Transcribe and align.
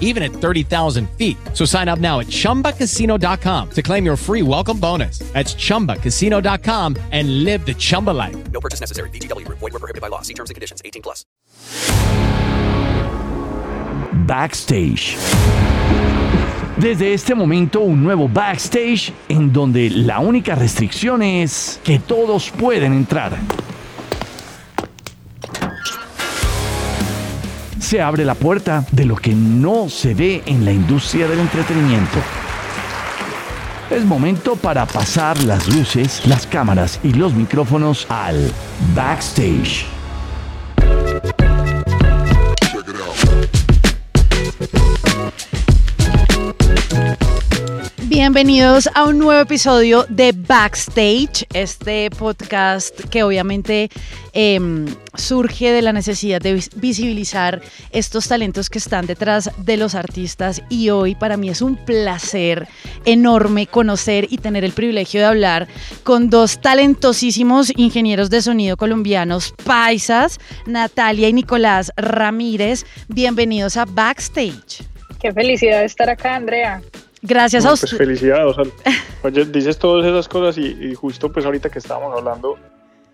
even 0.00 0.22
at 0.24 0.32
30,000 0.32 1.08
feet. 1.10 1.36
So 1.54 1.64
sign 1.64 1.88
up 1.88 2.00
now 2.00 2.18
at 2.18 2.26
chumbacasino.com 2.26 3.70
to 3.70 3.82
claim 3.82 4.04
your 4.04 4.16
free 4.16 4.42
welcome 4.42 4.80
bonus. 4.80 5.20
That's 5.32 5.54
chumbacasino.com 5.54 6.96
and 7.12 7.44
live 7.44 7.64
the 7.64 7.74
Chumba 7.74 8.10
life. 8.10 8.36
No 8.50 8.60
purchase 8.60 8.80
necessary. 8.80 9.10
VGW 9.10 9.46
Group. 9.46 9.58
Void 9.58 9.72
were 9.74 9.78
prohibited 9.78 10.02
by 10.02 10.08
law. 10.08 10.22
See 10.22 10.34
terms 10.34 10.50
and 10.50 10.54
conditions. 10.56 10.82
18 10.84 11.02
plus. 11.02 11.24
Backstage. 14.26 15.16
Desde 16.78 17.12
este 17.12 17.34
momento 17.34 17.80
un 17.80 18.04
nuevo 18.04 18.28
backstage 18.28 19.12
en 19.28 19.52
donde 19.52 19.90
la 19.90 20.20
única 20.20 20.54
restricción 20.54 21.22
es 21.22 21.80
que 21.82 21.98
todos 21.98 22.50
pueden 22.50 22.92
entrar. 22.92 23.36
Se 27.88 28.02
abre 28.02 28.26
la 28.26 28.34
puerta 28.34 28.84
de 28.92 29.06
lo 29.06 29.16
que 29.16 29.34
no 29.34 29.88
se 29.88 30.12
ve 30.12 30.42
en 30.44 30.66
la 30.66 30.72
industria 30.72 31.26
del 31.26 31.38
entretenimiento. 31.38 32.18
Es 33.88 34.04
momento 34.04 34.56
para 34.56 34.84
pasar 34.84 35.42
las 35.44 35.74
luces, 35.74 36.26
las 36.26 36.46
cámaras 36.46 37.00
y 37.02 37.14
los 37.14 37.32
micrófonos 37.32 38.06
al 38.10 38.52
backstage. 38.94 39.97
Bienvenidos 48.30 48.90
a 48.94 49.04
un 49.04 49.18
nuevo 49.18 49.40
episodio 49.40 50.04
de 50.10 50.32
Backstage, 50.32 51.46
este 51.54 52.10
podcast 52.10 53.00
que 53.08 53.22
obviamente 53.22 53.88
em, 54.34 54.84
surge 55.14 55.72
de 55.72 55.80
la 55.80 55.94
necesidad 55.94 56.38
de 56.38 56.52
vis- 56.52 56.68
visibilizar 56.74 57.62
estos 57.90 58.28
talentos 58.28 58.68
que 58.68 58.76
están 58.76 59.06
detrás 59.06 59.50
de 59.64 59.78
los 59.78 59.94
artistas 59.94 60.60
y 60.68 60.90
hoy 60.90 61.14
para 61.14 61.38
mí 61.38 61.48
es 61.48 61.62
un 61.62 61.76
placer 61.86 62.68
enorme 63.06 63.66
conocer 63.66 64.26
y 64.28 64.36
tener 64.36 64.62
el 64.62 64.72
privilegio 64.72 65.20
de 65.20 65.26
hablar 65.26 65.66
con 66.02 66.28
dos 66.28 66.60
talentosísimos 66.60 67.72
ingenieros 67.78 68.28
de 68.28 68.42
sonido 68.42 68.76
colombianos 68.76 69.54
paisas, 69.64 70.38
Natalia 70.66 71.30
y 71.30 71.32
Nicolás 71.32 71.92
Ramírez. 71.96 72.84
Bienvenidos 73.08 73.78
a 73.78 73.86
Backstage. 73.86 74.82
Qué 75.18 75.32
felicidad 75.32 75.82
estar 75.82 76.10
acá, 76.10 76.36
Andrea. 76.36 76.82
Gracias 77.22 77.64
No, 77.64 77.70
a 77.70 77.72
pues 77.72 77.84
ustedes. 77.84 77.98
felicidades. 78.06 78.56
o 78.56 78.64
sea, 78.64 78.72
oye, 79.22 79.44
dices 79.46 79.78
todas 79.78 80.06
esas 80.06 80.28
cosas 80.28 80.56
y, 80.58 80.66
y 80.66 80.94
justo 80.94 81.32
pues 81.32 81.44
ahorita 81.46 81.68
que 81.70 81.78
estábamos 81.78 82.16
hablando 82.16 82.56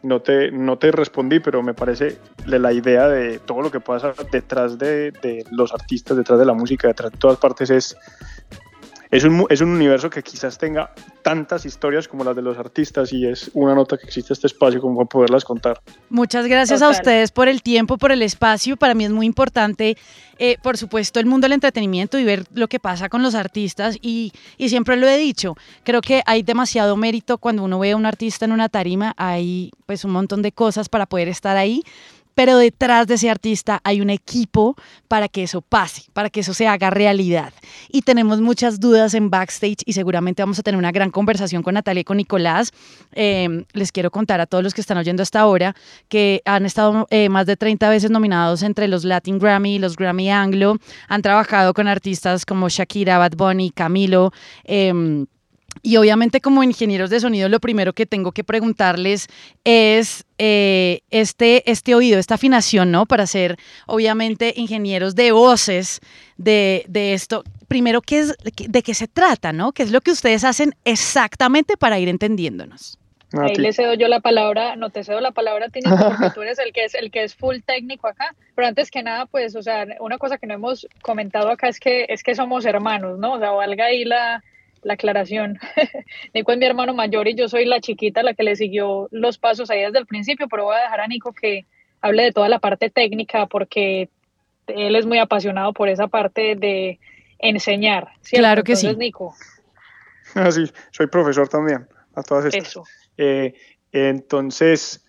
no 0.03 0.21
te, 0.21 0.51
no 0.51 0.77
te 0.77 0.93
respondí, 0.93 1.41
pero 1.41 1.62
me 1.62 1.73
parece 1.73 2.19
la 2.45 2.73
idea 2.75 3.09
de 3.09 3.39
todo 3.39 3.62
lo 3.62 3.71
que 3.71 3.81
pasa 3.81 4.12
detrás 4.31 4.77
de, 4.78 5.11
de 5.12 5.47
los 5.51 5.73
artistas, 5.73 6.15
detrás 6.17 6.39
de 6.39 6.45
la 6.45 6.53
música, 6.53 6.89
detrás 6.89 7.12
de 7.12 7.19
todas 7.19 7.39
partes 7.39 7.71
es, 7.71 7.97
es, 9.15 9.23
un, 9.23 9.47
es 9.49 9.61
un 9.61 9.69
universo 9.69 10.11
que 10.11 10.25
quizás 10.25 10.59
tenga 10.59 10.93
tantas 11.23 11.65
historias 11.65 12.09
como 12.09 12.25
las 12.25 12.35
de 12.35 12.43
los 12.43 12.59
artistas 12.59 13.13
y 13.13 13.29
es 13.29 13.49
una 13.55 13.73
nota 13.73 13.97
que 13.97 14.07
existe 14.07 14.33
este 14.33 14.49
espacio 14.49 14.81
como 14.81 14.97
para 14.97 15.09
poderlas 15.09 15.45
contar. 15.45 15.81
Muchas 16.11 16.49
gracias 16.49 16.83
a 16.83 16.87
Total. 16.87 17.01
ustedes 17.01 17.31
por 17.31 17.47
el 17.47 17.63
tiempo, 17.63 17.97
por 17.97 18.11
el 18.11 18.23
espacio. 18.23 18.77
Para 18.77 18.95
mí 18.95 19.05
es 19.05 19.13
muy 19.13 19.27
importante, 19.27 19.97
eh, 20.41 20.57
por 20.65 20.77
supuesto, 20.77 21.21
el 21.21 21.27
mundo 21.27 21.45
del 21.45 21.53
entretenimiento 21.53 22.19
y 22.19 22.25
ver 22.25 22.45
lo 22.55 22.67
que 22.67 22.81
pasa 22.81 23.09
con 23.09 23.23
los 23.23 23.37
artistas. 23.37 23.97
Y, 24.03 24.33
y 24.59 24.69
siempre 24.69 24.97
lo 24.97 25.07
he 25.07 25.17
dicho, 25.17 25.55
creo 25.85 26.01
que 26.01 26.23
hay 26.27 26.43
demasiado 26.43 26.97
mérito 26.97 27.39
cuando 27.39 27.63
uno 27.63 27.79
ve 27.79 27.93
a 27.93 27.97
un 27.97 28.07
artista 28.07 28.47
en 28.47 28.51
una 28.51 28.69
tarima. 28.69 29.15
Hay 29.17 29.71
pues 29.87 30.05
un 30.05 30.11
montón 30.11 30.43
de 30.43 30.51
cosas 30.51 30.89
para 30.89 31.07
poder 31.07 31.29
estar 31.29 31.57
ahí. 31.57 31.85
Pero 32.34 32.59
detrás 32.59 33.06
de 33.06 33.15
ese 33.15 33.31
artista 33.31 33.81
hay 33.84 34.00
un 34.00 34.11
equipo 34.11 34.77
para 35.09 35.28
que 35.28 35.45
eso 35.45 35.62
pase, 35.62 36.05
para 36.12 36.31
que 36.31 36.41
eso 36.41 36.55
se 36.55 36.67
haga 36.67 36.91
realidad. 36.91 37.53
Y 37.89 38.03
tenemos 38.03 38.41
muchas 38.41 38.81
dudas 38.81 39.15
en 39.15 39.31
backstage 39.31 39.83
y 39.87 39.93
seguramente 39.93 40.43
vamos 40.43 40.59
a 40.59 40.62
tener 40.62 40.78
una 40.78 40.93
gran 40.93 41.11
conversación 41.11 41.62
con 41.62 41.75
Natalia 41.75 42.00
y 42.00 42.05
con 42.05 42.17
Nicolás. 42.17 42.72
Eh, 43.12 43.65
les 43.72 43.93
quiero 43.93 44.11
contar 44.11 44.41
a 44.41 44.47
todos 44.47 44.65
los 44.65 44.75
que 44.75 44.81
están 44.81 44.99
oyendo 44.99 45.22
hasta 45.22 45.41
ahora 45.41 45.75
que 46.09 46.43
han 46.45 46.67
estado 46.67 47.06
eh, 47.11 47.28
más 47.28 47.47
de 47.47 47.56
30 47.56 47.89
veces 47.89 48.11
nominados 48.11 48.62
entre 48.62 48.89
los 48.89 49.05
Latin 49.05 49.39
Grammy 49.39 49.77
y 49.77 49.78
los 49.78 49.97
Grammy 49.97 50.31
Anglo. 50.31 50.77
Han 51.09 51.22
trabajado 51.22 51.75
con 51.75 51.89
artistas 51.89 52.45
como 52.45 52.69
Shakira, 52.69 53.19
Bad 53.19 53.37
Bunny, 53.37 53.71
Camilo. 53.71 54.33
em, 54.65 55.27
y 55.84 55.99
obviamente 55.99 56.41
como 56.41 56.65
ingenieros 56.65 57.11
de 57.11 57.21
sonido 57.21 57.49
lo 57.50 57.61
primero 57.61 57.93
que 57.93 58.06
tengo 58.06 58.33
que 58.33 58.43
preguntarles 58.43 59.28
es 59.65 60.25
eh, 60.39 61.03
este, 61.11 61.71
este 61.71 61.95
oído, 61.95 62.19
esta 62.19 62.37
afinación, 62.37 62.91
¿no? 62.91 63.05
Para 63.05 63.27
ser 63.27 63.59
obviamente 63.87 64.55
ingenieros 64.56 65.15
de 65.15 65.31
voces 65.33 66.00
de, 66.39 66.87
de 66.89 67.12
esto. 67.12 67.45
Primero, 67.69 68.00
¿qué 68.00 68.21
es, 68.21 68.34
¿de 68.67 68.83
qué 68.83 68.95
se 68.95 69.09
trata, 69.09 69.53
no? 69.53 69.72
¿Qué 69.72 69.83
es 69.83 69.91
lo 69.91 70.00
que 70.00 70.11
ustedes 70.11 70.43
hacen 70.45 70.75
exactamente 70.87 71.77
para 71.77 71.99
ir 71.99 72.09
entendiéndonos? 72.09 72.99
Ahí 73.39 73.56
le 73.56 73.72
cedo 73.72 73.93
yo 73.95 74.09
la 74.09 74.21
palabra, 74.21 74.77
no 74.77 74.89
te 74.89 75.05
cedo 75.05 75.21
la 75.21 75.33
palabra 75.33 75.66
a 75.66 75.69
ti, 75.69 75.81
Nico, 75.81 75.99
porque 75.99 76.31
tú 76.34 76.43
eres 76.43 76.59
el 76.61 76.72
que 76.72 76.84
es 76.84 76.95
el 76.95 77.11
que 77.11 77.25
es 77.25 77.34
full 77.34 77.59
técnico 77.66 78.09
acá. 78.09 78.34
Pero 78.55 78.69
antes 78.69 78.91
que 78.91 79.03
nada, 79.03 79.27
pues, 79.27 79.55
o 79.55 79.62
sea, 79.62 79.87
una 80.01 80.16
cosa 80.16 80.39
que 80.39 80.47
no 80.47 80.55
hemos 80.55 80.87
comentado 81.03 81.51
acá 81.51 81.69
es 81.69 81.78
que 81.78 82.06
es 82.09 82.22
que 82.22 82.34
somos 82.34 82.65
hermanos, 82.65 83.19
¿no? 83.19 83.34
O 83.34 83.39
sea, 83.39 83.51
valga 83.51 83.87
ahí 83.87 84.05
la, 84.05 84.43
la 84.84 84.95
aclaración. 84.95 85.59
Nico 86.34 86.53
es 86.53 86.59
mi 86.59 86.67
hermano 86.67 86.95
mayor 86.95 87.27
y 87.28 87.34
yo 87.34 87.49
soy 87.49 87.65
la 87.65 87.81
chiquita, 87.81 88.22
la 88.22 88.34
que 88.34 88.43
le 88.45 88.55
siguió 88.56 89.09
los 89.11 89.39
pasos 89.39 89.71
ahí 89.71 89.81
desde 89.83 89.99
el 89.99 90.06
principio, 90.06 90.47
pero 90.49 90.65
voy 90.65 90.77
a 90.77 90.83
dejar 90.83 91.00
a 91.00 91.06
Nico 91.09 91.33
que 91.33 91.65
hable 92.00 92.22
de 92.25 92.33
toda 92.33 92.49
la 92.49 92.59
parte 92.59 92.91
técnica 92.91 93.47
porque 93.47 94.09
él 94.67 94.95
es 94.97 95.06
muy 95.06 95.19
apasionado 95.19 95.72
por 95.72 95.89
esa 95.89 96.06
parte 96.09 96.55
de 96.56 96.99
enseñar. 97.39 98.09
¿cierto? 98.22 98.43
Claro 98.43 98.62
que 98.65 98.77
sí. 98.77 98.87
Entonces, 98.87 98.99
Nico, 98.99 99.34
Ah, 100.34 100.50
sí, 100.50 100.65
soy 100.91 101.06
profesor 101.06 101.49
también, 101.49 101.87
a 102.15 102.22
todas 102.22 102.47
estas. 102.47 102.69
eso. 102.69 102.84
Eh, 103.16 103.55
entonces, 103.93 105.05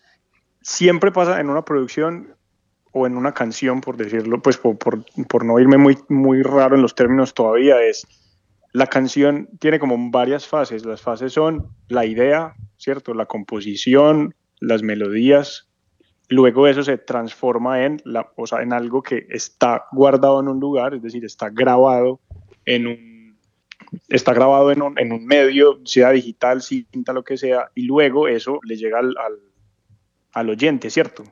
siempre 0.62 1.12
pasa 1.12 1.40
en 1.40 1.50
una 1.50 1.63
producción 1.63 2.36
o 2.92 3.07
en 3.07 3.18
una 3.18 3.34
canción, 3.34 3.81
por 3.81 3.97
decirlo, 3.97 4.42
pues 4.42 4.57
por, 4.57 4.78
por- 4.78 5.03
por 5.28 5.44
no 5.44 5.59
irme 5.59 5.78
muy, 5.78 5.97
muy 6.09 6.44
raro 6.44 6.75
en 6.75 6.81
los 6.81 6.96
términos 6.96 7.34
todavía, 7.34 7.81
es 7.81 8.06
la 8.75 8.88
canción 8.88 9.47
tiene 9.58 9.80
como 9.80 10.12
varias 10.12 10.46
fases. 10.46 10.86
Las 10.86 11.02
fases 11.02 11.31
son 11.31 11.69
la 11.88 12.06
idea, 12.06 12.56
¿cierto? 12.75 13.13
La 13.13 13.25
composición, 13.25 14.36
las 14.59 14.84
melodías. 14.84 15.69
Luego 16.28 16.68
eso 16.68 16.84
se 16.84 16.97
transforma 16.97 17.86
en, 17.86 18.02
la, 18.03 18.33
o 18.36 18.45
sea, 18.45 18.63
en 18.63 18.74
algo 18.74 19.01
que 19.01 19.27
está 19.30 19.86
guardado 19.94 20.42
en 20.42 20.50
un 20.50 20.60
lugar, 20.60 20.94
es 20.94 21.01
decir, 21.01 21.24
está 21.24 21.50
grabado 21.50 22.19
en 22.66 22.88
un 22.88 23.38
está 24.10 24.33
grabado 24.33 24.69
en 24.74 24.81
un, 24.81 25.00
en 25.00 25.13
un 25.13 25.25
medio, 25.25 25.80
sea 25.86 26.12
digital, 26.12 26.62
cinta, 26.62 27.13
lo 27.13 27.24
que 27.24 27.38
sea, 27.38 27.72
y 27.75 27.83
luego 27.83 28.27
eso 28.27 28.60
le 28.63 28.75
llega 28.75 29.00
al, 29.00 29.16
al, 29.18 29.39
al 30.33 30.50
oyente, 30.50 30.89
¿cierto? 30.89 31.24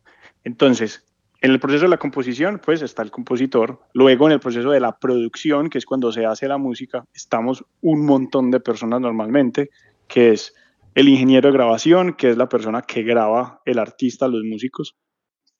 Entonces, 0.45 1.05
en 1.43 1.51
el 1.51 1.59
proceso 1.59 1.83
de 1.83 1.89
la 1.89 1.97
composición, 1.97 2.61
pues 2.63 2.81
está 2.81 3.01
el 3.01 3.11
compositor. 3.11 3.81
Luego, 3.91 4.27
en 4.27 4.31
el 4.31 4.39
proceso 4.39 4.71
de 4.71 4.79
la 4.79 4.97
producción, 4.97 5.69
que 5.69 5.77
es 5.77 5.85
cuando 5.85 6.09
se 6.09 6.25
hace 6.25 6.47
la 6.47 6.57
música, 6.57 7.03
estamos 7.13 7.65
un 7.81 8.05
montón 8.05 8.49
de 8.49 8.61
personas 8.61 9.01
normalmente, 9.01 9.69
que 10.07 10.31
es 10.31 10.55
el 10.95 11.09
ingeniero 11.09 11.49
de 11.49 11.53
grabación, 11.53 12.13
que 12.13 12.29
es 12.29 12.37
la 12.37 12.47
persona 12.47 12.81
que 12.81 13.03
graba 13.03 13.61
el 13.65 13.77
artista, 13.77 14.29
los 14.29 14.45
músicos. 14.45 14.95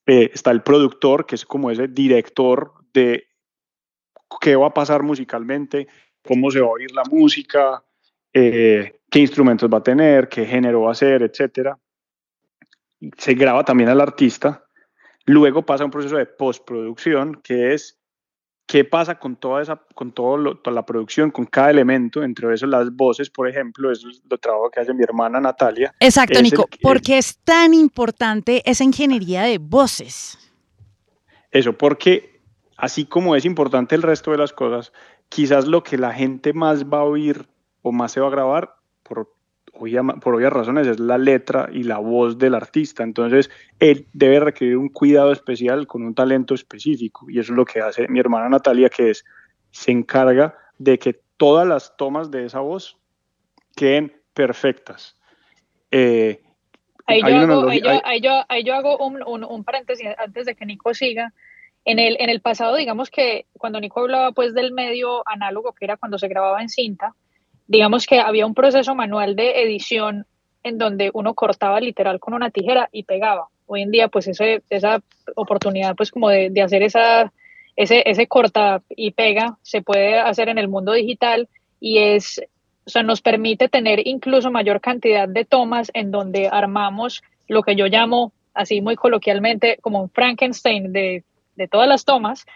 Eh, 0.06 0.30
está 0.32 0.52
el 0.52 0.62
productor, 0.62 1.26
que 1.26 1.34
es 1.34 1.44
como 1.44 1.70
ese 1.70 1.86
director 1.86 2.72
de 2.94 3.24
qué 4.40 4.56
va 4.56 4.68
a 4.68 4.74
pasar 4.74 5.02
musicalmente, 5.02 5.86
cómo 6.22 6.50
se 6.50 6.62
va 6.62 6.68
a 6.68 6.70
oír 6.70 6.92
la 6.92 7.04
música, 7.10 7.84
eh, 8.32 9.00
qué 9.10 9.18
instrumentos 9.18 9.68
va 9.70 9.78
a 9.78 9.82
tener, 9.82 10.30
qué 10.30 10.46
género 10.46 10.80
va 10.80 10.92
a 10.92 10.94
ser, 10.94 11.22
etc. 11.24 11.76
Se 13.18 13.34
graba 13.34 13.66
también 13.66 13.90
al 13.90 14.00
artista. 14.00 14.63
Luego 15.26 15.64
pasa 15.64 15.84
un 15.84 15.90
proceso 15.90 16.16
de 16.16 16.26
postproducción, 16.26 17.40
que 17.42 17.74
es 17.74 17.98
qué 18.66 18.84
pasa 18.84 19.18
con 19.18 19.36
toda 19.36 19.62
esa, 19.62 19.76
con 19.94 20.12
todo 20.12 20.56
toda 20.56 20.74
la 20.74 20.84
producción, 20.86 21.30
con 21.30 21.44
cada 21.46 21.70
elemento, 21.70 22.22
entre 22.22 22.52
eso 22.52 22.66
las 22.66 22.94
voces, 22.94 23.30
por 23.30 23.48
ejemplo, 23.48 23.90
eso 23.90 24.08
es 24.08 24.22
lo 24.28 24.38
trabajo 24.38 24.70
que 24.70 24.80
hace 24.80 24.94
mi 24.94 25.02
hermana 25.02 25.40
Natalia. 25.40 25.94
Exacto, 26.00 26.38
Es 26.38 26.42
Nico. 26.42 26.68
el- 26.70 26.78
¿Por 26.80 27.00
qué 27.02 27.18
es 27.18 27.38
tan 27.44 27.74
importante 27.74 28.62
esa 28.68 28.84
ingeniería 28.84 29.42
de 29.42 29.58
voces? 29.58 30.38
Eso, 31.50 31.72
porque 31.74 32.40
así 32.76 33.04
como 33.06 33.36
es 33.36 33.44
importante 33.44 33.94
el 33.94 34.02
resto 34.02 34.30
de 34.30 34.38
las 34.38 34.52
cosas, 34.52 34.92
quizás 35.28 35.66
lo 35.66 35.82
que 35.82 35.96
la 35.98 36.12
gente 36.12 36.52
más 36.52 36.84
va 36.84 36.98
a 37.00 37.04
oír 37.04 37.46
o 37.82 37.92
más 37.92 38.12
se 38.12 38.20
va 38.20 38.28
a 38.28 38.30
grabar, 38.30 38.74
obvia- 39.74 40.02
por 40.20 40.34
obvias 40.34 40.52
razones, 40.52 40.86
es 40.86 40.98
la 41.00 41.18
letra 41.18 41.68
y 41.72 41.82
la 41.84 41.98
voz 41.98 42.38
del 42.38 42.54
artista. 42.54 43.02
Entonces, 43.02 43.50
él 43.78 44.06
debe 44.12 44.40
requerir 44.40 44.76
un 44.76 44.88
cuidado 44.88 45.32
especial 45.32 45.86
con 45.86 46.02
un 46.04 46.14
talento 46.14 46.54
específico. 46.54 47.28
Y 47.28 47.38
eso 47.38 47.52
es 47.52 47.56
lo 47.56 47.64
que 47.64 47.80
hace 47.80 48.08
mi 48.08 48.20
hermana 48.20 48.48
Natalia, 48.48 48.88
que 48.88 49.10
es, 49.10 49.24
se 49.70 49.90
encarga 49.90 50.56
de 50.78 50.98
que 50.98 51.20
todas 51.36 51.66
las 51.66 51.96
tomas 51.96 52.30
de 52.30 52.44
esa 52.46 52.60
voz 52.60 52.98
queden 53.76 54.12
perfectas. 54.32 55.16
Eh, 55.90 56.40
Ahí 57.06 57.20
yo, 57.20 57.26
hago, 57.36 57.68
ahí 57.68 57.80
yo- 57.82 57.90
ahí 58.04 58.20
yo- 58.22 58.44
ahí 58.48 58.64
yo 58.64 58.74
hago 58.74 58.96
un, 59.06 59.22
un- 59.26 59.44
un 59.44 59.62
paréntesis 59.64 60.06
antes 60.16 60.46
de 60.46 60.54
que 60.54 60.64
Nico 60.64 60.94
siga. 60.94 61.32
En 61.84 61.98
el, 61.98 62.16
en 62.18 62.30
el 62.30 62.40
pasado, 62.40 62.76
digamos 62.76 63.10
que 63.10 63.44
cuando 63.58 63.78
Nico 63.78 64.00
hablaba 64.00 64.32
pues 64.32 64.54
del 64.54 64.72
medio 64.72 65.22
análogo, 65.28 65.74
que 65.74 65.84
era 65.84 65.98
cuando 65.98 66.16
se 66.18 66.28
grababa 66.28 66.62
en 66.62 66.70
cinta, 66.70 67.14
digamos 67.66 68.06
que 68.06 68.20
había 68.20 68.46
un 68.46 68.54
proceso 68.54 68.94
manual 68.94 69.36
de 69.36 69.62
edición 69.62 70.26
en 70.62 70.78
donde 70.78 71.10
uno 71.12 71.34
cortaba 71.34 71.80
literal 71.80 72.20
con 72.20 72.34
una 72.34 72.50
tijera 72.50 72.88
y 72.92 73.04
pegaba. 73.04 73.48
Hoy 73.66 73.82
en 73.82 73.90
día, 73.90 74.08
pues 74.08 74.28
ese, 74.28 74.62
esa 74.70 75.02
oportunidad 75.36 75.94
pues 75.94 76.10
como 76.10 76.28
de, 76.28 76.50
de 76.50 76.62
hacer 76.62 76.82
esa, 76.82 77.32
ese, 77.76 78.02
ese 78.06 78.26
corta 78.26 78.82
y 78.88 79.12
pega 79.12 79.58
se 79.62 79.82
puede 79.82 80.18
hacer 80.18 80.48
en 80.48 80.58
el 80.58 80.68
mundo 80.68 80.92
digital 80.92 81.48
y 81.80 81.98
es, 81.98 82.40
o 82.86 82.90
sea, 82.90 83.02
nos 83.02 83.20
permite 83.20 83.68
tener 83.68 84.06
incluso 84.06 84.50
mayor 84.50 84.80
cantidad 84.80 85.28
de 85.28 85.44
tomas 85.44 85.90
en 85.94 86.10
donde 86.10 86.48
armamos 86.48 87.22
lo 87.48 87.62
que 87.62 87.76
yo 87.76 87.86
llamo, 87.86 88.32
así 88.54 88.80
muy 88.80 88.96
coloquialmente, 88.96 89.78
como 89.82 90.02
un 90.02 90.10
Frankenstein 90.10 90.92
de, 90.92 91.24
de 91.56 91.68
todas 91.68 91.88
las 91.88 92.04
tomas 92.04 92.46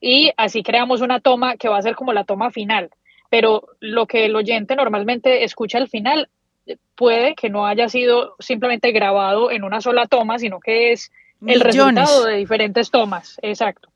y 0.00 0.32
así 0.36 0.62
creamos 0.62 1.00
una 1.00 1.20
toma 1.20 1.56
que 1.56 1.68
va 1.68 1.78
a 1.78 1.82
ser 1.82 1.94
como 1.94 2.12
la 2.12 2.24
toma 2.24 2.50
final. 2.50 2.90
Pero 3.32 3.66
lo 3.80 4.06
que 4.06 4.26
el 4.26 4.36
oyente 4.36 4.76
normalmente 4.76 5.42
escucha 5.42 5.78
al 5.78 5.88
final 5.88 6.28
eh, 6.66 6.76
puede 6.94 7.34
que 7.34 7.48
no 7.48 7.64
haya 7.64 7.88
sido 7.88 8.36
simplemente 8.38 8.92
grabado 8.92 9.50
en 9.50 9.64
una 9.64 9.80
sola 9.80 10.06
toma, 10.06 10.38
sino 10.38 10.60
que 10.60 10.92
es 10.92 11.10
el 11.40 11.46
Millones. 11.46 11.64
resultado 11.64 12.26
de 12.26 12.36
diferentes 12.36 12.90
tomas. 12.90 13.38
Exacto. 13.40 13.88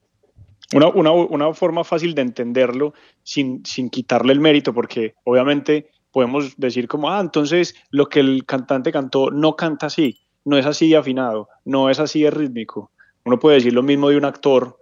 Una, 0.73 0.88
una, 0.88 1.12
una 1.12 1.53
forma 1.53 1.85
fácil 1.85 2.15
de 2.15 2.23
entenderlo 2.23 2.94
sin, 3.25 3.62
sin 3.67 3.91
quitarle 3.91 4.33
el 4.33 4.41
mérito, 4.41 4.73
porque 4.73 5.17
obviamente 5.25 5.91
podemos 6.12 6.56
decir 6.56 6.88
como, 6.88 7.11
ah, 7.11 7.21
entonces 7.21 7.75
lo 7.91 8.09
que 8.09 8.21
el 8.21 8.47
cantante 8.47 8.91
cantó 8.91 9.31
no 9.31 9.55
canta 9.55 9.88
así, 9.88 10.19
no 10.47 10.56
es 10.56 10.65
así 10.65 10.88
de 10.88 10.97
afinado, 10.97 11.50
no 11.67 11.91
es 11.91 12.00
así 12.00 12.23
de 12.23 12.31
rítmico. 12.31 12.91
Uno 13.27 13.38
puede 13.38 13.56
decir 13.56 13.75
lo 13.75 13.83
mismo 13.83 14.09
de 14.09 14.17
un 14.17 14.25
actor 14.25 14.79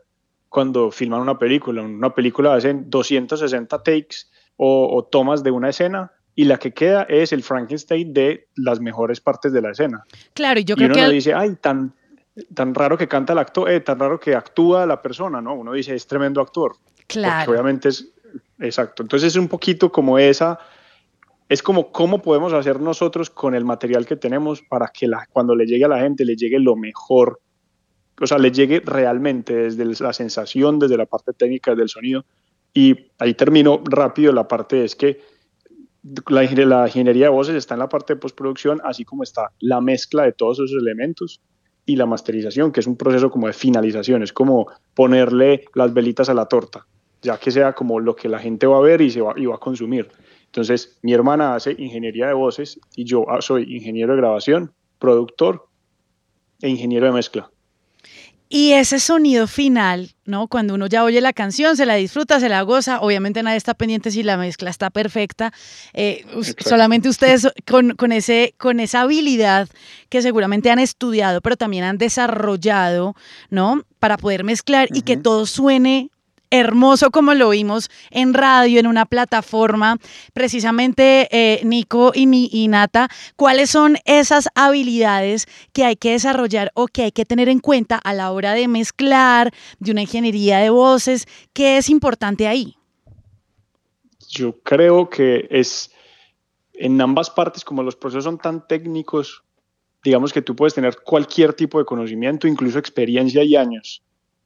cuando 0.49 0.93
filman 0.93 1.23
una 1.23 1.41
película. 1.41 1.83
En 1.83 1.97
una 1.97 2.15
película 2.15 2.55
hacen 2.55 2.89
260 2.89 3.83
takes 3.83 4.29
o, 4.57 4.97
o 4.97 5.05
tomas 5.05 5.43
de 5.43 5.51
una 5.51 5.71
escena 5.71 6.13
y 6.35 6.45
la 6.45 6.59
que 6.59 6.73
queda 6.73 7.05
es 7.05 7.33
el 7.33 7.43
Frankenstein 7.43 8.13
de 8.13 8.49
las 8.57 8.81
mejores 8.81 9.21
partes 9.21 9.53
de 9.53 9.63
la 9.63 9.71
escena 9.71 10.05
Claro, 10.33 10.61
y 10.61 10.65
yo 10.65 10.75
y 10.75 10.77
creo 10.77 10.87
uno 10.89 10.95
que 10.95 11.01
no 11.01 11.07
al- 11.07 11.13
dice, 11.13 11.35
ay, 11.35 11.57
tan, 11.61 11.95
tan 12.55 12.75
raro 12.75 12.99
que 12.99 13.09
canta 13.09 13.33
el 13.33 13.39
actor, 13.39 13.71
eh, 13.71 13.81
tan 13.81 13.99
raro 13.99 14.19
que 14.19 14.35
actúa 14.35 14.87
la 14.87 15.01
persona, 15.01 15.41
¿no? 15.41 15.55
Uno 15.55 15.73
dice, 15.73 15.95
es 15.95 16.07
tremendo 16.07 16.41
actor. 16.41 16.77
Porque 16.83 17.05
claro. 17.07 17.53
obviamente 17.53 17.89
es, 17.89 18.13
exacto. 18.59 19.03
Entonces 19.03 19.29
es 19.29 19.37
un 19.37 19.49
poquito 19.49 19.93
como 19.93 20.19
esa, 20.19 20.59
es 21.49 21.63
como 21.63 21.93
cómo 21.93 22.23
podemos 22.23 22.53
hacer 22.53 22.81
nosotros 22.81 23.31
con 23.31 23.55
el 23.55 23.65
material 23.65 24.07
que 24.07 24.17
tenemos 24.17 24.63
para 24.63 24.89
que 24.89 25.07
la, 25.07 25.27
cuando 25.31 25.55
le 25.55 25.67
llegue 25.67 25.85
a 25.85 25.89
la 25.89 26.01
gente 26.01 26.25
le 26.25 26.37
llegue 26.37 26.59
lo 26.59 26.75
mejor, 26.75 27.41
o 28.21 28.27
sea, 28.27 28.39
le 28.39 28.51
llegue 28.51 28.81
realmente 28.85 29.55
desde 29.55 29.85
la 30.03 30.13
sensación, 30.13 30.79
desde 30.79 30.97
la 30.97 31.07
parte 31.07 31.33
técnica, 31.33 31.73
desde 31.73 31.83
el 31.83 31.89
sonido. 31.89 32.25
Y 32.75 33.13
ahí 33.19 33.35
termino 33.35 33.81
rápido 33.85 34.33
la 34.33 34.49
parte, 34.49 34.85
es 34.85 34.97
que 34.97 35.21
la, 36.29 36.45
ingenie- 36.45 36.67
la 36.67 36.87
ingeniería 36.87 37.27
de 37.27 37.31
voces 37.31 37.55
está 37.55 37.75
en 37.75 37.81
la 37.81 37.89
parte 37.89 38.15
de 38.15 38.21
postproducción, 38.21 38.81
así 38.85 39.05
como 39.05 39.23
está 39.23 39.53
la 39.61 39.81
mezcla 39.81 40.25
de 40.25 40.33
todos 40.33 40.59
esos 40.59 40.73
elementos 40.83 41.41
y 41.87 41.97
la 41.97 42.07
masterización, 42.07 42.73
que 42.73 42.81
es 42.81 42.87
un 42.87 42.97
proceso 42.97 43.31
como 43.31 43.47
de 43.47 43.53
finalización, 43.53 44.23
es 44.23 44.33
como 44.33 44.67
ponerle 44.95 45.65
las 45.75 45.95
velitas 45.95 46.29
a 46.29 46.35
la 46.35 46.47
torta, 46.47 46.87
ya 47.23 47.39
que 47.39 47.51
sea 47.51 47.75
como 47.75 48.01
lo 48.01 48.17
que 48.17 48.29
la 48.29 48.39
gente 48.39 48.67
va 48.67 48.79
a 48.79 48.81
ver 48.81 49.01
y, 49.01 49.11
se 49.11 49.21
va, 49.21 49.35
y 49.37 49.47
va 49.47 49.55
a 49.55 49.59
consumir. 49.59 50.11
Entonces, 50.47 50.99
mi 51.03 51.13
hermana 51.13 51.55
hace 51.55 51.75
ingeniería 51.79 52.27
de 52.27 52.35
voces 52.35 52.81
y 52.97 53.05
yo 53.05 53.29
ah, 53.31 53.41
soy 53.41 53.75
ingeniero 53.75 54.13
de 54.13 54.19
grabación, 54.19 54.73
productor 54.99 55.69
e 56.61 56.69
ingeniero 56.69 57.07
de 57.07 57.13
mezcla. 57.13 57.51
Y 58.55 58.71
ese 58.75 59.01
sonido 59.01 59.49
final, 59.49 60.15
¿no? 60.27 60.47
Cuando 60.47 60.75
uno 60.75 60.87
ya 60.87 61.03
oye 61.03 61.21
la 61.21 61.33
canción, 61.33 61.77
se 61.77 61.87
la 61.87 61.97
disfruta, 61.97 62.39
se 62.39 62.49
la 62.49 62.63
goza, 62.63 63.01
obviamente 63.01 63.43
nadie 63.43 63.57
está 63.57 63.75
pendiente 63.75 64.13
si 64.13 64.23
la 64.23 64.37
mezcla 64.37 64.71
está 64.71 64.91
perfecta. 64.91 65.53
eh, 65.93 66.25
solamente 66.59 67.09
ustedes 67.09 67.49
con, 67.67 67.97
con, 67.97 68.13
ese, 68.13 68.55
con 68.57 68.79
esa 68.79 69.01
habilidad 69.01 69.69
que 70.09 70.23
seguramente 70.23 70.71
han 70.71 70.79
estudiado, 70.79 71.41
pero 71.41 71.57
también 71.57 71.83
han 71.83 71.99
desarrollado, 71.99 73.17
¿no? 73.51 73.83
Para 73.99 74.19
poder 74.19 74.45
mezclar 74.45 74.87
y 74.93 75.03
que 75.03 75.17
todo 75.17 75.47
suene 75.47 76.11
hermoso 76.51 77.11
como 77.11 77.35
lo 77.35 77.51
vimos 77.51 77.91
en 78.11 78.35
radio, 78.35 78.81
en 78.81 78.87
una 78.87 79.07
plataforma. 79.07 79.99
Precisamente, 80.33 81.29
eh, 81.31 81.61
Nico 81.65 82.13
y, 82.15 82.27
Ni- 82.27 82.49
y 82.53 82.69
Nata, 82.69 83.09
¿cuáles 83.37 83.71
son 83.71 83.97
esas 84.05 84.49
habilidades 84.55 85.47
que 85.73 85.85
hay 85.85 85.97
que 85.97 86.13
desarrollar 86.13 86.71
o 86.75 86.87
que 86.87 87.03
hay 87.05 87.13
que 87.13 87.25
tener 87.25 87.49
en 87.49 87.61
cuenta 87.61 87.97
a 87.97 88.13
la 88.13 88.31
hora 88.31 88.53
de 88.53 88.69
mezclar, 88.69 89.53
de 89.79 89.91
una 89.93 90.03
ingeniería 90.03 90.59
de 90.59 90.71
voces? 90.71 91.27
¿Qué 91.53 91.77
es 91.79 91.91
importante 91.91 92.47
ahí? 92.47 92.77
Yo 94.31 94.59
creo 94.61 95.09
que 95.11 95.47
es 95.51 95.91
en 96.73 97.01
ambas 97.01 97.31
partes, 97.31 97.65
como 97.65 97.83
los 97.83 97.97
procesos 97.97 98.25
son 98.25 98.39
tan 98.39 98.67
técnicos, 98.67 99.43
digamos 100.03 100.33
que 100.33 100.43
tú 100.43 100.57
puedes 100.57 100.75
tener 100.75 100.97
cualquier 101.05 101.53
tipo 101.55 101.79
de 101.79 101.85
conocimiento, 101.85 102.49
incluso 102.49 102.79
experiencia 102.79 103.43
y 103.45 103.57
años. 103.57 104.03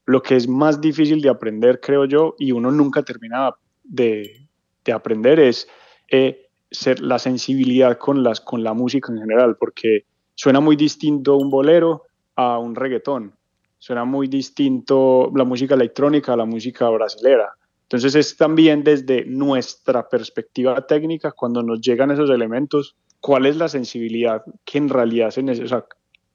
Lo 0.08 0.22
que 0.22 0.37
es 0.37 0.49
más 0.49 0.81
difícil 0.81 1.20
de 1.20 1.29
aprender, 1.29 1.81
creo 1.81 2.06
yo, 2.06 2.34
y 2.38 2.53
uno 2.53 2.70
nunca 2.70 3.03
termina 3.03 3.50
de, 3.84 4.48
de 4.82 4.93
aprender, 4.93 5.38
es 5.38 5.69
eh, 6.10 6.46
ser 6.70 7.00
la 7.00 7.19
sensibilidad 7.19 7.98
con 7.98 8.22
la 8.22 8.72
música 8.72 9.12
en 9.12 9.19
general, 9.19 9.58
porque 9.60 10.06
suena 10.34 10.60
muy 10.60 10.77
distinto 10.77 11.36
un 11.36 11.50
bolero 11.50 12.05
a 12.36 12.58
un 12.58 12.74
reggaetón, 12.74 13.34
suena 13.77 14.06
muy 14.06 14.29
distinto 14.29 15.31
la 15.36 15.44
música 15.44 15.74
electrónica 15.74 16.32
a 16.32 16.38
la 16.38 16.46
música 16.46 16.88
brasilera. 16.88 17.50
Entonces 17.82 18.15
es 18.15 18.34
también 18.34 18.82
desde 18.84 19.27
nuestra 19.27 20.08
perspectiva 20.08 20.86
técnica, 20.86 21.32
cuando 21.32 21.62
nos 21.62 21.82
llegan 21.82 22.12
esos 22.12 22.31
elementos, 22.31 22.96
cuál 23.20 23.44
es 23.44 23.58
la 23.58 23.69
sensibilidad 23.69 24.43
que 24.65 24.79
en 24.79 24.88
realidad 24.88 25.32
se 25.32 25.43
necesita, 25.43 25.84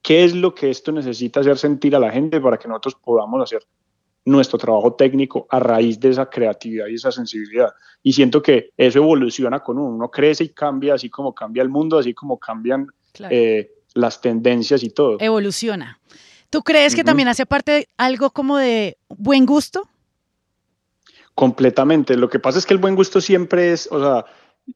qué 0.03 0.23
es 0.25 0.35
lo 0.35 0.53
que 0.53 0.69
esto 0.69 0.91
necesita 0.91 1.39
hacer 1.39 1.57
sentir 1.57 1.95
a 1.95 1.99
la 1.99 2.11
gente 2.11 2.39
para 2.39 2.57
que 2.59 2.67
nosotros 2.67 2.95
podamos 3.03 3.41
hacer 3.41 3.63
nuestro 4.25 4.59
trabajo 4.59 4.93
técnico 4.93 5.47
a 5.49 5.59
raíz 5.59 5.99
de 5.99 6.09
esa 6.09 6.29
creatividad 6.29 6.87
y 6.87 6.95
esa 6.95 7.11
sensibilidad. 7.11 7.73
Y 8.03 8.13
siento 8.13 8.41
que 8.41 8.69
eso 8.77 8.99
evoluciona 8.99 9.61
con 9.61 9.77
uno, 9.79 9.95
uno 9.95 10.11
crece 10.11 10.43
y 10.43 10.49
cambia, 10.49 10.93
así 10.93 11.09
como 11.09 11.33
cambia 11.33 11.63
el 11.63 11.69
mundo, 11.69 11.97
así 11.97 12.13
como 12.13 12.37
cambian 12.37 12.87
Claro. 13.13 13.33
eh, 13.35 13.71
las 13.95 14.21
tendencias 14.21 14.83
y 14.83 14.89
todo. 14.89 15.17
Evoluciona. 15.19 15.99
¿Tú 16.49 16.61
crees 16.63 16.95
que 16.95 17.01
Ujú. 17.01 17.07
también 17.07 17.27
hace 17.29 17.45
parte 17.45 17.71
de 17.71 17.87
algo 17.97 18.29
como 18.31 18.57
de 18.57 18.97
buen 19.09 19.45
gusto? 19.45 19.87
Completamente. 21.35 22.15
Lo 22.15 22.29
que 22.29 22.39
pasa 22.39 22.59
es 22.59 22.65
que 22.65 22.73
el 22.73 22.79
buen 22.79 22.95
gusto 22.95 23.19
siempre 23.21 23.71
es, 23.71 23.87
o 23.91 23.99
sea, 23.99 24.25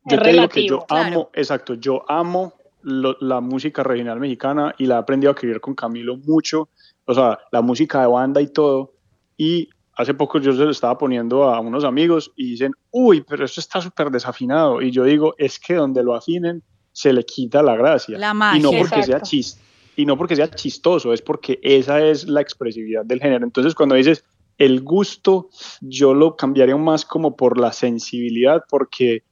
yo 0.05 0.17
Es 0.17 0.23
te 0.23 0.31
digo 0.31 0.49
que 0.49 0.65
yo 0.67 0.75
relativo, 0.79 0.85
claro. 0.87 1.07
amo, 1.07 1.29
exacto, 1.33 1.73
yo 1.75 2.03
amo 2.09 2.53
lo- 2.87 3.17
la 3.19 3.41
música 3.41 3.83
regional 3.83 4.17
mexicana 4.19 4.73
y 4.77 4.85
la 4.85 4.95
he 4.95 4.97
aprendido 4.99 5.29
a 5.31 5.33
escribir 5.33 5.59
con 5.59 5.75
Camilo 5.75 6.15
mucho, 6.15 6.69
o 7.05 7.13
sea, 7.13 7.37
la 7.51 7.61
música 7.61 7.99
de 7.99 8.07
banda 8.07 8.39
y 8.41 8.47
todo. 8.47 8.93
Y 9.35 9.67
hace 9.93 10.13
poco 10.13 10.39
yo 10.39 10.53
se 10.53 10.63
lo 10.63 10.71
estaba 10.71 10.97
poniendo 10.97 11.43
a 11.43 11.59
unos 11.59 11.83
amigos 11.83 12.31
y 12.37 12.51
dicen, 12.51 12.71
uy, 12.91 13.25
pero 13.27 13.43
esto 13.43 13.59
está 13.59 13.81
súper 13.81 14.09
desafinado. 14.09 14.81
Y 14.81 14.91
yo 14.91 15.03
digo, 15.03 15.35
es 15.37 15.59
que 15.59 15.73
donde 15.73 16.01
lo 16.01 16.15
afinen 16.15 16.63
se 16.93 17.11
le 17.11 17.23
quita 17.23 17.61
la 17.61 17.75
gracia. 17.75 18.17
La 18.17 18.29
y 18.55 18.61
no 18.61 18.71
magia. 18.71 18.79
porque 18.79 19.03
sea 19.03 19.17
Exacto. 19.17 19.25
chis 19.27 19.59
y 19.97 20.05
no 20.05 20.15
porque 20.17 20.35
sea 20.37 20.49
chistoso, 20.49 21.11
es 21.11 21.21
porque 21.21 21.59
esa 21.63 22.01
es 22.05 22.25
la 22.27 22.39
expresividad 22.39 23.03
del 23.03 23.19
género. 23.19 23.43
Entonces, 23.43 23.75
cuando 23.75 23.95
dices 23.95 24.23
el 24.57 24.81
gusto, 24.81 25.49
yo 25.81 26.13
lo 26.13 26.35
cambiaría 26.37 26.77
más 26.77 27.03
como 27.03 27.35
por 27.35 27.59
la 27.59 27.73
sensibilidad, 27.73 28.63
porque, 28.69 29.23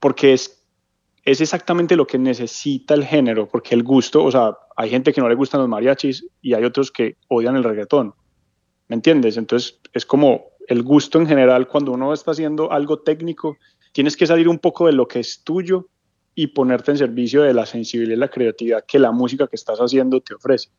porque 0.00 0.32
es 0.32 0.61
es 1.24 1.40
exactamente 1.40 1.96
lo 1.96 2.06
que 2.06 2.18
necesita 2.18 2.94
el 2.94 3.04
género, 3.04 3.48
porque 3.48 3.74
el 3.74 3.82
gusto, 3.82 4.24
o 4.24 4.30
sea, 4.30 4.56
hay 4.76 4.90
gente 4.90 5.12
que 5.12 5.20
no 5.20 5.28
le 5.28 5.34
gustan 5.34 5.60
los 5.60 5.68
mariachis 5.68 6.26
y 6.40 6.54
hay 6.54 6.64
otros 6.64 6.90
que 6.90 7.16
odian 7.28 7.56
el 7.56 7.64
reggaetón. 7.64 8.14
¿Me 8.88 8.96
entiendes? 8.96 9.36
Entonces 9.36 9.78
es 9.92 10.04
como 10.04 10.46
el 10.68 10.82
gusto 10.82 11.18
en 11.18 11.26
general, 11.26 11.68
cuando 11.68 11.92
uno 11.92 12.12
está 12.12 12.32
haciendo 12.32 12.72
algo 12.72 13.00
técnico, 13.00 13.56
tienes 13.92 14.16
que 14.16 14.26
salir 14.26 14.48
un 14.48 14.58
poco 14.58 14.86
de 14.86 14.92
lo 14.92 15.06
que 15.06 15.20
es 15.20 15.42
tuyo 15.44 15.88
y 16.34 16.48
ponerte 16.48 16.90
en 16.90 16.98
servicio 16.98 17.42
de 17.42 17.54
la 17.54 17.66
sensibilidad 17.66 18.16
y 18.16 18.20
la 18.20 18.28
creatividad 18.28 18.84
que 18.86 18.98
la 18.98 19.12
música 19.12 19.46
que 19.46 19.56
estás 19.56 19.78
haciendo 19.78 20.20
te 20.20 20.34
ofrece. 20.34 20.70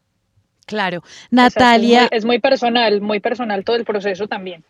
Claro. 0.65 1.03
Natalia, 1.29 2.05
Es 2.05 2.09
muy, 2.09 2.17
es 2.17 2.25
muy 2.25 2.39
personal, 2.39 3.01
muy 3.01 3.19
personal 3.19 3.63
todo 3.63 3.75
el 3.75 3.85
proceso 3.85 4.27
también. 4.27 4.63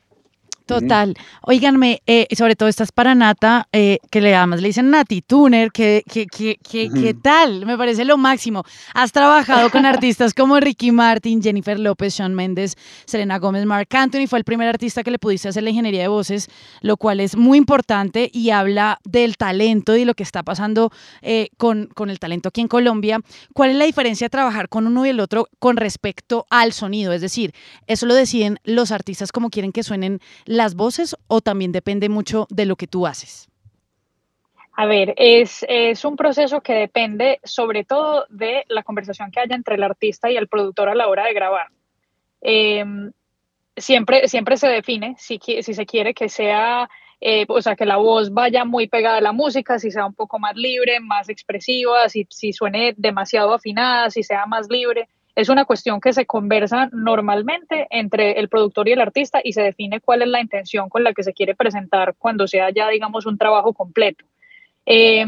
Total. 0.65 1.13
Óiganme, 1.41 2.01
eh, 2.07 2.25
sobre 2.37 2.55
todo 2.55 2.69
estas 2.69 2.91
para 2.91 3.15
Nata, 3.15 3.67
eh, 3.73 3.97
que 4.09 4.21
le 4.21 4.33
además 4.35 4.61
le 4.61 4.67
dicen 4.69 4.89
Nati 4.89 5.21
Tuner, 5.21 5.71
que, 5.71 6.03
que, 6.09 6.25
que, 6.25 6.57
que- 6.57 6.87
Ujú. 6.87 7.01
¿qué 7.01 7.13
tal? 7.13 7.65
Me 7.65 7.77
parece 7.77 8.05
lo 8.05 8.17
máximo. 8.17 8.63
Has 8.93 9.11
trabajado 9.11 9.69
con 9.69 9.85
artistas 9.85 10.33
como 10.35 10.59
Ricky 10.59 10.91
Martin, 10.91 11.41
Jennifer 11.43 11.77
López, 11.79 12.15
Shawn 12.17 12.33
Mendes, 12.33 12.75
Selena 13.05 13.39
Gómez, 13.39 13.65
Mark 13.65 13.89
Anthony. 13.91 14.27
Fue 14.27 14.39
el 14.39 14.45
primer 14.45 14.67
artista 14.69 15.03
que 15.03 15.11
le 15.11 15.19
pudiste 15.19 15.49
hacer 15.49 15.63
la 15.63 15.69
ingeniería 15.69 16.01
de 16.03 16.07
voces, 16.07 16.47
lo 16.81 16.95
cual 16.97 17.19
es 17.19 17.35
muy 17.35 17.57
importante 17.57 18.29
y 18.33 18.51
habla 18.51 18.99
del 19.03 19.35
talento 19.37 19.97
y 19.97 20.05
lo 20.05 20.13
que 20.13 20.23
está 20.23 20.43
pasando 20.43 20.91
eh, 21.21 21.49
con, 21.57 21.87
con 21.93 22.09
el 22.09 22.19
talento 22.19 22.49
aquí 22.49 22.61
en 22.61 22.67
Colombia. 22.69 23.19
¿Cuál 23.53 23.71
es 23.71 23.75
la 23.75 23.85
diferencia 23.85 24.25
de 24.25 24.29
trabajar 24.29 24.69
con 24.69 24.87
uno 24.87 25.05
y 25.05 25.09
el 25.09 25.19
otro 25.19 25.49
con 25.59 25.75
respecto 25.77 26.45
al 26.49 26.71
sonido? 26.71 27.11
Es 27.11 27.21
decir, 27.21 27.53
¿eso 27.87 28.05
lo 28.05 28.15
deciden 28.15 28.59
los 28.63 28.91
artistas 28.91 29.31
como 29.33 29.49
quieren 29.49 29.71
que 29.73 29.83
suenen 29.83 30.19
las 30.57 30.75
voces 30.75 31.15
o 31.27 31.41
también 31.41 31.71
depende 31.71 32.09
mucho 32.09 32.47
de 32.49 32.65
lo 32.65 32.75
que 32.75 32.87
tú 32.87 33.07
haces? 33.07 33.49
A 34.75 34.85
ver, 34.87 35.13
es, 35.17 35.63
es 35.69 36.03
un 36.03 36.15
proceso 36.15 36.61
que 36.61 36.73
depende 36.73 37.39
sobre 37.43 37.83
todo 37.83 38.25
de 38.29 38.63
la 38.69 38.81
conversación 38.81 39.29
que 39.29 39.39
haya 39.39 39.55
entre 39.55 39.75
el 39.75 39.83
artista 39.83 40.31
y 40.31 40.37
el 40.37 40.47
productor 40.47 40.89
a 40.89 40.95
la 40.95 41.07
hora 41.07 41.25
de 41.25 41.33
grabar. 41.33 41.67
Eh, 42.41 42.83
siempre, 43.77 44.27
siempre 44.27 44.57
se 44.57 44.67
define 44.67 45.15
si, 45.17 45.39
si 45.39 45.73
se 45.73 45.85
quiere 45.85 46.13
que 46.13 46.29
sea, 46.29 46.89
eh, 47.21 47.45
o 47.47 47.61
sea, 47.61 47.75
que 47.75 47.85
la 47.85 47.97
voz 47.97 48.33
vaya 48.33 48.65
muy 48.65 48.87
pegada 48.87 49.17
a 49.17 49.21
la 49.21 49.31
música, 49.31 49.79
si 49.79 49.91
sea 49.91 50.05
un 50.05 50.13
poco 50.13 50.39
más 50.39 50.55
libre, 50.55 50.99
más 50.99 51.29
expresiva, 51.29 52.09
si, 52.09 52.25
si 52.29 52.53
suene 52.53 52.93
demasiado 52.97 53.53
afinada, 53.53 54.09
si 54.09 54.23
sea 54.23 54.45
más 54.45 54.67
libre. 54.69 55.07
Es 55.35 55.49
una 55.49 55.65
cuestión 55.65 55.99
que 55.99 56.13
se 56.13 56.25
conversa 56.25 56.89
normalmente 56.91 57.87
entre 57.89 58.39
el 58.39 58.49
productor 58.49 58.87
y 58.87 58.91
el 58.91 59.01
artista 59.01 59.41
y 59.43 59.53
se 59.53 59.63
define 59.63 59.99
cuál 59.99 60.21
es 60.21 60.27
la 60.27 60.41
intención 60.41 60.89
con 60.89 61.03
la 61.03 61.13
que 61.13 61.23
se 61.23 61.33
quiere 61.33 61.55
presentar 61.55 62.15
cuando 62.17 62.47
sea 62.47 62.69
ya, 62.69 62.87
digamos, 62.89 63.25
un 63.25 63.37
trabajo 63.37 63.73
completo. 63.73 64.25
Eh, 64.85 65.25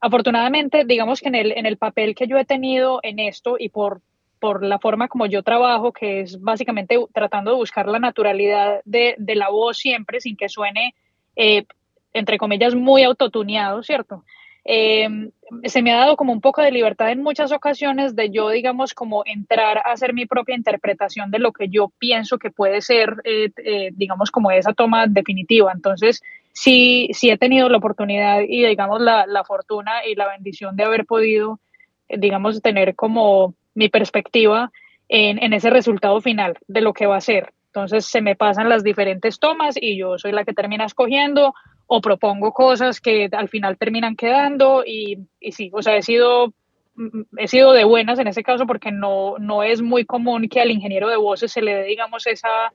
afortunadamente, 0.00 0.84
digamos 0.84 1.20
que 1.20 1.28
en 1.28 1.36
el, 1.36 1.52
en 1.52 1.64
el 1.64 1.78
papel 1.78 2.14
que 2.14 2.26
yo 2.26 2.36
he 2.36 2.44
tenido 2.44 3.00
en 3.02 3.18
esto 3.18 3.56
y 3.58 3.70
por, 3.70 4.02
por 4.40 4.62
la 4.62 4.78
forma 4.78 5.08
como 5.08 5.24
yo 5.24 5.42
trabajo, 5.42 5.92
que 5.92 6.20
es 6.20 6.40
básicamente 6.40 6.98
tratando 7.14 7.52
de 7.52 7.56
buscar 7.56 7.88
la 7.88 7.98
naturalidad 7.98 8.82
de, 8.84 9.14
de 9.16 9.34
la 9.36 9.48
voz 9.48 9.78
siempre, 9.78 10.20
sin 10.20 10.36
que 10.36 10.50
suene, 10.50 10.94
eh, 11.34 11.64
entre 12.12 12.36
comillas, 12.36 12.74
muy 12.74 13.04
autotuneado, 13.04 13.82
¿cierto? 13.82 14.22
Eh, 14.68 15.30
se 15.64 15.80
me 15.80 15.92
ha 15.92 15.98
dado 15.98 16.16
como 16.16 16.32
un 16.32 16.40
poco 16.40 16.60
de 16.60 16.72
libertad 16.72 17.10
en 17.12 17.22
muchas 17.22 17.52
ocasiones 17.52 18.16
de 18.16 18.30
yo, 18.30 18.50
digamos, 18.50 18.94
como 18.94 19.22
entrar 19.24 19.78
a 19.78 19.92
hacer 19.92 20.12
mi 20.12 20.26
propia 20.26 20.56
interpretación 20.56 21.30
de 21.30 21.38
lo 21.38 21.52
que 21.52 21.68
yo 21.68 21.92
pienso 21.98 22.38
que 22.38 22.50
puede 22.50 22.80
ser, 22.80 23.14
eh, 23.24 23.50
eh, 23.58 23.90
digamos, 23.94 24.30
como 24.30 24.50
esa 24.50 24.72
toma 24.72 25.06
definitiva. 25.06 25.70
Entonces, 25.72 26.22
sí, 26.52 27.08
sí 27.12 27.30
he 27.30 27.38
tenido 27.38 27.68
la 27.68 27.78
oportunidad 27.78 28.40
y, 28.40 28.64
digamos, 28.64 29.00
la, 29.00 29.26
la 29.26 29.44
fortuna 29.44 30.04
y 30.04 30.16
la 30.16 30.28
bendición 30.28 30.74
de 30.74 30.84
haber 30.84 31.06
podido, 31.06 31.60
eh, 32.08 32.18
digamos, 32.18 32.60
tener 32.60 32.96
como 32.96 33.54
mi 33.74 33.88
perspectiva 33.88 34.72
en, 35.08 35.40
en 35.40 35.52
ese 35.52 35.70
resultado 35.70 36.20
final 36.20 36.58
de 36.66 36.80
lo 36.80 36.92
que 36.92 37.06
va 37.06 37.18
a 37.18 37.20
ser. 37.20 37.52
Entonces, 37.68 38.06
se 38.06 38.20
me 38.20 38.34
pasan 38.34 38.68
las 38.68 38.82
diferentes 38.82 39.38
tomas 39.38 39.76
y 39.80 39.96
yo 39.96 40.18
soy 40.18 40.32
la 40.32 40.44
que 40.44 40.54
termina 40.54 40.86
escogiendo 40.86 41.54
o 41.86 42.00
propongo 42.00 42.52
cosas 42.52 43.00
que 43.00 43.28
al 43.32 43.48
final 43.48 43.78
terminan 43.78 44.16
quedando 44.16 44.84
y, 44.84 45.18
y 45.40 45.52
sí, 45.52 45.70
o 45.72 45.82
sea, 45.82 45.96
he 45.96 46.02
sido, 46.02 46.52
mm, 46.94 47.22
he 47.38 47.48
sido 47.48 47.72
de 47.72 47.84
buenas 47.84 48.18
en 48.18 48.26
ese 48.28 48.42
caso 48.42 48.66
porque 48.66 48.90
no, 48.90 49.36
no 49.38 49.62
es 49.62 49.82
muy 49.82 50.04
común 50.04 50.48
que 50.48 50.60
al 50.60 50.70
ingeniero 50.70 51.08
de 51.08 51.16
voces 51.16 51.52
se 51.52 51.62
le 51.62 51.74
dé, 51.74 51.84
digamos, 51.84 52.26
esa, 52.26 52.72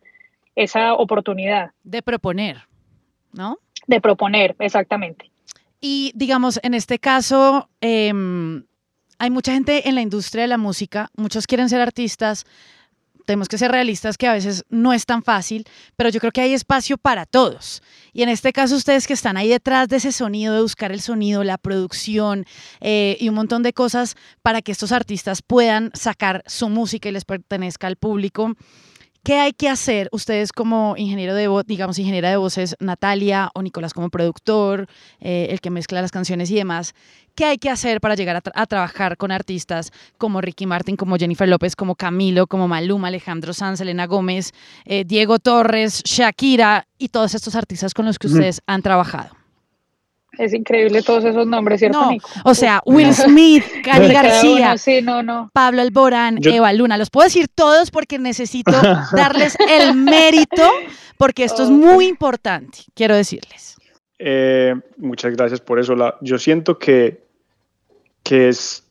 esa 0.56 0.94
oportunidad 0.94 1.72
De 1.84 2.02
proponer, 2.02 2.68
¿no? 3.34 3.58
de 3.88 4.02
proponer, 4.02 4.56
exactamente. 4.60 5.32
Y 5.80 6.12
digamos, 6.16 6.60
en 6.64 6.74
este 6.74 7.00
caso, 7.00 7.70
eh, 7.82 8.14
hay 9.20 9.30
mucha 9.30 9.54
gente 9.54 9.88
en 9.90 9.96
la 9.96 10.02
industria 10.02 10.44
de 10.44 10.48
la 10.48 10.58
música, 10.58 11.10
muchos 11.16 11.48
quieren 11.48 11.70
ser 11.70 11.82
artistas, 11.82 12.46
tenemos 13.26 13.48
que 13.48 13.58
ser 13.58 13.72
realistas 13.72 14.18
que 14.18 14.28
a 14.28 14.34
veces 14.34 14.64
no 14.70 14.94
es 14.94 15.06
tan 15.06 15.24
fácil, 15.24 15.66
pero 15.96 16.10
yo 16.10 16.20
creo 16.20 16.32
que 16.32 16.42
hay 16.42 16.54
espacio 16.54 16.98
para 16.98 17.26
todos. 17.26 17.82
Y 18.14 18.24
en 18.24 18.30
este 18.30 18.54
caso 18.54 18.76
ustedes 18.76 19.08
que 19.08 19.14
están 19.14 19.38
ahí 19.38 19.50
detrás 19.50 19.88
de 19.88 19.98
ese 19.98 20.12
sonido, 20.12 20.56
de 20.56 20.62
buscar 20.62 20.92
el 20.92 21.02
sonido, 21.02 21.44
la 21.44 21.58
producción 21.58 22.46
eh, 22.80 23.18
y 23.20 23.30
un 23.30 23.36
montón 23.36 23.64
de 23.64 23.74
cosas 23.74 24.16
para 24.42 24.62
que 24.62 24.72
estos 24.72 24.92
artistas 24.92 25.42
puedan 25.42 25.92
sacar 25.94 26.44
su 26.46 26.70
música 26.70 27.10
y 27.10 27.12
les 27.12 27.26
pertenezca 27.26 27.88
al 27.88 27.96
público. 27.96 28.56
¿Qué 29.24 29.36
hay 29.40 29.54
que 29.54 29.70
hacer 29.70 30.10
ustedes 30.12 30.52
como 30.52 30.96
ingeniero 30.98 31.36
de 31.36 31.48
voz, 31.48 31.64
digamos 31.68 32.00
ingeniera 32.00 32.32
de 32.32 32.38
voces, 32.38 32.76
Natalia 32.80 33.52
o 33.54 33.62
Nicolás 33.62 33.94
como 33.94 34.10
productor, 34.10 34.88
eh, 35.20 35.50
el 35.52 35.62
que 35.62 35.70
mezcla 35.70 36.02
las 36.02 36.10
canciones 36.10 36.50
y 36.50 36.56
demás? 36.56 36.96
¿Qué 37.36 37.46
hay 37.46 37.58
que 37.60 37.70
hacer 37.70 38.02
para 38.02 38.16
llegar 38.16 38.36
a, 38.36 38.42
tra- 38.42 38.52
a 38.56 38.66
trabajar 38.66 39.18
con 39.18 39.32
artistas 39.32 39.92
como 40.18 40.42
Ricky 40.42 40.66
Martin, 40.66 40.96
como 40.98 41.18
Jennifer 41.18 41.48
López, 41.48 41.76
como 41.76 41.96
Camilo, 41.96 42.48
como 42.48 42.68
Maluma, 42.68 43.10
Alejandro 43.10 43.54
Sanz, 43.54 43.80
Elena 43.80 44.08
Gómez, 44.08 44.54
eh, 44.86 45.04
Diego 45.06 45.38
Torres, 45.38 46.02
Shakira 46.04 46.88
y 46.98 47.10
todos 47.10 47.36
estos 47.36 47.54
artistas 47.56 47.94
con 47.94 48.06
los 48.08 48.18
que 48.18 48.26
Ujú. 48.26 48.38
ustedes 48.38 48.62
han 48.66 48.82
trabajado? 48.82 49.36
Es 50.38 50.54
increíble 50.54 51.02
todos 51.02 51.26
esos 51.26 51.46
nombres, 51.46 51.80
¿cierto, 51.80 52.00
No, 52.02 52.12
Nico? 52.12 52.30
o 52.46 52.54
sea, 52.56 52.82
Will 52.86 53.14
Smith, 53.14 53.64
Cali 53.84 54.14
García, 54.14 54.70
uno, 54.70 54.78
sí, 54.78 55.02
no, 55.02 55.22
no. 55.22 55.50
Pablo 55.54 55.82
Alborán, 55.82 56.38
Yo- 56.40 56.52
Eva 56.52 56.72
Luna. 56.72 56.98
Los 56.98 57.10
puedo 57.10 57.26
decir 57.26 57.48
todos 57.54 57.92
porque 57.92 58.18
necesito 58.18 58.72
darles 59.12 59.58
el 59.70 59.94
mérito, 59.96 60.70
porque 61.18 61.44
esto 61.44 61.64
es 61.64 61.70
muy 61.70 62.06
importante, 62.08 62.80
quiero 62.96 63.16
decirles. 63.16 63.76
Eh, 64.20 64.74
muchas 64.98 65.36
gracias 65.36 65.60
por 65.60 65.80
eso. 65.80 65.96
La- 65.96 66.16
yo 66.22 66.38
siento 66.40 66.80
que, 66.80 67.26
que 68.24 68.48
es, 68.50 68.84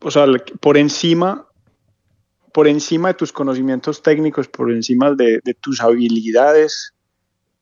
o 0.00 0.10
sea, 0.10 0.26
por 0.60 0.76
encima, 0.76 1.46
por 2.52 2.68
encima 2.68 3.08
de 3.08 3.14
tus 3.14 3.32
conocimientos 3.32 4.02
técnicos, 4.02 4.46
por 4.48 4.70
encima 4.70 5.12
de, 5.14 5.40
de 5.42 5.54
tus 5.54 5.80
habilidades, 5.80 6.92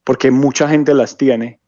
porque 0.04 0.30
mucha 0.30 0.68
gente 0.68 0.94
las 0.94 1.16
tiene. 1.16 1.60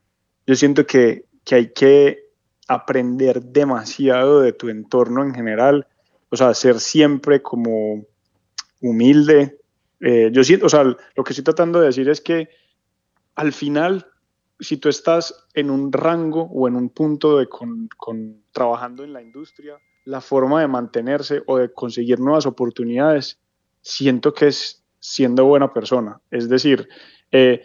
Yo 0.48 0.54
siento 0.54 0.86
que, 0.86 1.26
que 1.44 1.54
hay 1.56 1.72
que 1.74 2.30
aprender 2.68 3.42
demasiado 3.42 4.40
de 4.40 4.54
tu 4.54 4.70
entorno 4.70 5.22
en 5.22 5.34
general, 5.34 5.86
o 6.30 6.36
sea, 6.38 6.54
ser 6.54 6.80
siempre 6.80 7.42
como 7.42 8.06
humilde. 8.80 9.58
Eh, 10.00 10.30
yo 10.32 10.42
siento, 10.42 10.64
o 10.64 10.68
sea, 10.70 10.84
lo 10.84 11.22
que 11.24 11.32
estoy 11.34 11.44
tratando 11.44 11.80
de 11.80 11.86
decir 11.88 12.08
es 12.08 12.22
que 12.22 12.48
al 13.34 13.52
final, 13.52 14.06
si 14.58 14.78
tú 14.78 14.88
estás 14.88 15.46
en 15.52 15.68
un 15.68 15.92
rango 15.92 16.44
o 16.44 16.66
en 16.66 16.76
un 16.76 16.88
punto 16.88 17.36
de 17.36 17.46
con, 17.46 17.86
con- 17.98 18.42
trabajando 18.50 19.04
en 19.04 19.12
la 19.12 19.20
industria, 19.20 19.76
la 20.06 20.22
forma 20.22 20.62
de 20.62 20.68
mantenerse 20.68 21.42
o 21.46 21.58
de 21.58 21.70
conseguir 21.74 22.20
nuevas 22.20 22.46
oportunidades, 22.46 23.38
siento 23.82 24.32
que 24.32 24.46
es 24.46 24.82
siendo 24.98 25.44
buena 25.44 25.74
persona. 25.74 26.22
Es 26.30 26.48
decir, 26.48 26.88
eh, 27.32 27.60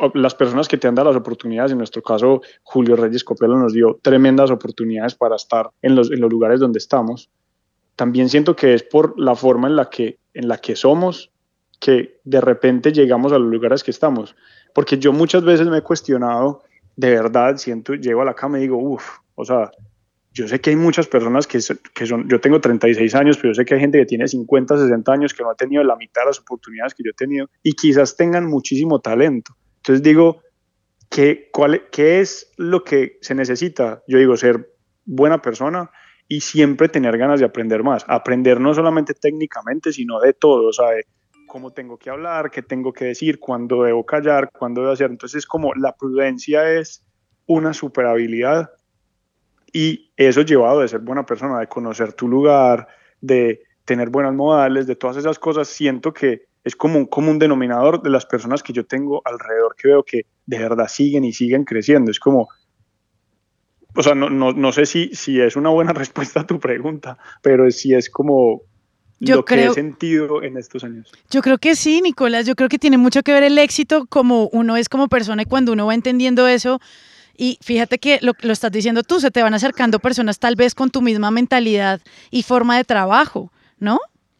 o- 0.00 0.10
las 0.14 0.34
personas 0.34 0.68
que 0.68 0.76
te 0.78 0.88
han 0.88 0.94
dado 0.94 1.10
las 1.10 1.20
oportunidades, 1.20 1.72
en 1.72 1.78
nuestro 1.78 2.02
caso 2.02 2.40
Julio 2.62 2.96
Reyes 2.96 3.24
Copelo 3.24 3.58
nos 3.58 3.72
dio 3.72 3.98
tremendas 4.02 4.50
oportunidades 4.50 5.14
para 5.14 5.36
estar 5.36 5.70
en 5.82 5.94
los, 5.94 6.10
en 6.10 6.20
los 6.20 6.30
lugares 6.30 6.60
donde 6.60 6.78
estamos, 6.78 7.30
también 7.96 8.28
siento 8.28 8.54
que 8.56 8.74
es 8.74 8.82
por 8.82 9.18
la 9.18 9.34
forma 9.34 9.68
en 9.68 9.76
la 9.76 9.88
que, 9.90 10.18
en 10.34 10.48
la 10.48 10.58
que 10.58 10.76
somos 10.76 11.30
que 11.80 12.20
de 12.24 12.40
repente 12.40 12.92
llegamos 12.92 13.32
a 13.32 13.38
los 13.38 13.50
lugares 13.50 13.82
que 13.84 13.90
estamos. 13.90 14.34
Porque 14.74 14.98
yo 14.98 15.12
muchas 15.12 15.44
veces 15.44 15.66
me 15.68 15.78
he 15.78 15.82
cuestionado, 15.82 16.62
de 16.96 17.10
verdad, 17.10 17.56
siento, 17.56 17.94
llego 17.94 18.22
a 18.22 18.24
la 18.24 18.34
cama 18.34 18.58
y 18.58 18.62
digo, 18.62 18.78
uff, 18.78 19.18
o 19.34 19.44
sea, 19.44 19.70
yo 20.36 20.46
sé 20.46 20.60
que 20.60 20.68
hay 20.68 20.76
muchas 20.76 21.06
personas 21.06 21.46
que, 21.46 21.58
que 21.94 22.06
son, 22.06 22.28
yo 22.28 22.40
tengo 22.40 22.60
36 22.60 23.14
años, 23.14 23.38
pero 23.38 23.50
yo 23.50 23.54
sé 23.54 23.64
que 23.64 23.74
hay 23.74 23.80
gente 23.80 23.98
que 23.98 24.04
tiene 24.04 24.28
50, 24.28 24.76
60 24.76 25.12
años 25.12 25.32
que 25.32 25.42
no 25.42 25.50
ha 25.50 25.54
tenido 25.54 25.82
la 25.82 25.96
mitad 25.96 26.22
de 26.22 26.26
las 26.26 26.40
oportunidades 26.40 26.94
que 26.94 27.02
yo 27.02 27.10
he 27.10 27.14
tenido 27.14 27.48
y 27.62 27.72
quizás 27.72 28.16
tengan 28.16 28.46
muchísimo 28.46 29.00
talento. 29.00 29.56
Entonces 29.78 30.02
digo, 30.02 30.42
¿qué, 31.08 31.48
cuál, 31.50 31.88
¿qué 31.90 32.20
es 32.20 32.52
lo 32.58 32.84
que 32.84 33.16
se 33.22 33.34
necesita? 33.34 34.02
Yo 34.06 34.18
digo, 34.18 34.36
ser 34.36 34.74
buena 35.06 35.40
persona 35.40 35.90
y 36.28 36.42
siempre 36.42 36.90
tener 36.90 37.16
ganas 37.16 37.40
de 37.40 37.46
aprender 37.46 37.82
más. 37.82 38.04
Aprender 38.06 38.60
no 38.60 38.74
solamente 38.74 39.14
técnicamente, 39.14 39.90
sino 39.90 40.20
de 40.20 40.34
todo, 40.34 40.68
o 40.68 40.72
sea, 40.72 40.90
de 40.90 41.06
cómo 41.46 41.72
tengo 41.72 41.96
que 41.96 42.10
hablar, 42.10 42.50
qué 42.50 42.60
tengo 42.60 42.92
que 42.92 43.06
decir, 43.06 43.38
cuándo 43.38 43.84
debo 43.84 44.04
callar, 44.04 44.50
cuándo 44.52 44.82
debo 44.82 44.92
hacer. 44.92 45.10
Entonces, 45.10 45.46
como 45.46 45.72
la 45.72 45.96
prudencia 45.96 46.70
es 46.74 47.02
una 47.46 47.72
super 47.72 48.04
habilidad 48.04 48.68
y 49.76 50.10
eso 50.16 50.40
llevado 50.40 50.80
de 50.80 50.88
ser 50.88 51.00
buena 51.00 51.26
persona, 51.26 51.58
de 51.60 51.66
conocer 51.66 52.14
tu 52.14 52.28
lugar, 52.28 52.88
de 53.20 53.60
tener 53.84 54.08
buenas 54.08 54.32
modales, 54.34 54.86
de 54.86 54.96
todas 54.96 55.18
esas 55.18 55.38
cosas, 55.38 55.68
siento 55.68 56.14
que 56.14 56.46
es 56.64 56.74
como 56.74 56.96
un 56.98 57.04
común 57.04 57.38
denominador 57.38 58.00
de 58.02 58.08
las 58.08 58.24
personas 58.24 58.62
que 58.62 58.72
yo 58.72 58.86
tengo 58.86 59.20
alrededor 59.26 59.76
que 59.76 59.88
veo 59.88 60.02
que 60.02 60.22
de 60.46 60.58
verdad 60.58 60.88
siguen 60.88 61.24
y 61.24 61.34
siguen 61.34 61.64
creciendo. 61.64 62.10
Es 62.10 62.18
como, 62.18 62.48
o 63.94 64.02
sea, 64.02 64.14
no, 64.14 64.30
no, 64.30 64.52
no 64.54 64.72
sé 64.72 64.86
si, 64.86 65.10
si 65.14 65.40
es 65.40 65.56
una 65.56 65.68
buena 65.68 65.92
respuesta 66.02 66.40
a 66.40 66.46
tu 66.46 66.58
pregunta, 66.58 67.18
pero 67.42 67.70
si 67.70 67.92
es 67.94 68.08
como 68.08 68.62
Yo 69.20 69.36
lo 69.36 69.44
creo- 69.44 69.74
que 69.74 69.80
he 69.80 69.84
sentido 69.84 70.42
en 70.42 70.56
estos 70.56 70.84
años. 70.84 71.12
Yo 71.30 71.42
creo 71.42 71.58
que 71.58 71.76
sí, 71.76 72.00
Nicolás. 72.00 72.46
Yo 72.46 72.54
creo 72.54 72.70
que 72.70 72.78
tiene 72.78 72.96
mucho 72.98 73.22
que 73.22 73.32
ver 73.32 73.42
el 73.42 73.58
éxito 73.58 74.06
como 74.06 74.48
uno 74.48 74.76
es 74.78 74.88
como 74.88 75.08
persona 75.08 75.42
y 75.42 75.46
cuando 75.46 75.72
uno 75.72 75.86
va 75.86 75.94
entendiendo 75.94 76.48
eso. 76.48 76.80
Y 77.38 77.58
fíjate 77.62 77.98
que 77.98 78.18
lo, 78.22 78.32
lo 78.40 78.52
estás 78.52 78.72
diciendo 78.72 79.02
tú, 79.02 79.20
se 79.20 79.30
te 79.30 79.42
van 79.42 79.54
acercando 79.54 79.98
personas 79.98 80.38
tal 80.38 80.56
vez 80.56 80.74
con 80.74 80.90
tu 80.90 81.02
misma 81.02 81.30
mentalidad 81.30 82.00
y 82.30 82.42
forma 82.42 82.76
de 82.76 82.84
trabajo, 82.84 83.50
¿no? 83.78 83.98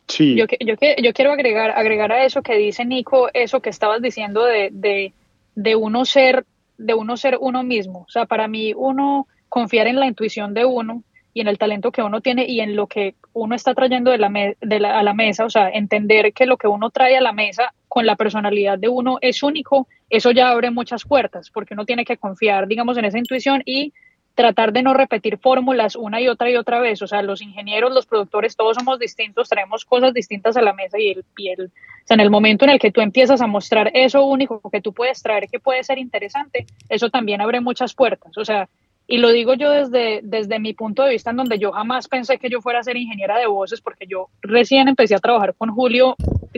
Sí, 0.09 0.37
Yo, 0.37 0.47
que- 0.47 0.59
yo, 0.65 0.76
que- 0.76 0.97
yo 1.03 1.12
quiero 1.12 1.33
agregar, 1.33 1.73
agregar 1.73 2.12
a 2.12 2.25
eso 2.25 2.43
que 2.43 2.57
dice 2.57 2.85
Nico, 2.85 3.29
eso 3.35 3.61
que 3.61 3.71
estabas 3.71 4.00
diciendo 4.00 4.45
de, 4.45 4.71
de, 4.73 5.12
de 5.57 5.75
uno 5.76 6.05
ser, 6.05 6.47
de 6.79 6.95
uno 6.95 7.17
ser 7.17 7.38
uno 7.41 7.62
mismo. 7.65 8.05
O 8.07 8.11
sea, 8.11 8.25
para 8.26 8.47
mí 8.47 8.73
uno 8.76 9.26
confiar 9.49 9.87
en 9.88 9.99
la 9.99 10.07
intuición 10.07 10.55
de 10.55 10.65
uno 10.65 11.03
y 11.37 11.43
en 11.43 11.49
el 11.49 11.59
talento 11.59 11.93
que 11.93 12.02
uno 12.02 12.23
tiene 12.23 12.47
y 12.49 12.61
en 12.61 12.76
lo 12.76 12.87
que 12.87 13.14
uno 13.35 13.55
está 13.55 13.75
trayendo 13.75 14.11
de 14.11 14.16
la 14.16 14.99
a 14.99 15.02
la 15.02 15.12
mesa, 15.12 15.45
o 15.45 15.50
sea, 15.50 15.69
entender 15.69 16.33
que 16.33 16.47
lo 16.47 16.57
que 16.57 16.66
uno 16.66 16.88
trae 16.88 17.14
a 17.14 17.21
la 17.21 17.33
mesa 17.33 17.75
con 17.88 18.07
la 18.07 18.16
personalidad 18.16 18.78
de 18.78 18.88
uno 18.88 19.19
es 19.21 19.43
único, 19.43 19.87
eso 20.09 20.31
ya 20.31 20.49
abre 20.49 20.71
muchas 20.71 21.05
puertas, 21.05 21.50
porque 21.50 21.75
uno 21.75 21.85
tiene 21.85 22.07
que 22.07 22.16
confiar, 22.16 22.66
digamos, 22.66 22.97
en 22.97 23.05
esa 23.05 23.19
intuición 23.19 23.62
y 23.66 23.93
tratar 24.35 24.73
de 24.73 24.83
no 24.83 24.95
repetir 24.95 25.37
fórmulas 25.37 25.95
una 25.95 26.23
y 26.23 26.28
otra 26.28 26.50
y 26.50 26.57
otra 26.57 26.81
vez. 26.81 27.02
O 27.02 27.07
sea, 27.07 27.21
los 27.21 27.43
ingenieros, 27.43 27.93
los 27.93 28.07
productores, 28.07 28.57
todos 28.57 28.76
somos 28.76 28.99
distintos, 28.99 29.50
traemos 29.50 29.85
cosas 29.85 30.14
distintas 30.14 30.57
a 30.57 30.62
la 30.62 30.73
mesa 30.73 30.99
y 30.99 31.11
el, 31.11 31.25
y 31.37 31.49
el- 31.50 31.66
o 31.66 32.07
sea, 32.07 32.14
en 32.14 32.21
el 32.21 32.31
momento 32.31 32.64
en 32.64 32.71
el 32.71 32.78
que 32.78 32.93
tú 32.93 33.02
empiezas 33.02 33.43
a 33.43 33.47
mostrar 33.47 33.90
eso 33.93 34.25
único 34.25 34.62
que 34.73 34.81
tú 34.81 34.95
puedes 34.95 35.23
traer, 35.23 35.49
que 35.52 35.61
puede 35.61 35.85
ser 35.85 35.99
interesante, 35.99 36.64
eso 36.88 37.11
también 37.11 37.43
abre 37.43 37.61
muchas 37.61 37.93
puertas. 37.95 38.38
O 38.38 38.45
sea, 38.47 38.71
y 39.06 39.18
lo 39.18 39.30
digo 39.30 39.54
yo 39.54 39.70
desde, 39.70 40.20
desde 40.22 40.58
mi 40.58 40.75
punto 40.75 41.04
de 41.04 41.12
vista, 41.12 41.30
en 41.30 41.36
donde 41.36 41.58
yo 41.58 41.72
jamás 41.72 42.08
pensé 42.08 42.38
que 42.38 42.50
yo 42.50 42.60
fuera 42.60 42.80
a 42.80 42.82
ser 42.82 42.96
ingeniera 42.96 43.38
de 43.38 43.46
voces, 43.46 43.80
porque 43.80 44.06
yo 44.06 44.28
recién 44.42 44.88
empecé 44.88 45.14
a 45.14 45.20
trabajar 45.20 45.54
con 45.54 45.70
Julio, 45.70 46.16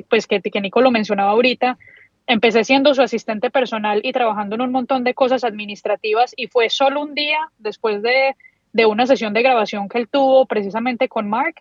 pues 0.08 0.26
que, 0.26 0.40
que 0.40 0.60
Nico 0.60 0.80
lo 0.80 0.90
mencionaba 0.90 1.32
ahorita, 1.32 1.78
empecé 2.26 2.64
siendo 2.64 2.94
su 2.94 3.02
asistente 3.02 3.50
personal 3.50 4.00
y 4.02 4.12
trabajando 4.12 4.54
en 4.54 4.62
un 4.62 4.72
montón 4.72 5.04
de 5.04 5.14
cosas 5.14 5.44
administrativas 5.44 6.32
y 6.36 6.46
fue 6.46 6.70
solo 6.70 7.02
un 7.02 7.14
día 7.14 7.50
después 7.58 8.02
de, 8.02 8.34
de 8.72 8.86
una 8.86 9.06
sesión 9.06 9.34
de 9.34 9.42
grabación 9.42 9.88
que 9.88 9.98
él 9.98 10.08
tuvo 10.08 10.46
precisamente 10.46 11.08
con 11.08 11.28
Mark, 11.28 11.56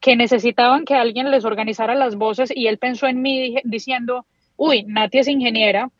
que 0.00 0.16
necesitaban 0.16 0.84
que 0.84 0.94
alguien 0.94 1.30
les 1.30 1.44
organizara 1.44 1.94
las 1.94 2.16
voces 2.16 2.52
y 2.54 2.68
él 2.68 2.78
pensó 2.78 3.06
en 3.06 3.20
mí 3.20 3.56
diciendo, 3.64 4.26
uy, 4.56 4.84
Nati 4.84 5.18
es 5.18 5.28
ingeniera, 5.28 5.90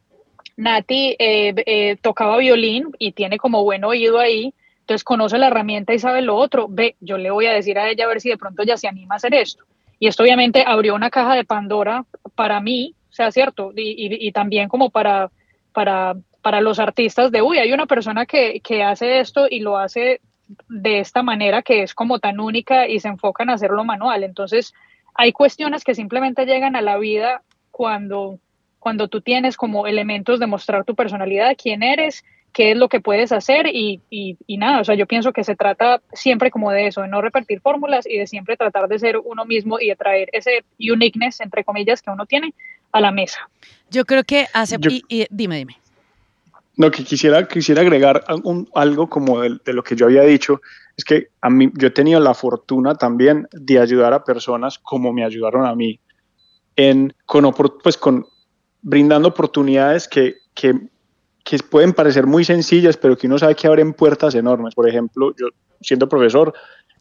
Nati 0.60 1.16
eh, 1.18 1.54
eh, 1.66 1.96
tocaba 2.02 2.36
violín 2.36 2.90
y 2.98 3.12
tiene 3.12 3.38
como 3.38 3.64
buen 3.64 3.82
oído 3.84 4.18
ahí, 4.18 4.52
entonces 4.80 5.04
conoce 5.04 5.38
la 5.38 5.46
herramienta 5.46 5.94
y 5.94 5.98
sabe 5.98 6.20
lo 6.20 6.36
otro, 6.36 6.66
ve, 6.68 6.96
yo 7.00 7.16
le 7.16 7.30
voy 7.30 7.46
a 7.46 7.52
decir 7.52 7.78
a 7.78 7.88
ella 7.88 8.04
a 8.04 8.08
ver 8.08 8.20
si 8.20 8.28
de 8.28 8.36
pronto 8.36 8.62
ella 8.62 8.76
se 8.76 8.88
anima 8.88 9.14
a 9.14 9.16
hacer 9.16 9.34
esto. 9.34 9.64
Y 9.98 10.06
esto 10.08 10.22
obviamente 10.22 10.64
abrió 10.66 10.94
una 10.94 11.10
caja 11.10 11.34
de 11.34 11.44
Pandora 11.44 12.04
para 12.34 12.60
mí, 12.60 12.94
sea, 13.10 13.30
cierto, 13.30 13.72
y, 13.74 13.90
y- 14.06 14.28
y 14.28 14.32
también 14.32 14.68
como 14.68 14.90
para, 14.90 15.30
para, 15.72 16.14
para 16.42 16.60
los 16.60 16.78
artistas 16.78 17.30
de, 17.32 17.42
uy, 17.42 17.58
hay 17.58 17.72
una 17.72 17.86
persona 17.86 18.26
que, 18.26 18.60
que 18.60 18.82
hace 18.82 19.20
esto 19.20 19.46
y 19.48 19.60
lo 19.60 19.78
hace 19.78 20.20
de 20.68 20.98
esta 21.00 21.22
manera 21.22 21.62
que 21.62 21.82
es 21.82 21.94
como 21.94 22.18
tan 22.18 22.40
única 22.40 22.88
y 22.88 22.98
se 23.00 23.08
enfoca 23.08 23.44
en 23.44 23.50
hacerlo 23.50 23.84
manual. 23.84 24.24
Entonces, 24.24 24.74
hay 25.14 25.32
cuestiones 25.32 25.84
que 25.84 25.94
simplemente 25.94 26.44
llegan 26.46 26.76
a 26.76 26.82
la 26.82 26.96
vida 26.98 27.42
cuando, 27.70 28.38
cuando 28.80 29.06
tú 29.08 29.20
tienes 29.20 29.56
como 29.56 29.86
elementos 29.86 30.40
de 30.40 30.46
mostrar 30.48 30.84
tu 30.84 30.94
personalidad, 30.96 31.56
quién 31.62 31.82
eres, 31.84 32.24
qué 32.52 32.72
es 32.72 32.76
lo 32.76 32.88
que 32.88 33.00
puedes 33.00 33.30
hacer 33.30 33.68
y, 33.68 34.00
y, 34.10 34.36
y 34.46 34.56
nada, 34.56 34.80
o 34.80 34.84
sea, 34.84 34.96
yo 34.96 35.06
pienso 35.06 35.32
que 35.32 35.44
se 35.44 35.54
trata 35.54 36.02
siempre 36.12 36.50
como 36.50 36.72
de 36.72 36.88
eso, 36.88 37.02
de 37.02 37.08
no 37.08 37.20
repetir 37.22 37.60
fórmulas 37.60 38.06
y 38.06 38.18
de 38.18 38.26
siempre 38.26 38.56
tratar 38.56 38.88
de 38.88 38.98
ser 38.98 39.18
uno 39.18 39.44
mismo 39.44 39.78
y 39.78 39.88
de 39.88 39.94
traer 39.96 40.28
ese 40.32 40.64
uniqueness, 40.80 41.40
entre 41.40 41.62
comillas, 41.62 42.02
que 42.02 42.10
uno 42.10 42.26
tiene 42.26 42.52
a 42.90 43.00
la 43.00 43.12
mesa. 43.12 43.48
Yo 43.90 44.04
creo 44.04 44.24
que 44.24 44.46
hace... 44.52 44.76
Yo- 44.80 44.90
y- 44.90 45.04
y- 45.08 45.26
dime, 45.30 45.58
dime. 45.58 45.76
No, 46.76 46.90
que 46.90 47.04
quisiera, 47.04 47.46
quisiera 47.46 47.82
agregar 47.82 48.24
un- 48.42 48.68
algo 48.74 49.08
como 49.08 49.40
de, 49.40 49.58
de 49.64 49.72
lo 49.72 49.82
que 49.84 49.94
yo 49.94 50.06
había 50.06 50.22
dicho, 50.22 50.60
es 50.96 51.04
que 51.04 51.28
a 51.42 51.50
mí, 51.50 51.70
yo 51.74 51.88
he 51.88 51.90
tenido 51.90 52.18
la 52.20 52.34
fortuna 52.34 52.94
también 52.94 53.46
de 53.52 53.78
ayudar 53.78 54.12
a 54.14 54.24
personas 54.24 54.78
como 54.78 55.12
me 55.12 55.24
ayudaron 55.24 55.66
a 55.66 55.74
mí, 55.74 56.00
en, 56.76 57.14
con, 57.26 57.52
pues 57.82 57.96
con, 57.98 58.26
brindando 58.82 59.28
oportunidades 59.28 60.08
que, 60.08 60.36
que, 60.54 60.88
que 61.44 61.58
pueden 61.58 61.92
parecer 61.92 62.26
muy 62.26 62.44
sencillas, 62.44 62.96
pero 62.96 63.16
que 63.16 63.26
uno 63.26 63.38
sabe 63.38 63.54
que 63.54 63.66
abren 63.66 63.92
puertas 63.92 64.34
enormes. 64.34 64.74
Por 64.74 64.88
ejemplo, 64.88 65.34
yo 65.38 65.48
siendo 65.80 66.08
profesor 66.08 66.52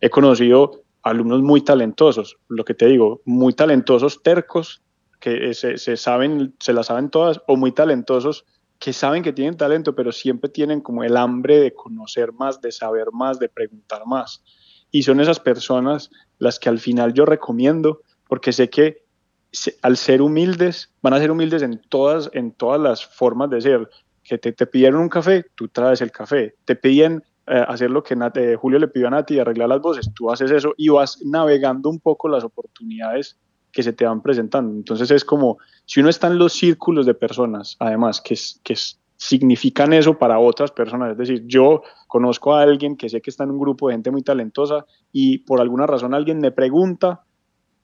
he 0.01 0.09
conocido 0.09 0.83
alumnos 1.03 1.41
muy 1.41 1.61
talentosos, 1.61 2.37
lo 2.47 2.65
que 2.65 2.73
te 2.73 2.87
digo, 2.87 3.21
muy 3.25 3.53
talentosos, 3.53 4.21
tercos, 4.21 4.81
que 5.19 5.53
se, 5.53 5.77
se 5.77 5.97
saben, 5.97 6.55
se 6.59 6.73
las 6.73 6.87
saben 6.87 7.09
todas, 7.09 7.41
o 7.47 7.57
muy 7.57 7.71
talentosos 7.71 8.45
que 8.79 8.93
saben 8.93 9.21
que 9.21 9.33
tienen 9.33 9.57
talento, 9.57 9.93
pero 9.93 10.11
siempre 10.13 10.49
tienen 10.49 10.79
como 10.79 11.03
el 11.03 11.17
hambre 11.17 11.59
de 11.59 11.73
conocer 11.73 12.31
más, 12.31 12.61
de 12.61 12.71
saber 12.71 13.07
más, 13.11 13.37
de 13.37 13.49
preguntar 13.49 14.03
más. 14.05 14.41
Y 14.89 15.03
son 15.03 15.19
esas 15.19 15.39
personas 15.39 16.09
las 16.39 16.59
que 16.59 16.69
al 16.69 16.79
final 16.79 17.13
yo 17.13 17.25
recomiendo, 17.25 18.01
porque 18.27 18.53
sé 18.53 18.69
que 18.69 19.03
al 19.81 19.97
ser 19.97 20.21
humildes, 20.21 20.91
van 21.01 21.13
a 21.13 21.19
ser 21.19 21.31
humildes 21.31 21.61
en 21.61 21.81
todas, 21.89 22.29
en 22.33 22.51
todas 22.51 22.79
las 22.79 23.05
formas 23.05 23.49
de 23.49 23.61
ser. 23.61 23.89
Que 24.23 24.37
te, 24.37 24.51
te 24.51 24.67
pidieron 24.67 25.01
un 25.01 25.09
café, 25.09 25.45
tú 25.55 25.67
traes 25.69 26.01
el 26.01 26.11
café. 26.11 26.55
Te 26.65 26.75
piden 26.75 27.23
eh, 27.51 27.65
hacer 27.67 27.89
lo 27.89 28.03
que 28.03 28.15
eh, 28.35 28.55
Julio 28.55 28.77
le 28.77 28.87
pidió 28.87 29.07
a 29.07 29.09
Nati, 29.09 29.39
arreglar 29.39 29.69
las 29.69 29.81
voces, 29.81 30.11
tú 30.13 30.29
haces 30.29 30.51
eso 30.51 30.75
y 30.77 30.89
vas 30.89 31.19
navegando 31.25 31.89
un 31.89 31.99
poco 31.99 32.29
las 32.29 32.43
oportunidades 32.43 33.39
que 33.71 33.81
se 33.81 33.91
te 33.91 34.05
van 34.05 34.21
presentando. 34.21 34.71
Entonces 34.71 35.09
es 35.09 35.25
como, 35.25 35.57
si 35.85 35.99
uno 35.99 36.09
está 36.09 36.27
en 36.27 36.37
los 36.37 36.53
círculos 36.53 37.07
de 37.07 37.15
personas, 37.15 37.75
además, 37.79 38.21
que, 38.21 38.37
que 38.63 38.75
significan 39.17 39.93
eso 39.93 40.19
para 40.19 40.37
otras 40.37 40.69
personas, 40.69 41.11
es 41.13 41.17
decir, 41.17 41.43
yo 41.47 41.81
conozco 42.07 42.53
a 42.53 42.61
alguien 42.61 42.95
que 42.95 43.09
sé 43.09 43.19
que 43.19 43.31
está 43.31 43.45
en 43.45 43.51
un 43.51 43.59
grupo 43.59 43.87
de 43.87 43.95
gente 43.95 44.11
muy 44.11 44.21
talentosa 44.21 44.85
y 45.11 45.39
por 45.39 45.59
alguna 45.59 45.87
razón 45.87 46.13
alguien 46.13 46.37
me 46.37 46.51
pregunta 46.51 47.23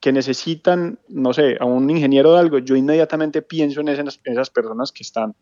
que 0.05 0.13
necesitan, 0.13 0.99
no 1.07 1.33
sé, 1.33 1.57
a 1.59 1.65
un 1.65 1.89
ingeniero 1.89 2.33
de 2.33 2.39
algo, 2.39 2.59
yo 2.59 2.75
inmediatamente 2.75 3.41
pienso 3.41 3.81
en 3.81 3.87
esas, 3.87 4.21
en 4.23 4.33
esas 4.33 4.51
personas 4.51 4.91
que 4.91 5.01
están 5.01 5.33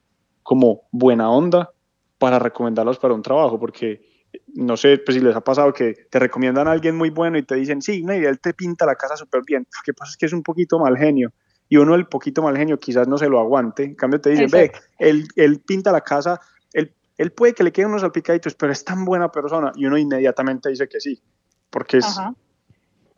como 0.41 0.83
buena 0.89 1.29
onda 1.29 1.71
para 2.17 2.39
recomendarlos 2.39 2.97
para 2.97 3.13
un 3.13 3.21
trabajo, 3.21 3.59
porque 3.59 4.29
no 4.53 4.77
sé 4.77 4.99
pues, 4.99 5.17
si 5.17 5.21
les 5.21 5.35
ha 5.35 5.41
pasado 5.41 5.73
que 5.73 6.07
te 6.09 6.17
recomiendan 6.17 6.69
a 6.69 6.71
alguien 6.71 6.95
muy 6.95 7.09
bueno 7.09 7.37
y 7.37 7.43
te 7.43 7.55
dicen, 7.55 7.81
sí, 7.81 8.03
no, 8.03 8.15
y 8.15 8.23
él 8.23 8.39
te 8.39 8.53
pinta 8.53 8.85
la 8.85 8.95
casa 8.95 9.17
súper 9.17 9.41
bien. 9.45 9.63
Lo 9.63 9.81
que 9.83 9.93
pasa 9.93 10.11
es 10.11 10.15
que 10.17 10.27
es 10.27 10.33
un 10.33 10.43
poquito 10.43 10.79
mal 10.79 10.95
genio. 10.97 11.33
Y 11.67 11.75
uno, 11.75 11.93
el 11.95 12.05
poquito 12.05 12.41
mal 12.41 12.55
genio, 12.55 12.79
quizás 12.79 13.05
no 13.05 13.17
se 13.17 13.27
lo 13.27 13.41
aguante. 13.41 13.83
En 13.83 13.95
cambio, 13.95 14.21
te 14.21 14.29
dicen, 14.29 14.47
ve, 14.49 14.71
él, 14.97 15.27
él 15.35 15.59
pinta 15.59 15.91
la 15.91 15.99
casa, 15.99 16.39
él, 16.71 16.93
él 17.17 17.33
puede 17.33 17.53
que 17.53 17.65
le 17.65 17.73
queden 17.73 17.89
unos 17.89 17.99
salpicaditos, 17.99 18.55
pero 18.55 18.71
es 18.71 18.85
tan 18.85 19.03
buena 19.03 19.29
persona. 19.29 19.73
Y 19.75 19.87
uno 19.87 19.97
inmediatamente 19.97 20.69
dice 20.69 20.87
que 20.87 21.01
sí. 21.01 21.21
Porque 21.69 21.97
es, 21.97 22.05
Ajá. 22.05 22.33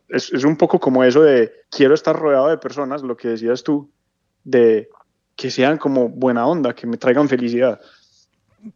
Es, 0.08 0.32
es 0.32 0.44
un 0.44 0.56
poco 0.56 0.78
como 0.78 1.04
eso 1.04 1.22
de 1.22 1.52
quiero 1.70 1.94
estar 1.94 2.16
rodeado 2.16 2.48
de 2.48 2.58
personas, 2.58 3.02
lo 3.02 3.16
que 3.16 3.28
decías 3.28 3.62
tú, 3.62 3.90
de 4.44 4.88
que 5.34 5.50
sean 5.50 5.76
como 5.78 6.08
buena 6.08 6.46
onda, 6.46 6.74
que 6.74 6.86
me 6.86 6.96
traigan 6.96 7.28
felicidad. 7.28 7.80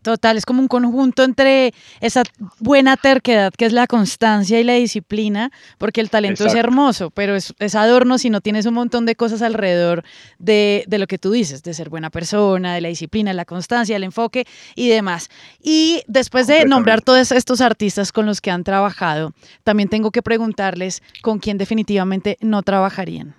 Total, 0.02 0.36
es 0.36 0.46
como 0.46 0.60
un 0.60 0.68
conjunto 0.68 1.24
entre 1.24 1.74
esa 2.00 2.22
buena 2.58 2.96
terquedad 2.96 3.52
que 3.52 3.64
es 3.66 3.72
la 3.72 3.86
constancia 3.86 4.60
y 4.60 4.64
la 4.64 4.74
disciplina, 4.74 5.50
porque 5.78 6.00
el 6.00 6.10
talento 6.10 6.46
es 6.46 6.54
hermoso, 6.54 7.10
pero 7.10 7.34
es, 7.34 7.54
es 7.58 7.74
adorno 7.74 8.18
si 8.18 8.30
no 8.30 8.40
tienes 8.40 8.66
un 8.66 8.74
montón 8.74 9.04
de 9.04 9.16
cosas 9.16 9.42
alrededor 9.42 10.04
de, 10.38 10.84
de 10.86 10.98
lo 10.98 11.06
que 11.06 11.18
tú 11.18 11.32
dices, 11.32 11.62
de 11.62 11.74
ser 11.74 11.88
buena 11.88 12.10
persona, 12.10 12.74
de 12.74 12.80
la 12.80 12.88
disciplina, 12.88 13.30
de 13.30 13.34
la 13.34 13.44
constancia, 13.44 13.96
el 13.96 14.04
enfoque 14.04 14.46
y 14.76 14.88
demás. 14.88 15.28
Y 15.60 16.02
después 16.06 16.46
de 16.46 16.64
nombrar 16.66 17.02
todos 17.02 17.32
estos 17.32 17.60
artistas 17.60 18.12
con 18.12 18.26
los 18.26 18.40
que 18.40 18.50
han 18.50 18.64
trabajado, 18.64 19.32
también 19.64 19.88
tengo 19.88 20.12
que 20.12 20.22
preguntarles 20.22 21.02
con 21.22 21.40
quién 21.40 21.58
definitivamente 21.58 22.38
no 22.40 22.62
trabajarían. 22.62 23.34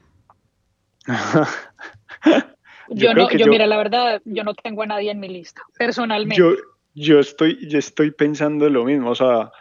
Yo 2.94 3.14
no, 3.14 3.30
yo- 3.32 3.52
mira, 3.52 3.68
la 3.68 3.78
verdad, 3.78 4.22
yo 4.26 4.44
no 4.44 4.54
tengo 4.54 4.84
a 4.84 4.86
nadie 4.86 5.12
en 5.12 5.20
mi 5.20 5.30
lista, 5.30 5.62
personalmente. 5.78 6.36
Yo, 6.36 6.56
yo, 6.94 7.20
estoy, 7.20 7.58
yo 7.70 7.80
estoy 7.80 8.12
pensando 8.12 8.70
lo 8.70 8.84
mismo, 8.84 9.12
o 9.12 9.16
sea, 9.16 9.52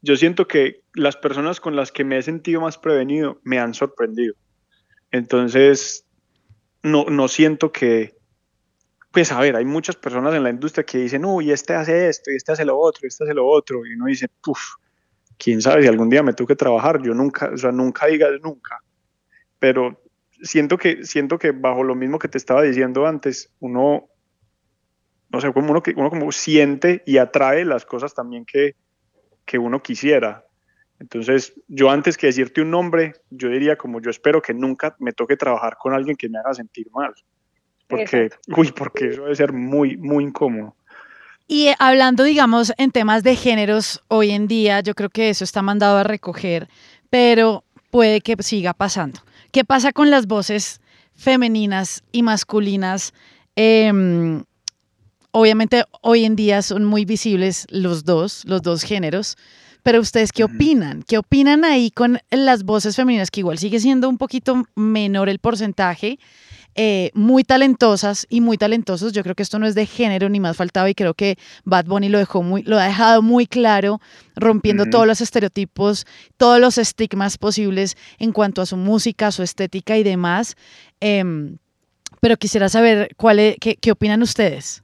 yo 0.00 0.16
siento 0.16 0.48
que 0.48 0.82
las 0.94 1.16
personas 1.16 1.60
con 1.60 1.76
las 1.76 1.92
que 1.92 2.04
me 2.04 2.18
he 2.18 2.22
sentido 2.22 2.60
más 2.60 2.78
prevenido 2.78 3.40
me 3.44 3.58
han 3.60 3.72
sorprendido. 3.72 4.34
Entonces, 5.12 6.04
no, 6.82 7.04
no 7.04 7.28
siento 7.28 7.70
que, 7.70 8.16
pues 9.12 9.30
a 9.30 9.40
ver, 9.40 9.54
hay 9.54 9.64
muchas 9.64 9.94
personas 9.94 10.34
en 10.34 10.42
la 10.42 10.50
industria 10.50 10.84
que 10.84 10.98
dicen, 10.98 11.24
uy, 11.24 11.52
este 11.52 11.74
hace 11.74 12.08
esto, 12.08 12.32
y 12.32 12.36
este 12.36 12.52
hace 12.52 12.64
lo 12.64 12.76
otro, 12.78 13.02
y 13.04 13.08
este 13.08 13.24
hace 13.24 13.34
lo 13.34 13.46
otro, 13.46 13.86
y 13.86 13.94
uno 13.94 14.06
dice, 14.06 14.28
puff, 14.42 14.60
quién 15.38 15.62
sabe 15.62 15.82
si 15.82 15.88
algún 15.88 16.10
día 16.10 16.22
me 16.24 16.32
toque 16.32 16.56
trabajar, 16.56 17.00
yo 17.02 17.14
nunca, 17.14 17.50
o 17.54 17.56
sea, 17.56 17.70
nunca 17.70 18.06
digas 18.06 18.32
nunca, 18.42 18.80
pero 19.58 20.01
siento 20.42 20.76
que, 20.78 21.04
siento 21.04 21.38
que 21.38 21.52
bajo 21.52 21.82
lo 21.84 21.94
mismo 21.94 22.18
que 22.18 22.28
te 22.28 22.38
estaba 22.38 22.62
diciendo 22.62 23.06
antes, 23.06 23.50
uno, 23.60 24.08
no 25.30 25.40
sé, 25.40 25.52
como 25.52 25.70
uno, 25.70 25.82
que- 25.82 25.94
uno 25.96 26.10
como 26.10 26.30
siente 26.32 27.02
y 27.06 27.18
atrae 27.18 27.64
las 27.64 27.84
cosas 27.86 28.14
también 28.14 28.44
que, 28.44 28.74
que 29.44 29.58
uno 29.58 29.82
quisiera. 29.82 30.44
Entonces, 31.00 31.54
yo 31.66 31.90
antes 31.90 32.16
que 32.16 32.28
decirte 32.28 32.60
un 32.62 32.70
nombre, 32.70 33.14
yo 33.30 33.48
diría 33.48 33.76
como 33.76 34.00
yo 34.00 34.10
espero 34.10 34.40
que 34.40 34.54
nunca 34.54 34.94
me 35.00 35.12
toque 35.12 35.36
trabajar 35.36 35.76
con 35.78 35.94
alguien 35.94 36.16
que 36.16 36.28
me 36.28 36.38
haga 36.38 36.54
sentir 36.54 36.88
mal. 36.92 37.12
Porque, 37.88 38.30
uy, 38.56 38.72
porque 38.72 39.08
eso 39.08 39.22
debe 39.22 39.34
ser 39.34 39.52
muy, 39.52 39.96
muy 39.96 40.24
incómodo. 40.24 40.76
Y 41.48 41.68
eh, 41.68 41.76
hablando, 41.78 42.22
digamos, 42.22 42.72
en 42.78 42.90
temas 42.92 43.22
de 43.22 43.36
géneros, 43.36 44.02
hoy 44.08 44.30
en 44.30 44.46
día 44.46 44.80
yo 44.80 44.94
creo 44.94 45.10
que 45.10 45.28
eso 45.28 45.44
está 45.44 45.60
mandado 45.60 45.98
a 45.98 46.04
recoger, 46.04 46.68
pero 47.10 47.64
puede 47.90 48.20
que 48.20 48.36
siga 48.42 48.72
pasando. 48.72 49.20
¿Qué 49.52 49.66
pasa 49.66 49.92
con 49.92 50.10
las 50.10 50.26
voces 50.26 50.80
femeninas 51.14 52.02
y 52.10 52.22
masculinas? 52.22 53.12
Em, 53.54 54.44
obviamente 55.30 55.84
hoy 56.00 56.24
en 56.24 56.36
día 56.36 56.62
son 56.62 56.86
muy 56.86 57.04
visibles 57.04 57.66
los 57.68 58.04
dos, 58.04 58.46
los 58.46 58.62
dos 58.62 58.82
géneros, 58.82 59.36
pero 59.82 60.00
ustedes 60.00 60.32
qué 60.32 60.44
opinan? 60.44 61.02
¿Qué 61.02 61.18
opinan 61.18 61.66
ahí 61.66 61.90
con 61.90 62.18
las 62.30 62.62
voces 62.62 62.96
femeninas, 62.96 63.30
que 63.30 63.40
igual 63.40 63.58
sigue 63.58 63.78
siendo 63.78 64.08
un 64.08 64.16
poquito 64.16 64.64
menor 64.74 65.28
el 65.28 65.38
porcentaje? 65.38 66.18
Eh, 66.74 67.10
muy 67.14 67.44
talentosas 67.44 68.26
y 68.30 68.40
muy 68.40 68.56
talentosos. 68.58 69.12
Yo 69.12 69.22
creo 69.22 69.34
que 69.34 69.42
esto 69.42 69.58
no 69.58 69.66
es 69.66 69.74
de 69.74 69.86
género 69.86 70.28
ni 70.28 70.40
más 70.40 70.56
faltaba 70.56 70.88
y 70.88 70.94
creo 70.94 71.14
que 71.14 71.36
Bad 71.64 71.84
Bunny 71.86 72.08
lo 72.08 72.18
dejó 72.18 72.42
muy, 72.42 72.62
lo 72.62 72.78
ha 72.78 72.84
dejado 72.84 73.22
muy 73.22 73.46
claro, 73.46 74.00
rompiendo 74.36 74.84
todos 74.90 75.06
los 75.06 75.20
estereotipos, 75.20 76.06
todos 76.36 76.60
los 76.60 76.78
estigmas 76.78 77.36
posibles 77.38 77.96
en 78.18 78.32
cuanto 78.32 78.62
a 78.62 78.66
su 78.66 78.76
música, 78.76 79.30
su 79.32 79.42
estética 79.42 79.96
y 79.98 80.02
demás. 80.02 80.56
Em, 81.00 81.58
pero 82.20 82.36
quisiera 82.36 82.68
saber 82.68 83.14
cuál 83.16 83.38
es- 83.40 83.56
qué, 83.60 83.76
qué 83.76 83.90
opinan 83.92 84.22
ustedes. 84.22 84.82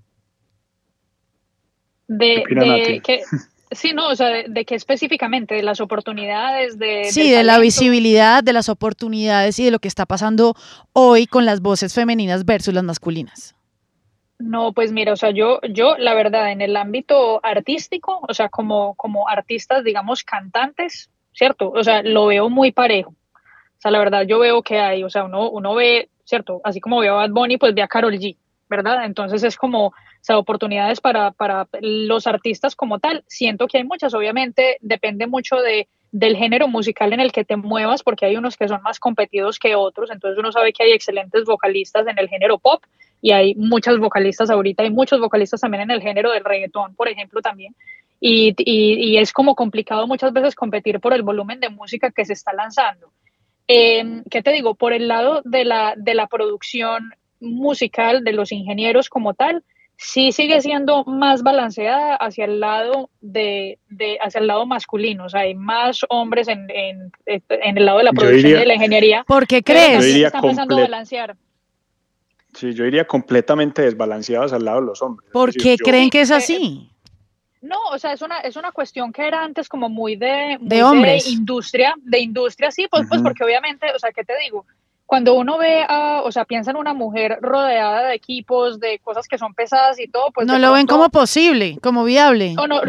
De, 2.09 2.45
¿Qué 2.49 2.55
de 2.55 3.01
que, 3.03 3.23
sí, 3.71 3.93
no, 3.93 4.09
o 4.09 4.17
sea, 4.17 4.29
de, 4.29 4.45
de 4.49 4.65
qué 4.65 4.75
específicamente, 4.75 5.55
de 5.55 5.63
las 5.63 5.81
oportunidades, 5.81 6.79
de... 6.79 7.05
Sí, 7.05 7.31
de 7.31 7.45
la 7.45 7.59
visibilidad, 7.59 8.43
de 8.43 8.53
las 8.53 8.69
oportunidades 8.69 9.59
y 9.59 9.65
de 9.65 9.71
lo 9.71 9.79
que 9.79 9.89
está 9.89 10.07
pasando 10.07 10.55
hoy 10.93 11.27
con 11.27 11.45
las 11.45 11.61
voces 11.61 11.95
femeninas 11.95 12.45
versus 12.45 12.75
las 12.75 12.85
masculinas. 12.85 13.55
No, 14.39 14.73
pues 14.73 14.93
mira, 14.93 15.13
o 15.13 15.17
sea, 15.17 15.31
yo, 15.31 15.61
yo 15.69 15.99
la 15.99 16.15
verdad, 16.15 16.53
en 16.53 16.61
el 16.61 16.77
ámbito 16.77 17.41
artístico, 17.43 18.21
o 18.29 18.35
sea, 18.35 18.49
como, 18.49 18.95
como 18.95 19.29
artistas, 19.29 19.83
digamos, 19.83 20.23
cantantes, 20.23 21.11
¿cierto? 21.33 21.71
O 21.71 21.83
sea, 21.83 22.03
lo 22.03 22.27
veo 22.27 22.49
muy 22.49 22.71
parejo. 22.71 23.11
O 23.11 23.81
sea, 23.81 23.91
la 23.91 23.99
verdad, 23.99 24.23
yo 24.27 24.39
veo 24.39 24.63
que 24.63 24.79
hay, 24.79 25.03
o 25.03 25.11
sea, 25.11 25.25
uno, 25.25 25.51
uno 25.51 25.75
ve, 25.75 26.09
¿cierto? 26.25 26.61
Así 26.63 26.81
como 26.81 27.01
veo 27.01 27.15
a 27.15 27.27
Bad 27.27 27.31
Bunny, 27.31 27.59
pues 27.59 27.75
ve 27.75 27.83
a 27.83 27.89
Karol 27.89 28.15
G, 28.15 28.37
¿verdad? 28.69 29.05
Entonces 29.05 29.43
es 29.45 29.57
como, 29.57 29.87
o 29.87 29.95
sea, 30.21 30.39
oportunidades 30.39 31.01
para, 31.01 31.31
para 31.33 31.69
los 31.81 32.27
artistas 32.27 32.77
como 32.77 32.99
tal. 32.99 33.25
Siento 33.27 33.67
que 33.67 33.79
hay 33.79 33.85
muchas, 33.85 34.15
obviamente, 34.15 34.77
depende 34.81 35.27
mucho 35.27 35.57
de, 35.57 35.89
del 36.13 36.37
género 36.37 36.69
musical 36.69 37.13
en 37.13 37.21
el 37.21 37.33
que 37.33 37.45
te 37.45 37.57
muevas, 37.57 38.03
porque 38.03 38.27
hay 38.27 38.37
unos 38.37 38.57
que 38.57 38.69
son 38.69 38.83
más 38.83 38.99
competidos 38.99 39.59
que 39.59 39.75
otros, 39.75 40.11
entonces 40.11 40.39
uno 40.39 40.53
sabe 40.53 40.73
que 40.73 40.83
hay 40.83 40.93
excelentes 40.93 41.45
vocalistas 41.45 42.07
en 42.07 42.19
el 42.19 42.29
género 42.29 42.59
pop, 42.59 42.83
y 43.21 43.33
hay 43.33 43.55
muchas 43.57 43.99
vocalistas 43.99 44.51
ahorita, 44.51 44.83
hay 44.83 44.91
muchos 44.91 45.21
vocalistas 45.21 45.61
también 45.61 45.83
en 45.83 45.91
el 45.91 46.03
género 46.03 46.31
del 46.31 46.45
reggaetón, 46.45 46.95
por 46.95 47.09
ejemplo, 47.09 47.41
también. 47.41 47.75
Y, 48.21 48.55
y, 48.59 49.17
es 49.19 49.33
como 49.33 49.55
complicado 49.55 50.07
muchas 50.07 50.33
veces 50.33 50.57
competir 50.57 50.99
por 50.99 51.13
el 51.13 51.23
volumen 51.23 51.61
de 51.61 51.69
música 51.69 52.11
que 52.11 52.25
se 52.25 52.33
está 52.33 52.53
lanzando. 52.53 53.13
Eh, 53.69 54.23
¿Qué 54.29 54.43
te 54.43 54.53
digo? 54.53 54.75
Por 54.75 54.93
el 54.93 55.07
lado 55.07 55.43
de 55.45 55.65
la, 55.65 55.95
de 55.97 56.15
la 56.15 56.27
producción 56.27 57.13
musical, 57.41 58.25
de 58.25 58.33
los 58.33 58.53
ingenieros 58.53 59.09
como 59.09 59.35
tal, 59.35 59.63
sí 59.97 60.31
sigue 60.33 60.61
siendo 60.61 61.05
más 61.05 61.43
balanceada 61.43 62.15
hacia 62.17 62.45
el 62.45 62.61
lado 62.61 63.11
de, 63.21 63.79
de 63.89 64.17
hacia 64.23 64.41
el 64.41 64.47
lado 64.47 64.65
masculino. 64.67 65.25
O 65.25 65.29
sea, 65.29 65.41
hay 65.41 65.55
más 65.55 66.01
hombres 66.09 66.47
en, 66.49 66.69
en, 66.71 67.11
en 67.27 67.79
el 67.79 67.85
lado 67.85 67.99
de 67.99 68.05
la 68.05 68.13
producción 68.13 68.43
diría- 68.43 68.57
y 68.59 68.61
de 68.61 68.67
la 68.67 68.75
ingeniería. 68.75 69.25
¿Por 69.27 69.47
qué 69.47 69.63
pero 69.63 69.79
Yo 69.81 69.87
crees? 69.87 70.05
diría 70.05 70.31
se 70.31 70.37
está 70.37 70.39
empezando 70.39 70.77
a 70.77 70.81
balancear. 70.83 71.37
Sí, 72.55 72.73
yo 72.75 72.85
iría 72.87 73.07
completamente 73.07 73.83
desbalanceados 73.83 74.53
al 74.53 74.65
lado 74.65 74.81
de 74.81 74.87
los 74.87 75.03
hombres. 75.03 75.29
¿Por 75.33 75.53
qué 75.53 75.77
yo- 75.77 75.85
creen 75.85 76.11
que 76.11 76.23
es 76.23 76.31
eh, 76.31 76.35
así? 76.35 76.91
No, 77.61 77.77
o 77.91 77.99
sea, 77.99 78.13
es 78.13 78.23
una, 78.23 78.39
es 78.39 78.55
una 78.57 78.71
cuestión 78.71 79.13
que 79.13 79.27
era 79.27 79.43
antes 79.43 79.69
como 79.69 79.89
muy 79.89 80.15
de, 80.15 80.59
muy 80.61 80.69
De 80.69 80.83
hombres. 80.85 81.27
industria, 81.27 81.95
de 82.03 82.21
industria, 82.21 82.71
sí, 82.71 82.87
pues, 82.89 83.07
pues 83.09 83.21
porque 83.21 83.43
obviamente, 83.43 83.87
o 83.95 83.99
sea, 83.99 84.13
¿qué 84.13 84.23
te 84.25 84.35
digo? 84.45 84.65
Cuando 85.09 85.33
uno 85.33 85.57
ve 85.57 85.87
a, 85.89 86.21
o 86.23 86.31
sea, 86.31 86.45
piensa 86.45 86.71
en 86.71 86.77
una 86.77 86.93
mujer 86.93 87.39
rodeada 87.41 88.09
de 88.09 88.15
equipos, 88.15 88.79
de 88.79 88.99
cosas 88.99 89.27
que 89.27 89.39
son 89.39 89.55
pesadas 89.55 89.99
y 89.99 90.07
todo, 90.07 90.31
pues 90.35 90.47
no 90.47 90.59
lo 90.59 90.71
ven 90.73 90.87
como 90.87 91.09
posible, 91.09 91.79
como 91.83 92.05
viable. 92.05 92.55
o 92.59 92.67
no, 92.67 92.83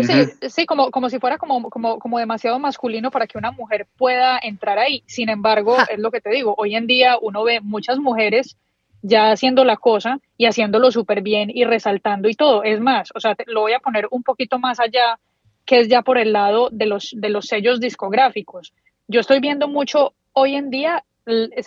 sí, 0.49 0.65
como, 0.65 0.91
como 0.91 1.09
si 1.09 1.17
fuera 1.17 1.37
como, 1.37 1.69
como, 1.69 1.97
como 1.97 2.19
demasiado 2.19 2.59
masculino 2.59 3.09
para 3.09 3.25
que 3.25 3.37
una 3.37 3.51
mujer 3.51 3.87
pueda 3.97 4.37
entrar 4.43 4.79
ahí. 4.79 5.01
Sin 5.07 5.29
embargo, 5.29 5.75
Ja. 5.77 5.85
es 5.85 5.99
lo 5.99 6.11
que 6.11 6.19
te 6.19 6.29
digo, 6.29 6.55
hoy 6.57 6.75
en 6.75 6.87
día 6.87 7.17
uno 7.21 7.41
ve 7.45 7.61
muchas 7.61 7.99
mujeres 7.99 8.57
ya 9.01 9.31
haciendo 9.31 9.63
la 9.63 9.77
cosa 9.77 10.19
y 10.37 10.45
haciéndolo 10.45 10.91
súper 10.91 11.21
bien 11.21 11.49
y 11.49 11.63
resaltando 11.63 12.27
y 12.27 12.33
todo. 12.35 12.63
Es 12.63 12.81
más, 12.81 13.11
o 13.15 13.21
sea, 13.21 13.33
te- 13.35 13.45
lo 13.47 13.61
voy 13.61 13.71
a 13.71 13.79
poner 13.79 14.09
un 14.11 14.23
poquito 14.23 14.59
más 14.59 14.81
allá, 14.81 15.17
que 15.65 15.79
es 15.79 15.87
ya 15.87 16.01
por 16.01 16.17
el 16.17 16.33
lado 16.33 16.67
de 16.69 16.85
los, 16.85 17.13
de 17.15 17.29
los 17.29 17.45
sellos 17.45 17.79
discográficos. 17.79 18.73
Yo 19.07 19.21
estoy 19.21 19.39
viendo 19.39 19.69
mucho 19.69 20.11
hoy 20.33 20.55
en 20.57 20.69
día, 20.69 21.05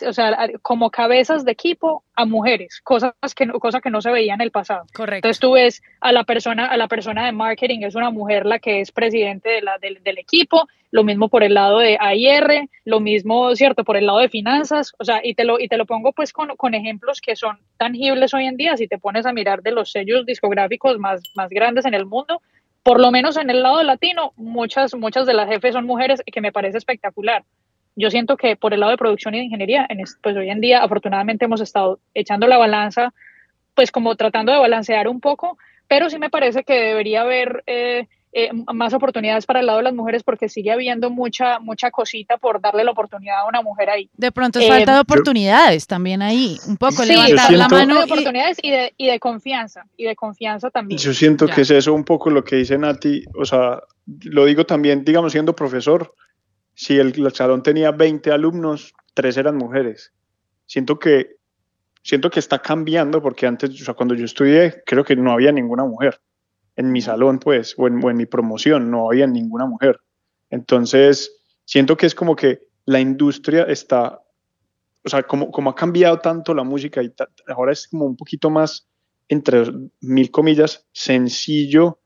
o 0.07 0.13
sea, 0.13 0.49
como 0.63 0.91
cabezas 0.91 1.45
de 1.45 1.53
equipo 1.53 2.05
a 2.17 2.25
mujeres, 2.25 2.81
cosas 2.83 3.13
que, 3.35 3.47
no- 3.47 3.59
cosa 3.59 3.81
que 3.81 3.91
no 3.91 4.01
se 4.03 4.11
veía 4.11 4.35
en 4.35 4.41
el 4.41 4.51
pasado. 4.51 4.85
Correcto. 4.95 5.17
Entonces 5.29 5.41
tú 5.41 5.53
ves 5.53 5.83
a 6.01 6.13
la 6.13 6.25
persona, 6.25 6.67
a 6.67 6.77
la 6.77 6.89
persona 6.89 7.27
de 7.27 7.33
marketing, 7.33 7.81
es 7.83 7.95
una 7.95 8.11
mujer 8.11 8.47
la 8.47 8.59
que 8.59 8.81
es 8.81 8.93
presidente 8.93 9.49
de 9.51 9.63
la, 9.63 9.79
del, 9.79 10.03
del 10.03 10.19
equipo, 10.19 10.67
lo 10.91 11.05
mismo 11.05 11.29
por 11.29 11.43
el 11.43 11.55
lado 11.55 11.79
de 11.79 11.97
AIR, 11.99 12.69
lo 12.85 13.01
mismo, 13.01 13.55
cierto, 13.57 13.85
por 13.85 13.97
el 13.97 14.07
lado 14.07 14.19
de 14.19 14.29
finanzas, 14.29 14.93
o 14.99 15.05
sea, 15.05 15.21
y 15.25 15.35
te 15.35 15.45
lo, 15.45 15.59
y 15.59 15.69
te 15.69 15.77
lo 15.79 15.87
pongo 15.87 16.13
pues 16.13 16.33
con, 16.33 16.55
con 16.57 16.75
ejemplos 16.75 17.21
que 17.21 17.35
son 17.37 17.59
tangibles 17.79 18.35
hoy 18.35 18.47
en 18.47 18.57
día, 18.57 18.77
si 18.77 18.89
te 18.89 18.99
pones 18.99 19.25
a 19.27 19.33
mirar 19.33 19.63
de 19.63 19.73
los 19.73 19.91
sellos 19.91 20.27
discográficos 20.27 20.99
más, 20.99 21.23
más 21.35 21.49
grandes 21.49 21.87
en 21.87 21.95
el 21.95 22.05
mundo, 22.05 22.43
por 22.83 23.01
lo 23.01 23.11
menos 23.13 23.37
en 23.37 23.49
el 23.49 23.63
lado 23.63 23.83
latino, 23.85 24.33
muchas, 24.37 24.95
muchas 24.95 25.25
de 25.25 25.35
las 25.35 25.49
jefes 25.49 25.73
son 25.73 25.87
mujeres, 25.87 26.21
que 26.27 26.41
me 26.41 26.51
parece 26.53 26.79
espectacular. 26.79 27.45
Yo 27.97 28.11
siento 28.11 28.37
que 28.37 28.57
por 28.57 28.73
el 28.73 28.81
lado 28.81 28.91
de 28.93 28.97
producción 28.99 29.35
y 29.35 29.39
de 29.39 29.45
ingeniería, 29.45 29.87
en 29.89 30.01
es- 30.01 30.19
pues 30.23 30.37
hoy 30.37 30.49
en 30.51 30.61
día 30.61 30.83
afortunadamente 30.83 31.45
hemos 31.45 31.61
estado 31.61 32.01
echando 32.15 32.47
la 32.47 32.59
balanza, 32.59 33.13
pues 33.75 33.91
como 33.91 34.17
tratando 34.17 34.53
de 34.53 34.59
balancear 34.59 35.09
un 35.09 35.21
poco, 35.21 35.59
pero 35.89 36.09
sí 36.11 36.19
me 36.19 36.31
parece 36.31 36.65
que 36.65 36.75
debería 36.75 37.23
haber 37.23 37.63
eh, 37.67 38.07
eh, 38.35 38.49
más 38.73 38.95
oportunidades 38.95 39.45
para 39.45 39.61
el 39.61 39.67
lado 39.67 39.77
de 39.79 39.85
las 39.85 39.93
mujeres 39.95 40.23
porque 40.23 40.49
sigue 40.49 40.73
habiendo 40.73 41.11
mucha, 41.11 41.59
mucha 41.59 41.91
cosita 41.91 42.39
por 42.39 42.63
darle 42.63 42.83
la 42.83 42.93
oportunidad 42.93 43.41
a 43.41 43.47
una 43.47 43.61
mujer 43.61 43.91
ahí. 43.91 44.09
De 44.17 44.33
pronto 44.33 44.59
es 44.59 44.65
Eh, 44.65 44.69
falta 44.69 44.93
de 44.93 44.97
yo- 44.97 45.03
oportunidades 45.03 45.87
también 45.87 46.23
ahí, 46.23 46.57
un 46.67 46.79
poco 46.79 47.03
Sí, 47.03 47.09
levantar 47.11 47.53
la 47.53 47.67
siento- 47.67 47.75
mano. 47.75 47.95
de 47.97 48.01
y- 48.01 48.05
oportunidades 48.05 48.59
y 48.63 48.71
de, 48.71 48.95
y 48.97 49.07
de 49.09 49.19
confianza, 49.21 49.85
y 49.99 50.05
de 50.05 50.17
confianza 50.17 50.71
también. 50.71 50.99
Yo 50.99 51.13
siento 51.13 51.47
Ya. 51.47 51.55
que 51.55 51.61
es 51.61 51.71
eso 51.73 51.93
un 51.93 52.05
poco 52.05 52.31
lo 52.31 52.43
que 52.43 52.57
dice 52.57 52.79
Nati, 52.79 53.23
o 53.39 53.45
sea, 53.45 53.81
lo 54.23 54.47
digo 54.47 54.65
también, 54.65 55.05
digamos, 55.05 55.33
siendo 55.33 55.55
profesor, 55.55 56.15
si 56.75 56.99
el, 56.99 57.13
el 57.25 57.33
salón 57.33 57.63
tenía 57.63 57.91
20 57.93 58.31
alumnos, 58.33 58.93
tres 59.15 59.37
eran 59.37 59.57
mujeres. 59.57 60.13
Siento 60.67 60.99
que, 60.99 61.37
siento 62.03 62.31
que 62.31 62.41
está 62.41 62.61
cambiando 62.61 63.23
porque 63.23 63.47
antes, 63.47 63.71
o 63.81 63.85
sea, 63.85 63.95
cuando 63.95 64.15
yo 64.15 64.25
estudié, 64.25 64.83
creo 64.87 65.05
que 65.05 65.17
no 65.17 65.33
había 65.33 65.53
ninguna 65.53 65.85
mujer. 65.85 66.21
En 66.77 66.93
mi 66.93 67.01
salón, 67.03 67.39
pues, 67.39 67.75
o 67.79 67.87
en, 67.87 68.03
o 68.05 68.11
en 68.11 68.17
mi 68.17 68.27
promoción, 68.27 68.91
no 68.91 69.09
había 69.11 69.27
ninguna 69.27 69.67
mujer. 69.67 70.01
Entonces, 70.51 71.33
siento 71.65 71.97
que 71.97 72.07
es 72.07 72.15
como 72.15 72.37
que 72.37 72.61
la 72.87 73.01
industria 73.01 73.65
está, 73.65 74.21
o 75.05 75.09
sea, 75.09 75.23
como, 75.25 75.51
como 75.51 75.71
ha 75.71 75.75
cambiado 75.75 76.19
tanto 76.19 76.55
la 76.55 76.65
música 76.65 77.03
y 77.03 77.11
ta- 77.11 77.29
ahora 77.49 77.73
es 77.73 77.89
como 77.89 78.07
un 78.07 78.17
poquito 78.17 78.51
más 78.51 78.89
entre 79.29 79.65
mil 80.01 80.31
comillas, 80.31 80.87
sencillo 80.93 82.01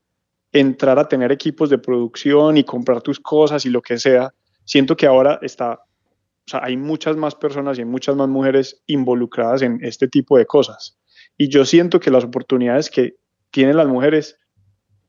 entrar 0.52 0.98
a 0.98 1.08
tener 1.08 1.32
equipos 1.32 1.70
de 1.70 1.78
producción 1.78 2.56
y 2.56 2.64
comprar 2.64 3.02
tus 3.02 3.20
cosas 3.20 3.66
y 3.66 3.70
lo 3.70 3.82
que 3.82 3.98
sea. 3.98 4.32
Siento 4.66 4.96
que 4.96 5.06
ahora 5.06 5.38
está, 5.42 5.74
o 5.74 6.48
sea, 6.48 6.60
hay 6.62 6.76
muchas 6.76 7.16
más 7.16 7.34
personas 7.34 7.78
y 7.78 7.82
hay 7.82 7.86
muchas 7.86 8.16
más 8.16 8.28
mujeres 8.28 8.82
involucradas 8.86 9.62
en 9.62 9.78
este 9.82 10.08
tipo 10.08 10.36
de 10.36 10.44
cosas. 10.44 10.98
Y 11.38 11.48
yo 11.48 11.64
siento 11.64 12.00
que 12.00 12.10
las 12.10 12.24
oportunidades 12.24 12.90
que 12.90 13.14
tienen 13.50 13.76
las 13.76 13.86
mujeres 13.86 14.38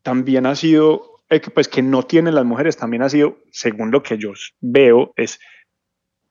también 0.04 0.46
ha 0.46 0.56
sido, 0.56 1.24
eh, 1.30 1.41
pues 1.54 1.67
que 1.67 1.82
no 1.82 2.04
tienen 2.04 2.36
las 2.36 2.46
mujeres, 2.46 2.78
también 2.78 3.02
ha 3.02 3.10
sido, 3.10 3.39
según 3.52 3.91
lo 3.91 4.04
que 4.04 4.17
yo 4.17 4.32
veo, 4.62 5.12
es, 5.15 5.39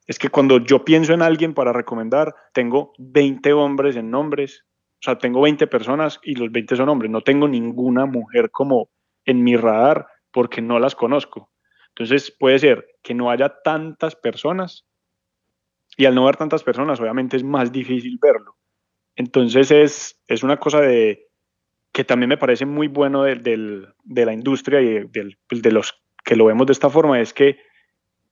es 0.06 0.18
que 0.18 0.28
cuando 0.28 0.58
yo 0.58 0.84
pienso 0.84 1.12
en 1.12 1.22
alguien 1.22 1.52
para 1.52 1.72
recomendar, 1.72 2.34
tengo 2.54 2.92
20 2.98 3.52
hombres 3.52 3.96
en 3.96 4.10
nombres, 4.10 4.64
o 5.00 5.02
sea, 5.02 5.18
tengo 5.18 5.40
20 5.42 5.66
personas 5.66 6.20
y 6.22 6.36
los 6.36 6.50
20 6.50 6.76
son 6.76 6.88
hombres. 6.88 7.10
No 7.10 7.20
tengo 7.22 7.48
ninguna 7.48 8.06
mujer 8.06 8.50
como 8.50 8.88
en 9.24 9.42
mi 9.42 9.56
radar 9.56 10.06
porque 10.32 10.62
no 10.62 10.78
las 10.78 10.94
conozco. 10.94 11.50
Entonces 11.98 12.30
puede 12.30 12.59
ser 12.59 12.87
que 13.02 13.14
no 13.14 13.30
haya 13.30 13.48
tantas 13.64 14.14
personas 14.14 14.85
y 15.96 16.04
al 16.04 16.14
no 16.14 16.24
haber 16.24 16.37
tantas 16.37 16.62
personas 16.62 17.00
obviamente 17.00 17.38
es 17.38 17.42
más 17.42 17.72
difícil 17.72 18.18
verlo. 18.20 18.56
Entonces 19.14 19.70
es, 19.70 20.20
es 20.26 20.42
una 20.42 20.59
cosa 20.59 20.82
de 20.82 21.28
que 21.92 22.04
también 22.04 22.28
me 22.28 22.37
parece 22.37 22.66
muy 22.66 22.88
bueno 22.88 23.22
de, 23.22 23.87
de 24.04 24.26
la 24.26 24.35
industria 24.35 24.82
y 24.82 25.06
de, 25.09 25.38
pues, 25.48 25.62
de 25.62 25.72
los 25.72 25.94
que 26.22 26.37
lo 26.37 26.44
vemos 26.44 26.66
de 26.66 26.74
esta 26.74 26.90
forma, 26.90 27.18
es 27.18 27.32
que 27.32 27.61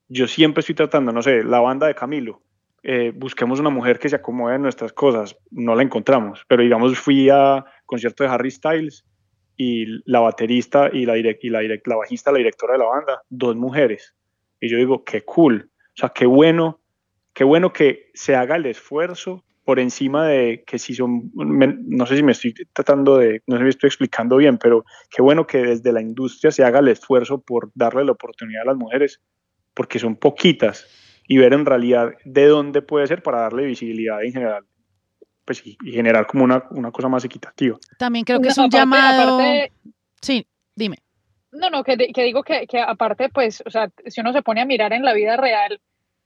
yo 0.08 0.28
siempre 0.28 0.60
estoy 0.60 0.74
tratando, 0.74 1.12
no 1.12 1.22
sé, 1.22 1.42
la 1.42 1.60
banda 1.60 1.86
de 1.86 1.94
Camilo, 1.94 2.42
eh, 2.82 3.12
busquemos 3.14 3.60
una 3.60 3.70
mujer 3.70 3.98
que 3.98 4.10
se 4.10 4.16
acomode 4.16 4.56
en 4.56 4.62
nuestras 4.62 4.92
cosas, 4.92 5.38
no 5.50 5.74
la 5.74 5.82
encontramos, 5.82 6.44
pero 6.46 6.62
digamos 6.62 6.98
fui 6.98 7.30
a 7.30 7.64
concierto 7.86 8.24
de 8.24 8.28
Harry 8.28 8.50
Styles 8.50 9.06
y 9.56 9.86
la 10.10 10.20
baterista 10.20 10.90
y 10.92 11.06
la, 11.06 11.16
y 11.16 11.48
la, 11.50 11.62
la 11.62 11.96
bajista, 11.96 12.32
la 12.32 12.38
directora 12.38 12.74
de 12.74 12.78
la 12.78 12.86
banda, 12.86 13.22
dos 13.28 13.56
mujeres. 13.56 14.14
Y 14.60 14.68
yo 14.68 14.78
digo, 14.78 15.04
qué 15.04 15.22
cool, 15.22 15.70
o 15.70 15.96
sea, 15.96 16.08
qué 16.10 16.26
bueno, 16.26 16.80
qué 17.32 17.44
bueno 17.44 17.72
que 17.72 18.10
se 18.14 18.34
haga 18.34 18.56
el 18.56 18.66
esfuerzo 18.66 19.44
por 19.64 19.78
encima 19.78 20.26
de 20.26 20.62
que 20.66 20.78
si 20.78 20.94
son, 20.94 21.30
no 21.34 22.06
sé 22.06 22.16
si 22.16 22.22
me 22.22 22.32
estoy 22.32 22.54
tratando 22.72 23.16
de, 23.16 23.42
no 23.46 23.56
sé 23.56 23.60
si 23.60 23.64
me 23.64 23.70
estoy 23.70 23.88
explicando 23.88 24.36
bien, 24.36 24.58
pero 24.58 24.84
qué 25.10 25.22
bueno 25.22 25.46
que 25.46 25.58
desde 25.58 25.92
la 25.92 26.02
industria 26.02 26.50
se 26.50 26.64
haga 26.64 26.80
el 26.80 26.88
esfuerzo 26.88 27.40
por 27.40 27.70
darle 27.74 28.04
la 28.04 28.12
oportunidad 28.12 28.62
a 28.62 28.66
las 28.66 28.76
mujeres, 28.76 29.22
porque 29.72 29.98
son 29.98 30.16
poquitas, 30.16 30.86
y 31.26 31.38
ver 31.38 31.54
en 31.54 31.64
realidad 31.64 32.12
de 32.24 32.46
dónde 32.46 32.82
puede 32.82 33.06
ser 33.06 33.22
para 33.22 33.40
darle 33.40 33.64
visibilidad 33.64 34.22
en 34.22 34.32
general 34.32 34.66
pues, 35.44 35.62
y, 35.64 35.76
generar 35.84 36.26
como 36.26 36.44
una, 36.44 36.64
una, 36.70 36.90
cosa 36.90 37.08
más 37.08 37.24
equitativa. 37.24 37.76
También 37.98 38.24
creo 38.24 38.40
que 38.40 38.48
es 38.48 38.58
un 38.58 38.70
llamado... 38.70 39.40
sí, 40.20 40.46
dime. 40.74 40.98
No, 41.52 41.70
no, 41.70 41.84
que, 41.84 41.96
que 41.96 42.22
digo 42.22 42.42
que, 42.42 42.66
que, 42.66 42.80
aparte, 42.80 43.28
pues, 43.28 43.62
o 43.64 43.70
sea, 43.70 43.88
si 44.06 44.20
uno 44.20 44.32
se 44.32 44.42
pone 44.42 44.60
a 44.60 44.66
mirar 44.66 44.92
en 44.92 45.04
la 45.04 45.12
vida 45.12 45.36
real 45.36 45.80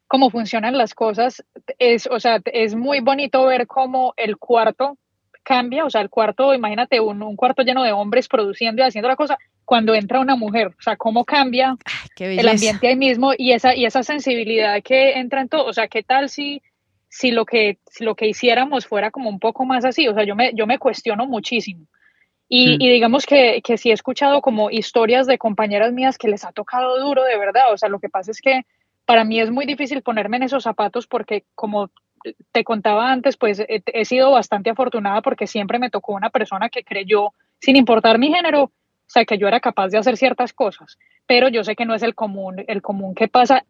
cómo 0.07 0.31
funcionan 0.31 0.79
las 0.79 0.95
cosas, 0.95 1.45
es, 1.79 2.07
o 2.07 2.19
sea, 2.19 2.41
es 2.47 2.75
muy 2.75 3.01
bonito 3.01 3.45
ver 3.45 3.67
cómo 3.67 4.15
el 4.17 4.39
cuarto 4.39 4.97
cambia, 5.43 5.85
o 5.85 5.91
sea, 5.91 6.01
el 6.01 6.11
cuarto, 6.11 6.55
imagínate, 6.55 7.01
un, 7.01 7.23
un 7.23 7.37
cuarto 7.37 7.63
lleno 7.63 7.83
de 7.83 7.93
hombres 7.93 8.29
produciendo 8.29 8.83
y 8.83 8.87
haciendo 8.87 9.09
la 9.09 9.17
cosa, 9.17 9.39
cuando 9.65 9.95
entra 9.95 10.21
una 10.21 10.35
mujer, 10.35 10.69
o 10.69 10.83
sea, 10.83 10.97
cómo 10.97 11.25
cambia 11.25 11.77
el 12.19 12.49
ambiente 12.49 12.89
ahí 12.89 12.97
mismo 12.97 13.33
y 13.37 13.53
esa, 13.53 13.75
y 13.75 13.85
esa 13.85 14.03
sensibilidad 14.03 14.83
que 14.83 15.19
entra 15.19 15.43
en 15.43 15.49
todo, 15.49 15.67
o 15.67 15.73
sea, 15.73 15.89
¿qué 15.89 16.03
tal 16.03 16.31
si 16.31 16.63
si 17.09 17.31
lo 17.31 17.45
que, 17.45 17.79
si 17.87 18.05
lo 18.05 18.15
que 18.15 18.29
hiciéramos 18.29 18.87
fuera 18.87 19.11
como 19.11 19.31
un 19.31 19.39
poco 19.39 19.65
más 19.65 19.85
así, 19.85 20.09
o 20.09 20.15
sea, 20.15 20.25
yo 20.25 20.37
me, 20.37 20.53
yo 20.55 20.67
me 20.67 20.79
cuestiono 20.79 21.27
muchísimo. 21.27 21.87
Y, 22.51 22.77
y 22.83 22.91
digamos 22.91 23.27
que, 23.27 23.61
que 23.63 23.77
sí 23.77 23.91
he 23.91 23.93
escuchado 23.93 24.41
como 24.41 24.71
historias 24.71 25.27
de 25.27 25.37
compañeras 25.37 25.93
mías 25.93 26.17
que 26.17 26.29
les 26.29 26.45
ha 26.47 26.53
tocado 26.53 26.99
duro 26.99 27.25
de 27.25 27.37
verdad, 27.37 27.73
o 27.73 27.77
sea, 27.77 27.91
lo 27.91 28.01
que 28.01 28.09
pasa 28.09 28.31
es 28.31 28.41
que 28.41 28.63
para 29.05 29.25
mí 29.25 29.41
es 29.41 29.51
muy 29.51 29.67
difícil 29.67 30.03
ponerme 30.03 30.39
en 30.39 30.45
esos 30.45 30.63
zapatos 30.63 31.07
porque 31.07 31.45
como 31.55 31.91
te 32.53 32.65
contaba 32.65 33.11
antes, 33.11 33.37
pues 33.37 33.61
he, 33.61 33.83
he 33.87 34.05
sido 34.05 34.31
bastante 34.31 34.71
afortunada 34.71 35.21
porque 35.23 35.47
siempre 35.47 35.79
me 35.79 35.91
tocó 35.91 36.13
una 36.13 36.31
persona 36.31 36.69
que 36.69 36.85
creyó, 36.85 37.33
sin 37.61 37.77
importar 37.77 38.19
mi 38.19 38.33
género, 38.33 38.65
o 38.65 38.73
sea, 39.11 39.25
que 39.25 39.39
yo 39.39 39.49
era 39.49 39.61
capaz 39.61 39.89
de 39.89 39.99
hacer 39.99 40.17
ciertas 40.17 40.53
cosas, 40.53 40.99
pero 41.27 41.49
yo 41.49 41.65
sé 41.65 41.77
que 41.77 41.87
no 41.87 41.95
es 41.95 42.03
el 42.03 42.15
común, 42.15 42.65
el 42.67 42.83
común 42.83 43.15
que 43.15 43.29
pasa 43.29 43.65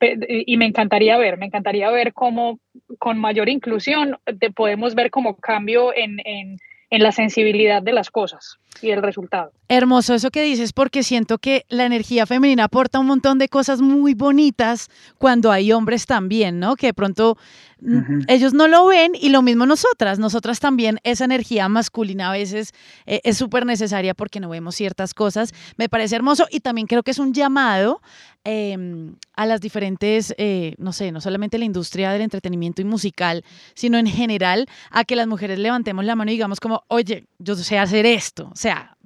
y 0.00 0.56
me 0.56 0.66
encantaría 0.66 1.16
ver, 1.18 1.38
me 1.38 1.46
encantaría 1.46 1.90
ver 1.90 2.12
cómo 2.12 2.58
con 2.98 3.18
mayor 3.18 3.48
inclusión 3.48 4.16
podemos 4.54 4.94
ver 4.94 5.10
como 5.10 5.36
cambio 5.36 5.94
en, 5.94 6.20
en, 6.24 6.58
en 6.90 7.02
la 7.02 7.12
sensibilidad 7.12 7.82
de 7.82 7.92
las 7.92 8.10
cosas 8.10 8.58
y 8.80 8.90
el 8.90 9.02
resultado. 9.02 9.52
Hermoso 9.68 10.14
eso 10.14 10.30
que 10.30 10.42
dices 10.42 10.72
porque 10.72 11.02
siento 11.02 11.38
que 11.38 11.64
la 11.68 11.84
energía 11.84 12.26
femenina 12.26 12.64
aporta 12.64 12.98
un 12.98 13.06
montón 13.06 13.38
de 13.38 13.48
cosas 13.48 13.82
muy 13.82 14.14
bonitas 14.14 14.88
cuando 15.18 15.52
hay 15.52 15.72
hombres 15.72 16.06
también, 16.06 16.58
¿no? 16.58 16.76
Que 16.76 16.88
de 16.88 16.94
pronto 16.94 17.36
mm, 17.80 18.22
ellos 18.28 18.54
no 18.54 18.68
lo 18.68 18.86
ven 18.86 19.12
y 19.14 19.28
lo 19.28 19.42
mismo 19.42 19.66
nosotras. 19.66 20.18
Nosotras 20.18 20.60
también 20.60 20.98
esa 21.02 21.24
energía 21.24 21.68
masculina 21.68 22.30
a 22.30 22.32
veces 22.32 22.72
eh, 23.04 23.20
es 23.24 23.36
súper 23.36 23.66
necesaria 23.66 24.14
porque 24.14 24.40
no 24.40 24.48
vemos 24.48 24.74
ciertas 24.74 25.12
cosas. 25.12 25.52
Me 25.76 25.88
parece 25.88 26.16
hermoso 26.16 26.46
y 26.50 26.60
también 26.60 26.86
creo 26.86 27.02
que 27.02 27.10
es 27.10 27.18
un 27.18 27.34
llamado 27.34 28.00
em, 28.48 29.16
a 29.36 29.44
las 29.44 29.60
diferentes, 29.60 30.34
eh, 30.38 30.74
no 30.78 30.92
sé, 30.92 31.12
no 31.12 31.20
solamente 31.20 31.58
la 31.58 31.66
industria 31.66 32.10
del 32.12 32.22
entretenimiento 32.22 32.80
y 32.80 32.84
musical, 32.86 33.44
sino 33.74 33.98
en 33.98 34.06
general 34.06 34.66
a 34.90 35.04
que 35.04 35.16
las 35.16 35.26
mujeres 35.26 35.58
levantemos 35.58 36.04
la 36.04 36.16
mano 36.16 36.30
y 36.30 36.34
digamos 36.34 36.58
como, 36.58 36.82
oye, 36.88 37.26
yo 37.38 37.54
sé 37.56 37.78
hacer 37.78 38.06
esto. 38.06 38.48
O 38.50 38.56
sea, 38.56 38.96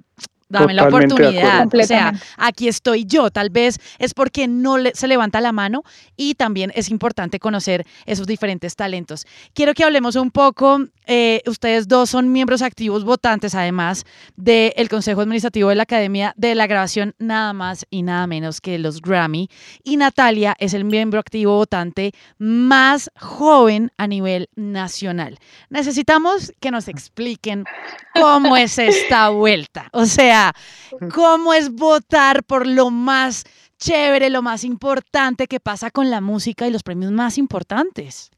dame 0.53 0.73
la 0.73 0.85
oportunidad. 0.87 1.67
O 1.73 1.83
sea, 1.83 2.13
aquí 2.37 2.67
estoy 2.67 3.05
yo. 3.05 3.29
Tal 3.31 3.49
vez 3.49 3.79
es 3.99 4.13
porque 4.13 4.47
no 4.47 4.77
se 4.93 5.07
levanta 5.07 5.41
la 5.41 5.51
mano 5.51 5.83
y 6.15 6.35
también 6.35 6.71
es 6.75 6.89
importante 6.89 7.39
conocer 7.39 7.85
esos 8.05 8.27
diferentes 8.27 8.75
talentos. 8.75 9.25
Quiero 9.53 9.73
que 9.73 9.83
hablemos 9.83 10.15
un 10.15 10.31
poco. 10.31 10.79
Eh, 11.05 11.41
ustedes 11.47 11.89
dos 11.89 12.09
son 12.11 12.31
miembros 12.31 12.61
activos 12.61 13.03
votantes, 13.03 13.55
además 13.55 14.05
del 14.37 14.87
Consejo 14.89 15.19
Administrativo 15.19 15.69
de 15.69 15.75
la 15.75 15.83
Academia 15.83 16.33
de 16.37 16.55
la 16.55 16.65
Grabación, 16.65 17.13
nada 17.17 17.51
más 17.51 17.85
y 17.89 18.03
nada 18.03 18.25
menos 18.27 18.61
que 18.61 18.79
los 18.79 19.01
Grammy. 19.01 19.49
Y 19.83 19.97
Natalia 19.97 20.55
es 20.59 20.73
el 20.73 20.85
miembro 20.85 21.19
activo 21.19 21.57
votante 21.57 22.13
más 22.37 23.11
joven 23.19 23.91
a 23.97 24.07
nivel 24.07 24.49
nacional. 24.55 25.37
Necesitamos 25.69 26.53
que 26.61 26.71
nos 26.71 26.87
expliquen 26.87 27.65
cómo 28.13 28.55
es 28.55 28.77
esta 28.77 29.29
vuelta. 29.29 29.89
O 29.91 30.05
sea, 30.05 30.42
cómo 31.13 31.53
es 31.53 31.71
votar 31.71 32.43
por 32.43 32.67
lo 32.67 32.89
más 32.89 33.45
chévere, 33.77 34.29
lo 34.29 34.41
más 34.41 34.63
importante 34.63 35.47
que 35.47 35.59
pasa 35.59 35.91
con 35.91 36.09
la 36.09 36.21
música 36.21 36.67
y 36.67 36.71
los 36.71 36.83
premios 36.83 37.11
más 37.11 37.37
importantes. 37.37 38.31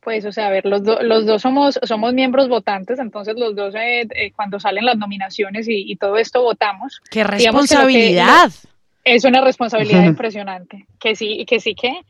Pues, 0.00 0.24
o 0.24 0.32
sea, 0.32 0.46
a 0.46 0.50
ver, 0.50 0.64
los, 0.64 0.82
los 1.02 1.26
dos 1.26 1.42
somos, 1.42 1.78
somos 1.82 2.14
miembros 2.14 2.48
votantes, 2.48 2.98
entonces 2.98 3.34
los 3.36 3.54
dos 3.54 3.74
eh, 3.74 4.08
eh, 4.14 4.32
cuando 4.34 4.58
salen 4.58 4.86
las 4.86 4.96
nominaciones 4.96 5.66
y, 5.68 5.94
todo 5.96 6.16
esto 6.16 6.42
votamos. 6.42 7.00
¡Qué 7.10 7.22
responsabilidad! 7.22 8.50
es 9.04 9.24
una 9.24 9.40
responsabilidad 9.40 10.04
impresionante, 10.06 10.86
que 10.98 11.14
sí, 11.16 11.44
que 11.46 11.60
sí 11.60 11.74
que, 11.74 12.00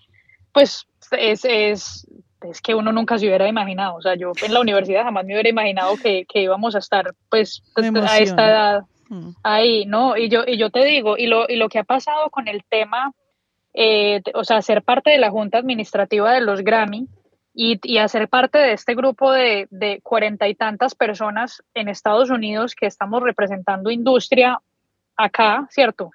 pues, 0.52 0.86
es, 1.12 1.44
es, 1.44 2.06
es 2.42 2.60
que 2.60 2.74
uno 2.74 2.92
nunca 2.92 3.18
se 3.18 3.26
hubiera 3.26 3.48
imaginado. 3.48 3.96
O 3.96 4.02
sea, 4.02 4.14
yo 4.14 4.32
en 4.42 4.54
la 4.54 4.60
universidad 4.60 5.04
jamás 5.04 5.24
me 5.24 5.34
hubiera 5.34 5.48
imaginado 5.48 5.96
que, 5.96 6.24
que 6.26 6.42
íbamos 6.42 6.74
a 6.74 6.78
estar, 6.78 7.14
pues, 7.28 7.62
a 7.76 8.18
esta 8.18 8.48
edad 8.48 8.82
mm. 9.08 9.30
ahí, 9.42 9.86
¿no? 9.86 10.16
Y 10.16 10.28
yo, 10.28 10.44
y 10.46 10.56
yo 10.56 10.70
te 10.70 10.84
digo, 10.84 11.16
y 11.16 11.26
lo, 11.26 11.46
y 11.48 11.56
lo 11.56 11.68
que 11.68 11.78
ha 11.78 11.84
pasado 11.84 12.30
con 12.30 12.48
el 12.48 12.64
tema, 12.64 13.12
eh, 13.74 14.22
o 14.34 14.44
sea, 14.44 14.62
ser 14.62 14.82
parte 14.82 15.10
de 15.10 15.18
la 15.18 15.30
Junta 15.30 15.58
Administrativa 15.58 16.32
de 16.32 16.40
los 16.40 16.62
Grammy 16.62 17.08
y, 17.54 17.78
y 17.82 17.98
hacer 17.98 18.28
parte 18.28 18.58
de 18.58 18.72
este 18.72 18.94
grupo 18.94 19.32
de 19.32 20.00
cuarenta 20.02 20.48
y 20.48 20.54
tantas 20.54 20.94
personas 20.94 21.62
en 21.74 21.88
Estados 21.88 22.30
Unidos 22.30 22.74
que 22.74 22.86
estamos 22.86 23.22
representando 23.22 23.90
industria 23.90 24.60
acá, 25.16 25.66
¿cierto? 25.70 26.10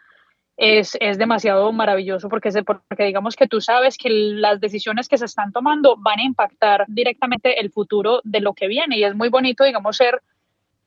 Es, 0.58 0.98
es, 1.02 1.18
demasiado 1.18 1.72
maravilloso 1.74 2.30
porque, 2.30 2.50
porque 2.63 3.06
digamos 3.06 3.36
que 3.36 3.48
tú 3.48 3.60
sabes 3.60 3.98
que 3.98 4.10
las 4.10 4.62
decisiones 4.62 5.10
que 5.10 5.18
se 5.18 5.26
están 5.26 5.52
tomando 5.52 5.98
van 5.98 6.20
a 6.20 6.24
impactar 6.24 6.86
directamente 6.88 7.60
el 7.60 7.72
futuro 7.72 8.22
de 8.24 8.39
lo 8.39 8.54
que 8.54 8.68
viene 8.68 8.98
y 8.98 9.04
es 9.04 9.15
muy 9.15 9.30
bonito, 9.30 9.63
digamos, 9.63 9.98
ser 9.98 10.22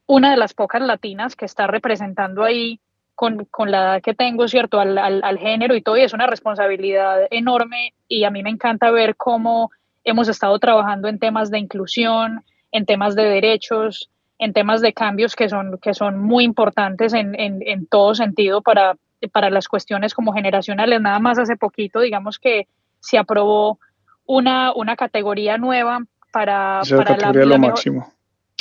una 0.06 0.30
de 0.30 0.38
las 0.38 0.54
pocas 0.54 0.80
latinas 0.80 1.36
que 1.36 1.44
está 1.44 1.66
representando 1.66 2.44
ahí 2.44 2.80
con, 3.14 3.44
con 3.50 3.70
la 3.70 3.78
edad 3.78 4.02
que 4.02 4.14
tengo, 4.14 4.48
¿cierto?, 4.48 4.80
al, 4.80 4.96
al, 4.96 5.20
al, 5.22 5.38
género 5.38 5.74
y 5.74 5.82
todo, 5.82 5.96
y 5.98 6.02
es 6.02 6.14
una 6.14 6.26
responsabilidad 6.26 7.26
enorme 7.30 7.92
y 8.06 8.24
a 8.24 8.30
mí 8.30 8.42
me 8.42 8.50
encanta 8.50 8.90
ver 8.90 9.16
cómo 9.16 9.70
hemos 10.04 10.28
estado 10.28 10.58
trabajando 10.58 11.08
en 11.08 11.18
temas 11.18 11.50
de 11.50 11.58
inclusión, 11.58 12.42
en 12.72 12.86
temas 12.86 13.14
de 13.16 13.24
derechos, 13.24 14.08
en 14.38 14.52
temas 14.52 14.80
de 14.80 14.94
cambios 14.94 15.34
que 15.34 15.48
son, 15.48 15.78
que 15.82 15.92
son 15.92 16.18
muy 16.20 16.44
importantes 16.44 17.12
en, 17.12 17.38
en, 17.38 17.58
en 17.66 17.86
todo 17.86 18.14
sentido 18.14 18.62
para, 18.62 18.94
para 19.32 19.50
las 19.50 19.68
cuestiones 19.68 20.14
como 20.14 20.32
generacionales. 20.32 21.00
Nada 21.00 21.18
más 21.18 21.38
hace 21.38 21.56
poquito, 21.56 22.00
digamos 22.00 22.38
que 22.38 22.68
se 23.00 23.18
aprobó 23.18 23.78
una, 24.26 24.72
una 24.74 24.96
categoría 24.96 25.58
nueva 25.58 26.00
para, 26.32 26.82
para 26.88 27.16
la, 27.16 27.32
la, 27.32 27.58
mejor, 27.58 27.80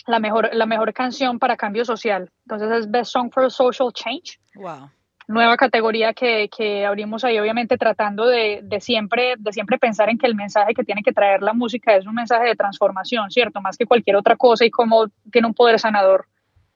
la, 0.08 0.20
mejor, 0.20 0.50
la 0.54 0.66
mejor 0.66 0.94
canción 0.94 1.38
para 1.38 1.58
cambio 1.58 1.86
social. 1.86 2.32
Entonces 2.46 2.72
es 2.72 2.92
Best 2.92 3.12
Song 3.12 3.30
for 3.32 3.52
Social 3.52 3.92
Change. 3.94 4.40
Wow. 4.56 4.90
Nueva 5.28 5.58
categoría 5.58 6.14
que, 6.14 6.50
que 6.56 6.86
abrimos 6.86 7.26
ahí, 7.26 7.38
obviamente 7.38 7.78
tratando 7.78 8.26
de, 8.26 8.62
de, 8.64 8.80
siempre, 8.80 9.36
de 9.38 9.52
siempre 9.52 9.78
pensar 9.78 10.10
en 10.10 10.18
que 10.18 10.26
el 10.26 10.36
mensaje 10.36 10.74
que 10.74 10.86
tiene 10.86 11.04
que 11.04 11.12
traer 11.12 11.42
la 11.42 11.52
música 11.52 11.98
es 11.98 12.08
un 12.08 12.16
mensaje 12.16 12.46
de 12.46 12.56
transformación, 12.56 13.30
¿cierto? 13.30 13.60
Más 13.60 13.78
que 13.78 13.86
cualquier 13.86 14.16
otra 14.16 14.38
cosa 14.38 14.64
y 14.64 14.72
cómo 14.72 15.08
tiene 15.30 15.48
un 15.48 15.54
poder 15.54 15.80
sanador 15.80 16.28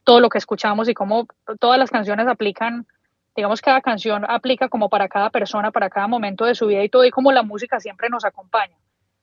todo 0.04 0.20
lo 0.20 0.28
que 0.28 0.38
escuchamos 0.38 0.90
y 0.90 0.94
cómo 0.94 1.28
todas 1.60 1.80
las 1.80 1.90
canciones 1.90 2.28
aplican 2.28 2.86
digamos, 3.36 3.62
cada 3.62 3.82
canción 3.82 4.26
aplica 4.28 4.70
como 4.70 4.90
para 4.90 5.08
cada 5.08 5.30
persona, 5.30 5.72
para 5.72 5.90
cada 5.90 6.08
momento 6.08 6.46
de 6.46 6.56
su 6.56 6.68
vida 6.68 6.84
y 6.84 6.90
todo, 6.90 7.06
y 7.06 7.12
como 7.12 7.32
la 7.32 7.44
música 7.44 7.80
siempre 7.80 8.10
nos 8.10 8.26
acompaña. 8.26 8.76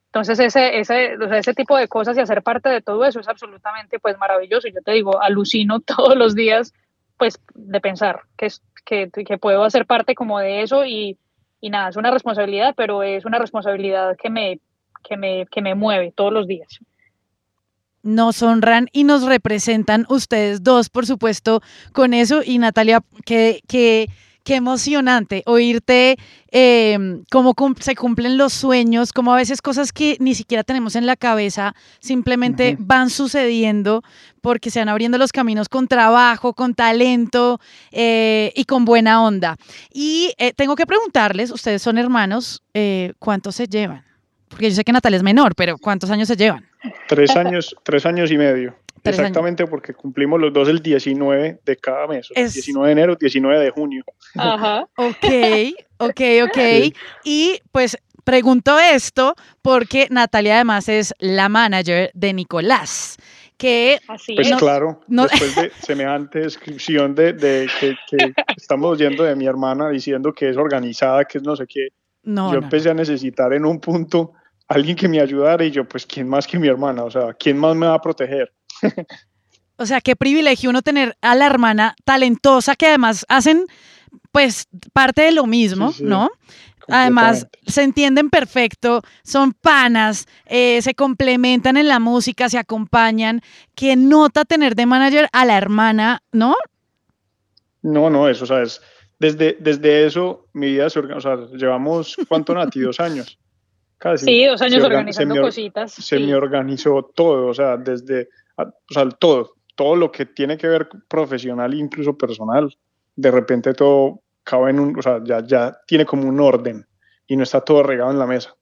Entonces 0.07 0.39
ese, 0.41 0.79
ese, 0.79 1.17
ese 1.33 1.55
tipo 1.55 1.77
de 1.77 1.87
cosas 1.87 2.17
y 2.17 2.21
hacer 2.21 2.43
parte 2.43 2.71
de 2.71 2.81
todo 2.81 3.05
eso 3.05 3.21
es 3.21 3.29
absolutamente 3.29 3.99
pues 3.99 4.17
maravilloso. 4.19 4.69
Yo 4.69 4.81
te 4.83 4.93
digo, 4.93 5.21
alucino 5.21 5.81
todos 5.87 6.17
los 6.17 6.35
días 6.35 6.73
pues 7.19 7.41
de 7.55 7.81
pensar 7.81 8.21
que, 8.37 8.49
que, 8.85 9.11
que 9.11 9.39
puedo 9.39 9.65
hacer 9.65 9.87
parte 9.87 10.15
como 10.15 10.39
de 10.39 10.63
eso 10.63 10.87
y, 10.87 11.19
y 11.61 11.69
nada, 11.71 11.91
es 11.91 11.97
una 11.97 12.11
responsabilidad, 12.11 12.75
pero 12.77 13.03
es 13.03 13.25
una 13.25 13.39
responsabilidad 13.39 14.17
que 14.17 14.31
me, 14.31 14.61
que 15.03 15.17
me, 15.17 15.47
que 15.47 15.61
me 15.61 15.75
mueve 15.75 16.13
todos 16.13 16.33
los 16.33 16.47
días 16.47 16.79
nos 18.03 18.43
honran 18.43 18.89
y 18.93 19.05
nos 19.05 19.23
representan 19.23 20.07
ustedes 20.09 20.63
dos, 20.63 20.89
por 20.89 21.07
supuesto, 21.07 21.63
con 21.93 22.15
eso. 22.15 22.43
Y 22.45 22.59
Natalia, 22.59 23.03
que, 23.25 23.63
que, 23.69 24.09
qué 24.49 24.55
emocionante 24.55 25.43
oírte 25.45 26.17
eh, 26.53 27.21
cómo 27.31 27.55
se 27.81 27.95
cumplen 27.95 28.39
los 28.39 28.55
sueños, 28.55 29.13
cómo 29.13 29.35
a 29.35 29.37
veces 29.37 29.61
cosas 29.61 29.93
que 29.93 30.17
ni 30.21 30.35
siquiera 30.35 30.65
tenemos 30.65 30.97
en 30.97 31.05
la 31.05 31.17
cabeza 31.17 31.75
simplemente 32.01 32.75
van 32.81 33.11
sucediendo 33.11 34.03
porque 34.41 34.71
se 34.71 34.79
van 34.79 34.89
abriendo 34.89 35.19
los 35.19 35.33
caminos 35.33 35.69
con 35.69 35.87
trabajo, 35.87 36.55
con 36.55 36.75
talento 36.75 37.61
eh, 37.93 38.51
y 38.57 38.65
con 38.65 38.87
buena 38.87 39.23
onda. 39.23 39.57
Y 39.93 40.33
eh, 40.39 40.55
tengo 40.55 40.77
que 40.77 40.87
preguntarles, 40.87 41.51
ustedes 41.51 41.83
son 41.83 41.99
hermanos, 41.99 42.63
¿cuántos 43.19 43.57
se 43.57 43.67
llevan? 43.67 44.08
Porque 44.49 44.71
yo 44.71 44.77
sé 44.77 44.85
que 44.85 44.93
Natalia 44.93 45.17
es 45.17 45.23
menor, 45.23 45.55
pero 45.55 45.77
¿cuántos 45.79 46.11
años 46.11 46.29
se 46.29 46.37
llevan? 46.37 46.67
Tres 47.07 47.37
años, 47.37 47.75
tres 47.85 48.07
años 48.07 48.31
y 48.31 48.39
medio. 48.39 48.75
Exactamente, 49.05 49.67
porque 49.67 49.95
cumplimos 49.95 50.41
los 50.41 50.53
dos 50.53 50.69
el 50.69 50.81
19 50.81 51.61
de 51.65 51.77
cada 51.77 52.07
mes. 52.07 52.29
19 52.35 52.87
de 52.87 52.93
enero, 52.93 53.17
19 53.17 53.65
de 53.65 53.71
junio. 53.71 54.05
Ajá. 54.37 54.89
ok, 54.97 55.27
ok, 55.99 56.21
ok. 56.45 56.59
Y 57.25 57.61
pues 57.73 57.97
pregunto 58.25 58.79
esto 58.79 59.35
porque 59.63 60.07
Natalia 60.11 60.57
además 60.57 60.89
es 60.89 61.15
la 61.19 61.49
manager 61.49 62.11
de 62.15 62.33
Nicolás. 62.33 63.17
Que 63.57 63.99
pues 64.07 64.55
claro, 64.57 65.01
después 65.09 65.57
de 65.57 65.73
semejante 65.81 66.41
descripción 66.41 67.15
de, 67.15 67.33
de 67.33 67.69
que, 67.81 67.97
estamos 68.57 68.93
oyendo 68.93 69.25
de 69.25 69.35
mi 69.35 69.47
hermana 69.47 69.89
diciendo 69.89 70.33
que 70.33 70.49
es 70.51 70.57
organizada, 70.57 71.25
que 71.25 71.39
es 71.39 71.45
no 71.45 71.57
sé 71.57 71.67
qué, 71.67 71.89
yo 72.23 72.55
empecé 72.55 72.91
a 72.91 72.95
necesitar 72.95 73.53
en 73.55 73.65
un 73.65 73.81
punto 73.81 74.35
alguien 74.69 74.97
que 74.97 75.09
me 75.09 75.21
ayudara 75.21 75.65
y 75.65 75.71
yo, 75.71 75.89
pues, 75.89 76.07
¿quién 76.07 76.29
más 76.29 76.47
que 76.47 76.59
mi 76.59 76.69
hermana? 76.69 77.05
O 77.05 77.11
sea, 77.11 77.33
¿quién 77.33 77.59
más 77.59 77.75
me 77.75 77.87
va 77.87 77.95
a 77.95 78.01
proteger? 78.01 78.53
o 79.77 79.87
sea, 79.87 80.01
qué 80.01 80.15
privilegio 80.15 80.71
uno 80.71 80.83
tener 80.83 81.17
a 81.23 81.35
la 81.35 81.47
hermana 81.47 81.97
talentosa 82.05 82.77
que 82.77 82.87
además 82.87 83.25
hacen, 83.29 83.65
pues, 84.31 84.69
parte 84.93 85.23
de 85.23 85.33
lo 85.33 85.47
mismo, 85.47 85.93
¿no? 86.01 86.31
Además, 86.91 87.47
se 87.67 87.83
entienden 87.83 88.31
perfecto, 88.31 89.03
son 89.23 89.53
panas, 89.53 90.27
eh, 90.47 90.81
se 90.81 90.95
complementan 90.95 91.77
en 91.77 91.87
la 91.87 91.99
música, 91.99 92.49
se 92.49 92.57
acompañan. 92.57 93.43
¿Qué 93.75 93.95
nota 93.95 94.47
tener 94.47 94.75
de 94.75 94.87
manager 94.87 95.29
a 95.33 95.45
la 95.45 95.59
hermana, 95.59 96.23
no? 96.33 96.57
No, 97.83 98.09
no, 98.09 98.27
eso, 98.27 98.47
¿sabes? 98.47 98.81
Desde, 99.19 99.57
desde 99.61 100.07
eso, 100.07 100.47
mi 100.55 100.69
vida 100.69 100.89
se 100.89 100.99
organizó, 100.99 101.31
o 101.31 101.49
sea, 101.49 101.59
llevamos, 101.59 102.17
¿cuánto, 102.27 102.55
Nati? 102.55 102.81
Dos 102.81 103.01
años. 103.01 103.39
Casi. 103.99 104.25
Sí, 104.25 104.45
dos 104.45 104.63
años 104.63 104.85
organizando 104.85 105.41
cositas. 105.41 105.93
Se 105.93 106.19
me 106.19 106.35
organizó 106.35 107.11
todo, 107.15 107.49
o 107.49 107.55
sea, 107.55 107.77
desde, 107.77 108.29
o 108.57 108.73
sea, 108.89 109.09
todo, 109.09 109.55
todo 109.75 109.97
lo 109.97 110.13
que 110.13 110.27
tiene 110.27 110.57
que 110.57 110.69
ver 110.69 110.89
profesional 111.09 111.73
e 111.73 111.79
incluso 111.79 112.17
personal, 112.17 112.77
de 113.17 113.31
repente 113.31 113.75
todo 113.75 114.23
cabe 114.45 114.71
en 114.71 114.81
un, 114.81 114.99
o 114.99 115.03
sea, 115.03 115.21
ya, 115.25 115.45
ya 115.45 115.77
tiene 115.87 116.07
como 116.07 116.29
un 116.29 116.41
orden 116.41 116.87
y 117.27 117.37
no 117.37 117.43
está 117.43 117.61
todo 117.61 117.83
regado 117.83 118.11
en 118.11 118.19
la 118.19 118.27
mesa. 118.27 118.55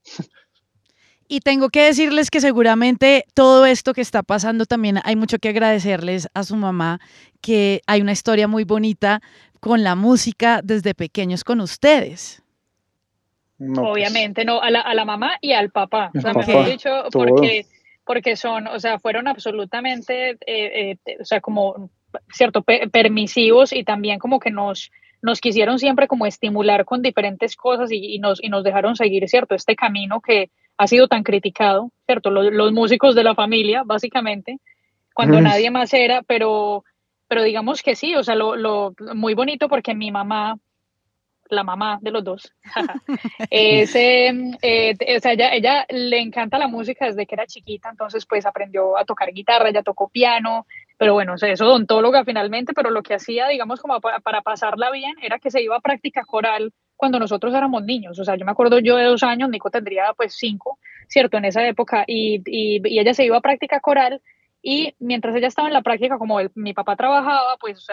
Y 1.29 1.41
tengo 1.41 1.71
que 1.71 1.83
decirles 1.83 2.31
que 2.31 2.41
seguramente 2.41 3.25
todo 3.35 3.67
esto 3.67 3.95
que 3.95 4.01
está 4.01 4.23
pasando 4.23 4.65
también 4.65 5.01
hay 5.03 5.17
mucho 5.17 5.39
que 5.39 5.49
agradecerles 5.49 6.29
a 6.35 6.45
su 6.45 6.55
mamá, 6.55 7.01
que 7.41 7.83
hay 7.87 8.01
una 8.01 8.13
historia 8.13 8.47
muy 8.47 8.63
bonita 8.63 9.21
con 9.59 9.83
la 9.83 9.97
música 9.97 10.61
desde 10.63 10.95
pequeños 10.95 11.43
con 11.43 11.61
ustedes. 11.61 12.43
Pues. 13.59 13.79
Obviamente, 13.79 14.45
no, 14.45 14.61
a 14.61 14.71
la, 14.71 14.81
a 14.81 14.95
la, 14.95 15.05
mamá 15.05 15.39
y 15.41 15.53
al 15.53 15.71
papá. 15.71 16.11
O 16.17 16.21
sea, 16.21 16.35
mejor 16.35 16.67
dicho, 16.67 16.91
porque, 17.11 17.67
porque 18.05 18.37
son, 18.37 18.67
o 18.67 18.79
sea, 18.79 18.99
fueron 18.99 19.29
absolutamente, 19.29 20.33
eh, 20.47 20.99
eh, 21.07 21.17
o 21.21 21.25
sea, 21.25 21.41
como, 21.41 21.91
cierto, 22.31 22.63
permisivos 22.63 23.73
y 23.73 23.83
también 23.85 24.19
como 24.19 24.41
que 24.41 24.51
nos, 24.51 24.91
nos 25.23 25.41
quisieron 25.41 25.79
siempre 25.79 26.07
como 26.07 26.27
estimular 26.27 26.85
con 26.85 27.03
diferentes 27.03 27.57
cosas 27.57 27.91
y, 27.91 28.19
nos, 28.19 28.43
y 28.43 28.49
nos 28.49 28.63
dejaron 28.63 28.95
seguir, 28.95 29.29
¿cierto? 29.29 29.55
Este 29.55 29.75
camino 29.75 30.21
que 30.21 30.51
ha 30.77 30.87
sido 30.87 31.09
tan 31.09 31.23
criticado, 31.23 31.91
¿cierto? 32.05 32.31
Los, 32.31 32.53
los 32.53 32.73
músicos 32.73 33.15
de 33.15 33.25
la 33.25 33.35
familia, 33.35 33.83
básicamente, 33.85 34.59
cuando 35.15 35.41
nadie 35.41 35.71
más 35.71 35.95
era, 35.95 36.23
pero, 36.23 36.85
pero 37.27 37.43
digamos 37.43 37.83
que 37.83 37.97
sí, 37.97 38.15
o 38.15 38.23
sea, 38.23 38.35
lo, 38.35 38.55
lo 38.55 38.95
muy 39.15 39.33
bonito 39.33 39.69
porque 39.69 39.95
mi 39.95 40.11
mamá, 40.11 40.59
la 41.51 41.65
mamá 41.65 41.99
de 42.01 42.11
los 42.11 42.25
dos. 42.25 42.53
Ese, 43.51 44.29
eh, 44.63 45.17
o 45.17 45.21
sea, 45.21 45.33
ella, 45.33 45.55
ella 45.55 45.87
le 45.89 46.21
encanta 46.21 46.59
la 46.59 46.69
música 46.69 47.07
desde 47.07 47.27
que 47.27 47.35
era 47.35 47.47
chiquita, 47.47 47.91
entonces 47.91 48.27
pues 48.27 48.47
aprendió 48.47 48.97
a 48.97 49.05
tocar 49.05 49.33
guitarra, 49.33 49.71
ya 49.71 49.83
tocó 49.83 50.09
piano, 50.09 50.67
pero 50.99 51.15
bueno, 51.15 51.35
o 51.35 51.39
sea, 51.39 51.51
es 51.51 51.61
odontóloga 51.61 52.25
finalmente, 52.25 52.73
pero 52.73 52.91
lo 52.91 53.03
que 53.03 53.15
hacía, 53.15 53.49
digamos, 53.49 53.81
como 53.81 54.01
para, 54.01 54.21
para, 54.21 54.43
pasarla 54.43 54.91
bien, 54.91 55.15
era 55.23 55.39
que 55.39 55.51
se 55.51 55.63
iba 55.63 55.77
a 55.77 55.81
práctica 55.81 56.25
coral 56.25 56.73
cuando 56.97 57.19
nosotros 57.19 57.55
éramos 57.55 57.85
niños. 57.85 58.19
O 58.19 58.25
sea, 58.25 58.37
yo 58.37 58.45
me 58.45 58.53
acuerdo 58.53 58.79
yo 58.79 58.97
de 58.97 59.05
dos 59.05 59.23
años, 59.23 59.51
Nico 59.51 59.71
tendría 59.71 60.13
pues 60.17 60.35
cinco, 60.37 60.79
¿cierto? 61.09 61.37
En 61.37 61.45
esa 61.45 61.67
época, 61.67 62.05
y, 62.07 62.43
y, 62.47 62.81
y 62.85 62.99
ella 62.99 63.15
se 63.15 63.25
iba 63.25 63.37
a 63.37 63.43
práctica 63.43 63.81
coral 63.81 64.23
y 64.63 64.95
mientras 64.99 65.37
ella 65.37 65.49
estaba 65.49 65.69
en 65.69 65.75
la 65.75 65.83
práctica, 65.83 66.19
como 66.19 66.39
mi 66.55 66.75
papá 66.75 66.97
trabajaba, 66.97 67.57
pues 67.61 67.87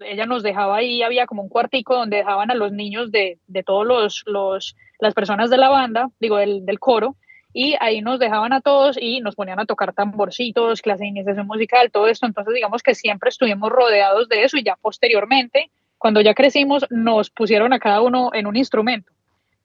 ella 0.00 0.26
nos 0.26 0.42
dejaba 0.42 0.76
ahí, 0.76 1.02
había 1.02 1.26
como 1.26 1.42
un 1.42 1.48
cuartico 1.48 1.94
donde 1.94 2.18
dejaban 2.18 2.50
a 2.50 2.54
los 2.54 2.72
niños 2.72 3.10
de, 3.10 3.38
de 3.46 3.62
todos 3.62 3.86
los, 3.86 4.22
los, 4.26 4.76
las 4.98 5.14
personas 5.14 5.48
de 5.50 5.56
la 5.56 5.70
banda, 5.70 6.10
digo, 6.20 6.36
del, 6.36 6.66
del 6.66 6.78
coro, 6.78 7.16
y 7.54 7.76
ahí 7.80 8.00
nos 8.00 8.18
dejaban 8.18 8.52
a 8.52 8.60
todos 8.60 8.96
y 9.00 9.20
nos 9.20 9.34
ponían 9.34 9.60
a 9.60 9.66
tocar 9.66 9.92
tamborcitos, 9.92 10.80
clase 10.80 11.04
de 11.04 11.08
iniciación 11.08 11.46
musical, 11.46 11.90
todo 11.90 12.08
esto. 12.08 12.26
Entonces, 12.26 12.54
digamos 12.54 12.82
que 12.82 12.94
siempre 12.94 13.28
estuvimos 13.28 13.70
rodeados 13.70 14.28
de 14.28 14.44
eso 14.44 14.56
y 14.56 14.64
ya 14.64 14.76
posteriormente, 14.76 15.70
cuando 15.98 16.20
ya 16.20 16.34
crecimos, 16.34 16.86
nos 16.90 17.30
pusieron 17.30 17.72
a 17.72 17.78
cada 17.78 18.00
uno 18.00 18.30
en 18.32 18.46
un 18.46 18.56
instrumento. 18.56 19.12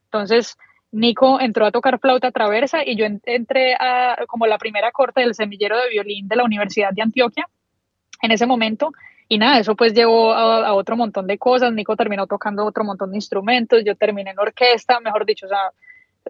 Entonces, 0.05 0.57
Nico 0.91 1.39
entró 1.39 1.65
a 1.65 1.71
tocar 1.71 1.99
flauta 1.99 2.31
traversa 2.31 2.85
y 2.85 2.95
yo 2.95 3.05
entré 3.05 3.75
a 3.75 4.17
como 4.27 4.47
la 4.47 4.57
primera 4.57 4.91
corte 4.91 5.21
del 5.21 5.35
semillero 5.35 5.77
de 5.77 5.89
violín 5.89 6.27
de 6.27 6.35
la 6.35 6.43
Universidad 6.43 6.91
de 6.93 7.01
Antioquia 7.01 7.47
en 8.21 8.31
ese 8.31 8.45
momento. 8.45 8.91
Y 9.29 9.37
nada, 9.37 9.59
eso 9.59 9.75
pues 9.75 9.93
llevó 9.93 10.33
a, 10.33 10.73
otro 10.73 10.95
montón 10.95 11.27
de 11.27 11.37
cosas. 11.37 11.73
Nico 11.73 11.97
terminó 11.97 12.27
tocando 12.27 12.65
otro 12.65 12.83
montón 12.83 13.11
de 13.11 13.17
instrumentos, 13.17 13.83
yo 13.85 13.95
terminé 13.95 14.31
en 14.31 14.39
orquesta, 14.39 14.99
mejor 15.01 15.25
dicho, 15.25 15.45
o 15.45 15.49
sea, 15.49 15.71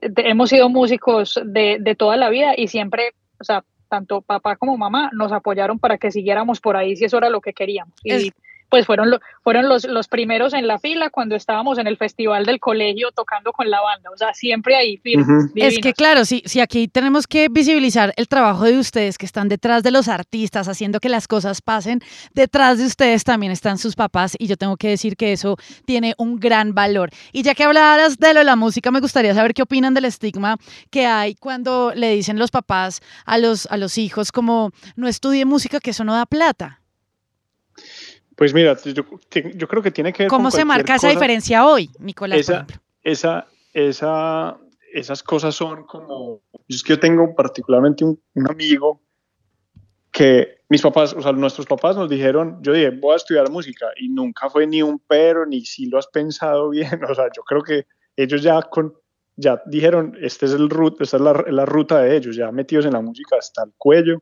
hemos 0.02 0.50
sido 0.50 0.70
músicos 0.70 1.40
de, 1.46 1.78
de 1.80 1.96
toda 1.96 2.18
la 2.18 2.30
vida 2.30 2.54
y 2.58 2.68
siempre, 2.68 3.14
o 3.40 3.44
sea, 3.44 3.64
tanto 3.88 4.22
papá 4.22 4.56
como 4.56 4.78
mamá 4.78 5.10
nos 5.14 5.32
apoyaron 5.32 5.80
para 5.80 5.98
que 5.98 6.12
siguiéramos 6.12 6.60
por 6.60 6.76
ahí 6.76 6.96
si 6.96 7.06
eso 7.06 7.18
era 7.18 7.30
lo 7.30 7.42
que 7.42 7.54
queríamos. 7.54 7.94
Y, 8.04 8.32
pues 8.70 8.86
fueron, 8.86 9.20
fueron 9.44 9.70
los, 9.70 9.86
los 9.86 10.08
primeros 10.08 10.54
en 10.54 10.68
la 10.68 10.80
fila 10.80 11.10
cuando 11.10 11.36
estábamos 11.36 11.78
en 11.78 11.88
el 11.88 11.98
festival 11.98 12.46
del 12.46 12.60
colegio 12.60 13.12
tocando 13.12 13.52
con 13.52 13.70
la 13.70 13.82
banda, 13.82 14.10
o 14.12 14.18
sea, 14.18 14.34
siempre 14.34 14.76
ahí 14.76 15.00
Es 15.56 15.80
que 15.80 15.94
claro, 15.94 16.26
si, 16.26 16.44
si 16.46 16.60
aquí 16.60 16.88
tenemos 16.88 17.28
que 17.28 17.48
visibilizar 17.50 18.14
el 18.18 18.28
trabajo 18.28 18.66
de 18.66 18.78
ustedes 18.78 19.18
que 19.18 19.26
están 19.26 19.48
detrás 19.48 19.84
de 19.84 19.92
los 19.92 20.08
artistas, 20.08 20.68
haciendo 20.68 21.00
que 21.00 21.10
las 21.10 21.28
cosas 21.28 21.62
pasen, 21.62 22.02
detrás 22.34 22.78
de 22.78 22.86
ustedes 22.86 23.24
también 23.24 23.52
están 23.52 23.78
sus 23.78 23.96
papás 23.96 24.36
y 24.38 24.48
yo 24.48 24.58
tengo 24.58 24.78
que 24.78 24.90
decir 24.90 25.16
que 25.16 25.32
eso 25.32 25.58
tiene 25.86 26.14
un 26.18 26.40
gran 26.40 26.74
valor. 26.74 27.10
Y 27.32 27.44
ya 27.44 27.56
que 27.56 27.64
hablabas 27.64 28.18
de 28.18 28.34
lo 28.34 28.40
de 28.40 28.46
la 28.46 28.56
música, 28.56 28.92
me 28.92 29.00
gustaría 29.00 29.34
saber 29.34 29.54
qué 29.54 29.64
opinan 29.64 29.94
del 29.94 30.06
estigma 30.06 30.58
que 30.90 31.06
hay 31.06 31.36
cuando 31.36 31.94
le 31.96 32.12
dicen 32.12 32.40
los 32.40 32.52
papás 32.52 33.02
a 33.26 33.38
los, 33.38 33.66
a 33.68 33.78
los 33.78 33.98
hijos 33.98 34.32
como 34.32 34.72
no 34.96 35.08
estudie 35.08 35.46
música, 35.46 35.80
que 35.80 35.92
eso 35.92 36.04
no 36.04 36.14
da 36.14 36.26
plata. 36.26 36.77
Pues 38.38 38.54
mira, 38.54 38.78
yo, 38.84 39.04
yo, 39.56 39.68
creo 39.68 39.82
que 39.82 39.90
tiene 39.90 40.14
que 40.14 40.24
ver 40.24 40.30
¿Cómo 40.30 40.52
se 40.52 40.64
marca 40.64 40.96
esa 40.96 41.10
diferencia 41.10 41.66
hoy, 41.66 41.90
Nicolás? 41.98 42.40
Esa, 42.40 42.68
esa, 43.02 43.48
esa, 43.74 44.58
esas 44.94 45.24
cosas 45.24 45.56
son 45.56 45.86
como... 45.86 46.42
Es 46.70 46.84
que 46.84 46.94
yo 46.94 47.00
tengo 47.00 47.34
particularmente 47.34 48.06
un, 48.06 48.22
un, 48.36 48.48
amigo 48.48 49.02
que 50.12 50.60
mis 50.70 50.84
papás, 50.84 51.16
o 51.16 51.22
sea, 51.24 51.32
nuestros 51.32 51.66
papás 51.66 51.96
nos 51.96 52.12
dijeron, 52.12 52.60
yo 52.62 52.74
dije, 52.74 52.92
voy 52.92 53.14
a 53.14 53.16
estudiar 53.16 53.50
música 53.50 53.88
y 54.00 54.08
nunca 54.10 54.52
fue 54.52 54.68
ni 54.68 54.84
un 54.84 55.00
pero, 55.00 55.44
ni 55.48 55.66
si 55.66 55.88
lo 55.88 55.98
has 55.98 56.08
pensado 56.08 56.70
bien, 56.70 57.04
o 57.10 57.16
sea, 57.16 57.30
yo 57.36 57.42
creo 57.42 57.64
que 57.64 57.88
ellos 58.16 58.44
ya 58.44 58.62
con... 58.62 58.94
Ya 59.36 59.62
dijeron, 59.66 60.16
este 60.22 60.46
es 60.46 60.54
el 60.54 60.70
esta 61.00 61.18
es 61.18 61.24
la, 61.24 61.34
la 61.48 61.66
ruta 61.66 62.02
de 62.02 62.16
ellos, 62.16 62.36
ya 62.36 62.52
metidos 62.52 62.86
en 62.86 62.94
la 62.94 63.02
música 63.02 63.36
hasta 63.38 63.64
el 63.64 63.72
cuello. 63.78 64.22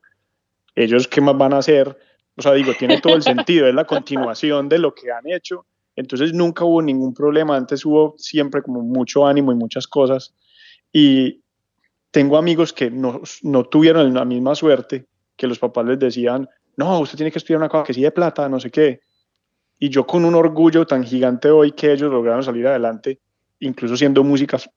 Ellos, 0.74 1.08
¿qué 1.08 1.22
más 1.22 1.38
van 1.38 1.54
a 1.54 1.60
hacer? 1.60 1.98
O 2.38 2.42
sea, 2.42 2.54
digo, 2.54 2.74
tiene 2.78 3.00
todo 3.02 3.16
el 3.16 3.24
sentido, 3.24 3.68
es 3.68 3.74
la 3.74 3.86
continuación 3.86 4.68
de 4.68 4.80
lo 4.80 4.94
que 4.94 5.12
han 5.12 5.28
hecho. 5.28 5.66
Entonces 5.96 6.34
nunca 6.34 6.66
hubo 6.66 6.82
ningún 6.82 7.14
problema, 7.14 7.56
antes 7.56 7.86
hubo 7.86 8.16
siempre 8.18 8.62
como 8.62 8.82
mucho 8.82 9.26
ánimo 9.26 9.52
y 9.52 9.56
muchas 9.56 9.88
cosas. 9.88 10.34
Y 10.92 11.42
tengo 12.12 12.38
amigos 12.38 12.74
que 12.74 12.92
no, 12.92 13.22
no 13.44 13.64
tuvieron 13.66 14.14
la 14.14 14.26
misma 14.26 14.56
suerte, 14.56 15.06
que 15.36 15.48
los 15.48 15.60
papás 15.60 15.86
les 15.86 16.00
decían, 16.00 16.50
no, 16.78 17.00
usted 17.00 17.18
tiene 17.18 17.32
que 17.32 17.40
estudiar 17.40 17.60
una 17.60 17.70
cosa 17.70 17.84
que 17.84 17.94
sí 17.94 18.02
de 18.02 18.12
plata, 18.12 18.50
no 18.50 18.60
sé 18.60 18.70
qué. 18.70 19.00
Y 19.80 19.90
yo 19.90 20.06
con 20.06 20.26
un 20.26 20.36
orgullo 20.36 20.86
tan 20.86 21.04
gigante 21.04 21.50
hoy 21.50 21.72
que 21.72 21.92
ellos 21.92 22.12
lograron 22.12 22.44
salir 22.44 22.68
adelante, 22.68 23.20
incluso 23.60 23.96
siendo 23.96 24.24
músicas, 24.24 24.70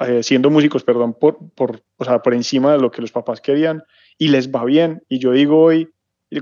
eh, 0.00 0.22
siendo 0.22 0.50
músicos, 0.50 0.84
perdón, 0.84 1.14
por, 1.14 1.38
por, 1.54 1.82
o 1.96 2.04
sea, 2.04 2.20
por 2.20 2.34
encima 2.34 2.72
de 2.72 2.78
lo 2.78 2.90
que 2.90 3.00
los 3.00 3.12
papás 3.12 3.40
querían, 3.40 3.82
y 4.18 4.28
les 4.28 4.50
va 4.50 4.64
bien. 4.64 5.02
Y 5.08 5.18
yo 5.18 5.32
digo 5.32 5.60
hoy, 5.60 5.88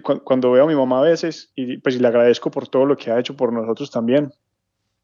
cuando 0.00 0.52
veo 0.52 0.64
a 0.64 0.66
mi 0.66 0.74
mamá 0.74 1.00
a 1.00 1.02
veces, 1.02 1.52
y 1.54 1.78
pues 1.78 1.96
y 1.96 1.98
le 1.98 2.08
agradezco 2.08 2.50
por 2.50 2.68
todo 2.68 2.86
lo 2.86 2.96
que 2.96 3.10
ha 3.10 3.18
hecho 3.18 3.36
por 3.36 3.52
nosotros 3.52 3.90
también, 3.90 4.32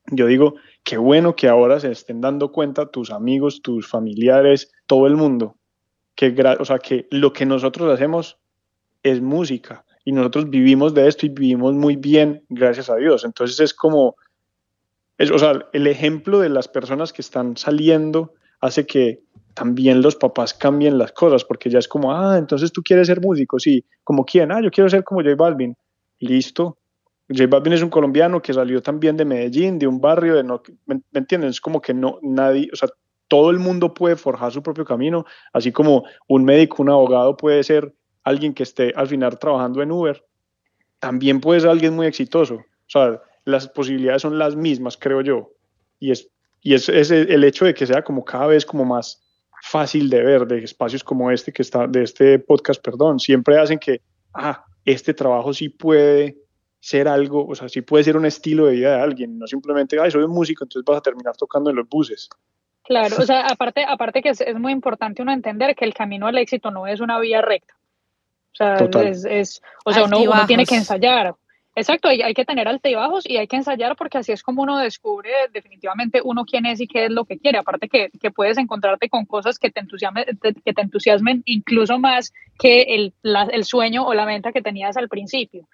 yo 0.06 0.26
digo, 0.26 0.54
qué 0.82 0.96
bueno 0.96 1.36
que 1.36 1.48
ahora 1.48 1.78
se 1.78 1.90
estén 1.90 2.20
dando 2.20 2.52
cuenta 2.52 2.90
tus 2.90 3.10
amigos, 3.10 3.62
tus 3.62 3.88
familiares, 3.88 4.72
todo 4.86 5.06
el 5.06 5.16
mundo, 5.16 5.56
que, 6.14 6.34
o 6.58 6.64
sea, 6.64 6.78
que 6.78 7.06
lo 7.10 7.32
que 7.32 7.46
nosotros 7.46 7.92
hacemos 7.92 8.38
es 9.02 9.20
música 9.20 9.84
y 10.04 10.12
nosotros 10.12 10.50
vivimos 10.50 10.94
de 10.94 11.06
esto 11.08 11.26
y 11.26 11.28
vivimos 11.28 11.74
muy 11.74 11.96
bien, 11.96 12.44
gracias 12.48 12.90
a 12.90 12.96
Dios. 12.96 13.24
Entonces 13.24 13.60
es 13.60 13.74
como, 13.74 14.16
es, 15.18 15.30
o 15.30 15.38
sea, 15.38 15.66
el 15.72 15.86
ejemplo 15.86 16.40
de 16.40 16.48
las 16.48 16.68
personas 16.68 17.12
que 17.12 17.22
están 17.22 17.56
saliendo 17.56 18.34
hace 18.60 18.86
que 18.86 19.20
también 19.54 20.02
los 20.02 20.16
papás 20.16 20.54
cambien 20.54 20.98
las 20.98 21.12
cosas, 21.12 21.44
porque 21.44 21.70
ya 21.70 21.78
es 21.78 21.88
como, 21.88 22.12
ah, 22.14 22.38
entonces 22.38 22.72
tú 22.72 22.82
quieres 22.82 23.06
ser 23.06 23.20
músico, 23.20 23.58
sí, 23.58 23.84
como 24.04 24.24
quién, 24.24 24.52
ah, 24.52 24.60
yo 24.62 24.70
quiero 24.70 24.88
ser 24.88 25.04
como 25.04 25.22
J 25.22 25.34
Balvin, 25.36 25.76
listo. 26.18 26.78
J 27.28 27.46
Balvin 27.46 27.72
es 27.74 27.82
un 27.82 27.90
colombiano 27.90 28.42
que 28.42 28.52
salió 28.52 28.82
también 28.82 29.16
de 29.16 29.24
Medellín, 29.24 29.78
de 29.78 29.86
un 29.86 30.00
barrio, 30.00 30.36
de 30.36 30.44
no, 30.44 30.62
¿me, 30.86 30.96
me 31.10 31.20
entienden? 31.20 31.50
Es 31.50 31.60
como 31.60 31.80
que 31.80 31.94
no, 31.94 32.18
nadie, 32.22 32.68
o 32.72 32.76
sea, 32.76 32.88
todo 33.28 33.50
el 33.50 33.58
mundo 33.60 33.94
puede 33.94 34.16
forjar 34.16 34.50
su 34.50 34.62
propio 34.62 34.84
camino, 34.84 35.24
así 35.52 35.70
como 35.70 36.04
un 36.26 36.44
médico, 36.44 36.82
un 36.82 36.90
abogado 36.90 37.36
puede 37.36 37.62
ser 37.62 37.94
alguien 38.24 38.54
que 38.54 38.64
esté 38.64 38.92
al 38.96 39.06
final 39.06 39.38
trabajando 39.38 39.82
en 39.82 39.92
Uber, 39.92 40.24
también 40.98 41.40
puede 41.40 41.60
ser 41.60 41.70
alguien 41.70 41.94
muy 41.94 42.06
exitoso. 42.06 42.54
O 42.56 42.88
sea, 42.88 43.20
las 43.44 43.68
posibilidades 43.68 44.22
son 44.22 44.38
las 44.38 44.56
mismas, 44.56 44.96
creo 44.96 45.20
yo. 45.20 45.52
Y 46.00 46.10
es, 46.10 46.28
y 46.60 46.74
es, 46.74 46.88
es 46.88 47.10
el 47.10 47.44
hecho 47.44 47.64
de 47.64 47.74
que 47.74 47.86
sea 47.86 48.02
como 48.02 48.24
cada 48.24 48.48
vez 48.48 48.66
como 48.66 48.84
más 48.84 49.22
fácil 49.62 50.08
de 50.10 50.22
ver, 50.22 50.46
de 50.46 50.64
espacios 50.64 51.04
como 51.04 51.30
este 51.30 51.52
que 51.52 51.62
está, 51.62 51.86
de 51.86 52.02
este 52.02 52.38
podcast, 52.38 52.82
perdón, 52.82 53.20
siempre 53.20 53.58
hacen 53.58 53.78
que, 53.78 54.00
ah, 54.34 54.64
este 54.84 55.14
trabajo 55.14 55.52
sí 55.52 55.68
puede 55.68 56.36
ser 56.80 57.08
algo, 57.08 57.46
o 57.46 57.54
sea, 57.54 57.68
sí 57.68 57.82
puede 57.82 58.04
ser 58.04 58.16
un 58.16 58.24
estilo 58.24 58.66
de 58.66 58.72
vida 58.76 58.96
de 58.96 59.02
alguien, 59.02 59.38
no 59.38 59.46
simplemente, 59.46 60.00
ay, 60.00 60.10
soy 60.10 60.22
un 60.22 60.30
músico, 60.30 60.64
entonces 60.64 60.84
vas 60.86 60.98
a 60.98 61.02
terminar 61.02 61.36
tocando 61.36 61.70
en 61.70 61.76
los 61.76 61.88
buses. 61.88 62.28
Claro, 62.84 63.16
o 63.18 63.22
sea, 63.26 63.46
aparte, 63.46 63.84
aparte 63.86 64.22
que 64.22 64.30
es, 64.30 64.40
es 64.40 64.58
muy 64.58 64.72
importante 64.72 65.20
uno 65.22 65.32
entender 65.32 65.76
que 65.76 65.84
el 65.84 65.94
camino 65.94 66.26
al 66.26 66.38
éxito 66.38 66.70
no 66.70 66.86
es 66.86 67.00
una 67.00 67.18
vía 67.20 67.42
recta. 67.42 67.74
O 68.52 68.56
sea, 68.56 68.74
es, 69.04 69.24
es- 69.24 69.62
o 69.84 69.92
sea 69.92 70.04
uno, 70.04 70.18
uno 70.20 70.46
tiene 70.46 70.66
que 70.66 70.74
ensayar. 70.74 71.34
Exacto, 71.76 72.08
hay, 72.08 72.20
hay 72.20 72.34
que 72.34 72.44
tener 72.44 72.66
altibajos 72.66 73.24
y 73.28 73.36
hay 73.36 73.46
que 73.46 73.56
ensayar 73.56 73.94
porque 73.96 74.18
así 74.18 74.32
es 74.32 74.42
como 74.42 74.62
uno 74.62 74.78
descubre 74.78 75.30
definitivamente 75.52 76.20
uno 76.22 76.44
quién 76.44 76.66
es 76.66 76.80
y 76.80 76.88
qué 76.88 77.04
es 77.04 77.10
lo 77.10 77.24
que 77.24 77.38
quiere. 77.38 77.58
Aparte 77.58 77.88
que, 77.88 78.10
que 78.20 78.30
puedes 78.32 78.58
encontrarte 78.58 79.08
con 79.08 79.24
cosas 79.24 79.58
que 79.58 79.70
te, 79.70 79.80
entusiasmen, 79.80 80.24
que 80.64 80.72
te 80.74 80.82
entusiasmen 80.82 81.42
incluso 81.46 81.98
más 81.98 82.32
que 82.58 82.82
el, 82.82 83.14
la- 83.22 83.48
el 83.52 83.64
sueño 83.64 84.04
o 84.04 84.14
la 84.14 84.26
meta 84.26 84.52
que 84.52 84.62
tenías 84.62 84.96
al 84.96 85.08
principio. 85.08 85.68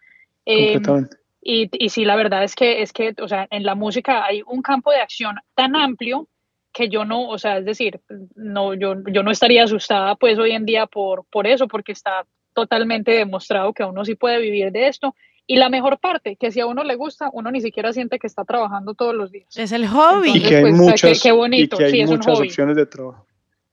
Eh, 0.45 0.75
Completamente. 0.75 1.17
y, 1.41 1.71
y 1.73 1.89
sí, 1.89 2.05
la 2.05 2.15
verdad 2.17 2.45
es 2.45 2.55
que, 2.55 2.83
es 2.83 2.93
que, 2.93 3.15
o 3.21 3.27
sea, 3.27 3.49
en 3.51 3.65
la 3.65 3.75
música 3.75 4.25
hay 4.25 4.43
un 4.47 4.61
campo 4.63 4.93
de 4.93 5.01
acción 5.01 5.37
tan 5.55 5.75
amplio 5.77 6.29
que 6.75 6.91
yo 6.91 7.07
no, 7.07 7.27
o 7.31 7.39
sea, 7.39 7.57
es 7.57 7.65
decir, 7.65 8.01
no, 8.35 8.75
yo, 8.75 8.97
yo 9.11 9.23
no 9.23 9.31
estaría 9.31 9.65
asustada 9.65 10.15
pues 10.17 10.39
hoy 10.39 10.53
en 10.53 10.67
día 10.67 10.87
por, 10.87 11.25
por 11.31 11.47
eso, 11.47 11.67
porque 11.69 11.93
está 11.93 12.27
totalmente 12.53 13.13
demostrado 13.13 13.73
que 13.73 13.83
uno 13.83 14.05
sí 14.05 14.15
puede 14.15 14.39
vivir 14.41 14.71
de 14.73 14.89
esto. 14.89 15.15
Y 15.49 15.57
la 15.57 15.69
mejor 15.69 15.99
parte, 16.01 16.37
que 16.37 16.51
si 16.51 16.61
a 16.61 16.67
uno 16.67 16.83
le 16.83 16.97
gusta, 16.97 17.31
uno 17.33 17.51
ni 17.53 17.61
siquiera 17.61 17.93
siente 17.93 18.19
que 18.19 18.27
está 18.27 18.45
trabajando 18.45 18.95
todos 18.95 19.15
los 19.15 19.31
días. 19.31 19.57
Es 19.57 19.71
el 19.73 19.87
hobby. 19.87 20.31
y 20.31 20.37
Entonces, 20.37 20.49
que 20.49 20.57
hay 20.57 20.63
pues, 20.63 20.75
muchas, 20.75 21.23
qué 21.23 21.33
bonito, 21.33 21.77
y 21.77 21.79
que 21.79 21.85
hay 21.85 21.91
sí, 21.93 22.01
es 22.01 22.11
un 22.11 22.17
muchas 22.17 22.35
hobby. 22.39 22.49
opciones 22.49 22.77
de 22.77 22.87
trabajo. 22.87 23.27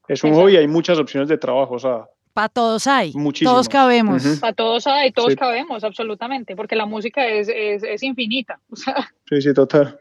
Es 0.08 0.24
un 0.24 0.30
Exacto. 0.30 0.44
hobby 0.44 0.54
y 0.54 0.58
hay 0.58 0.68
muchas 0.68 1.00
opciones 1.00 1.30
de 1.30 1.38
trabajo, 1.38 1.74
o 1.76 1.80
sea, 1.80 2.06
Para 2.34 2.50
todos 2.50 2.86
hay. 2.88 3.14
Muchísimos. 3.14 3.54
Todos 3.54 3.70
cabemos. 3.70 4.26
Ujú. 4.26 4.46
A 4.46 4.54
todos 4.54 4.86
hay, 4.88 5.12
todos 5.12 5.32
Sí. 5.32 5.36
cabemos, 5.38 5.84
absolutamente, 5.84 6.56
porque 6.56 6.76
la 6.76 6.86
música 6.86 7.26
es, 7.28 7.48
es, 7.48 7.84
es 7.84 8.02
infinita. 8.04 8.60
O 8.72 8.76
sea, 8.76 9.12
sí, 9.30 9.42
sí, 9.42 9.54
total. 9.54 10.00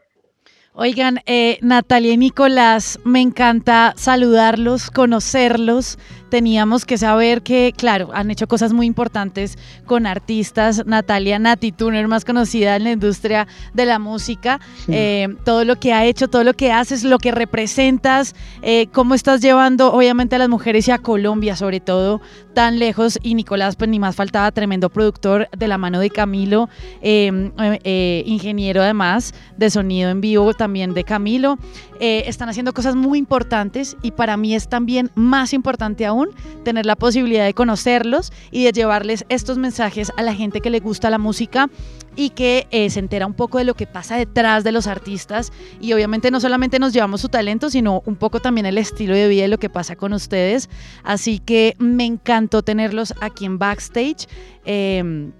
Oigan, 0.75 1.19
eh, 1.27 1.59
Natalia 1.61 2.13
y 2.13 2.17
Nicolás, 2.17 2.99
me 3.03 3.21
encanta 3.21 3.93
saludarlos, 3.95 4.89
conocerlos. 4.89 5.99
Teníamos 6.33 6.83
que 6.85 6.97
saber 6.97 7.43
que, 7.43 7.75
claro, 7.77 8.09
han 8.11 8.31
hecho 8.31 8.47
cosas 8.47 8.73
muy 8.73 8.87
importantes 8.87 9.55
con 9.85 10.07
artistas. 10.07 10.83
Natalia 10.83 11.37
Nati 11.37 11.71
Tuner, 11.71 12.07
más 12.07 12.25
conocida 12.25 12.75
en 12.75 12.85
la 12.85 12.91
industria 12.91 13.45
de 13.75 13.85
la 13.85 13.99
música. 13.99 14.59
Eh, 14.87 15.27
todo 15.45 15.63
lo 15.63 15.75
que 15.75 15.93
ha 15.93 16.05
hecho, 16.05 16.27
todo 16.27 16.43
lo 16.43 16.55
que 16.55 16.71
haces, 16.71 17.03
lo 17.03 17.19
que 17.19 17.31
representas, 17.31 18.33
eh, 18.63 18.87
cómo 18.87 19.13
estás 19.13 19.41
llevando, 19.41 19.93
obviamente, 19.93 20.35
a 20.35 20.39
las 20.39 20.49
mujeres 20.49 20.87
y 20.87 20.91
a 20.91 20.97
Colombia, 20.97 21.55
sobre 21.55 21.79
todo, 21.79 22.19
tan 22.55 22.79
lejos. 22.79 23.19
Y 23.21 23.35
Nicolás, 23.35 23.75
pues 23.75 23.91
ni 23.91 23.99
más 23.99 24.15
faltaba, 24.15 24.51
tremendo 24.51 24.89
productor 24.89 25.49
de 25.55 25.67
la 25.67 25.77
mano 25.77 25.99
de 25.99 26.09
Camilo, 26.09 26.67
eh, 27.03 27.51
eh, 27.59 27.79
eh, 27.83 28.23
ingeniero 28.25 28.81
además 28.81 29.35
de 29.57 29.69
sonido 29.69 30.09
en 30.09 30.19
vivo 30.19 30.51
también 30.55 30.95
de 30.95 31.03
Camilo. 31.03 31.59
Eh, 31.99 32.23
están 32.27 32.49
haciendo 32.49 32.73
cosas 32.73 32.95
muy 32.95 33.19
importantes 33.19 33.95
y 34.01 34.11
para 34.11 34.35
mí 34.35 34.55
es 34.55 34.67
también 34.67 35.11
más 35.15 35.53
importante 35.53 36.05
aún 36.05 36.22
tener 36.63 36.85
la 36.85 36.95
posibilidad 36.95 37.45
de 37.45 37.53
conocerlos 37.53 38.31
y 38.51 38.65
de 38.65 38.71
llevarles 38.71 39.25
estos 39.29 39.57
mensajes 39.57 40.11
a 40.17 40.23
la 40.23 40.33
gente 40.33 40.61
que 40.61 40.69
le 40.69 40.79
gusta 40.79 41.09
la 41.09 41.17
música 41.17 41.69
y 42.15 42.29
que 42.29 42.67
eh, 42.71 42.89
se 42.89 42.99
entera 42.99 43.25
un 43.25 43.33
poco 43.33 43.57
de 43.57 43.63
lo 43.63 43.73
que 43.73 43.87
pasa 43.87 44.17
detrás 44.17 44.63
de 44.63 44.71
los 44.71 44.87
artistas 44.87 45.51
y 45.81 45.93
obviamente 45.93 46.31
no 46.31 46.39
solamente 46.39 46.79
nos 46.79 46.93
llevamos 46.93 47.21
su 47.21 47.29
talento, 47.29 47.69
sino 47.69 48.03
un 48.05 48.15
poco 48.15 48.39
también 48.39 48.65
el 48.65 48.77
estilo 48.77 49.15
de 49.15 49.27
vida 49.27 49.45
y 49.45 49.47
lo 49.47 49.57
que 49.57 49.69
pasa 49.69 49.95
con 49.95 50.13
ustedes. 50.13 50.69
Así 51.03 51.39
que 51.39 51.75
me 51.79 52.05
encantó 52.05 52.61
tenerlos 52.61 53.13
aquí 53.21 53.45
en 53.45 53.57
backstage. 53.57 54.27
Eh, 54.65 55.31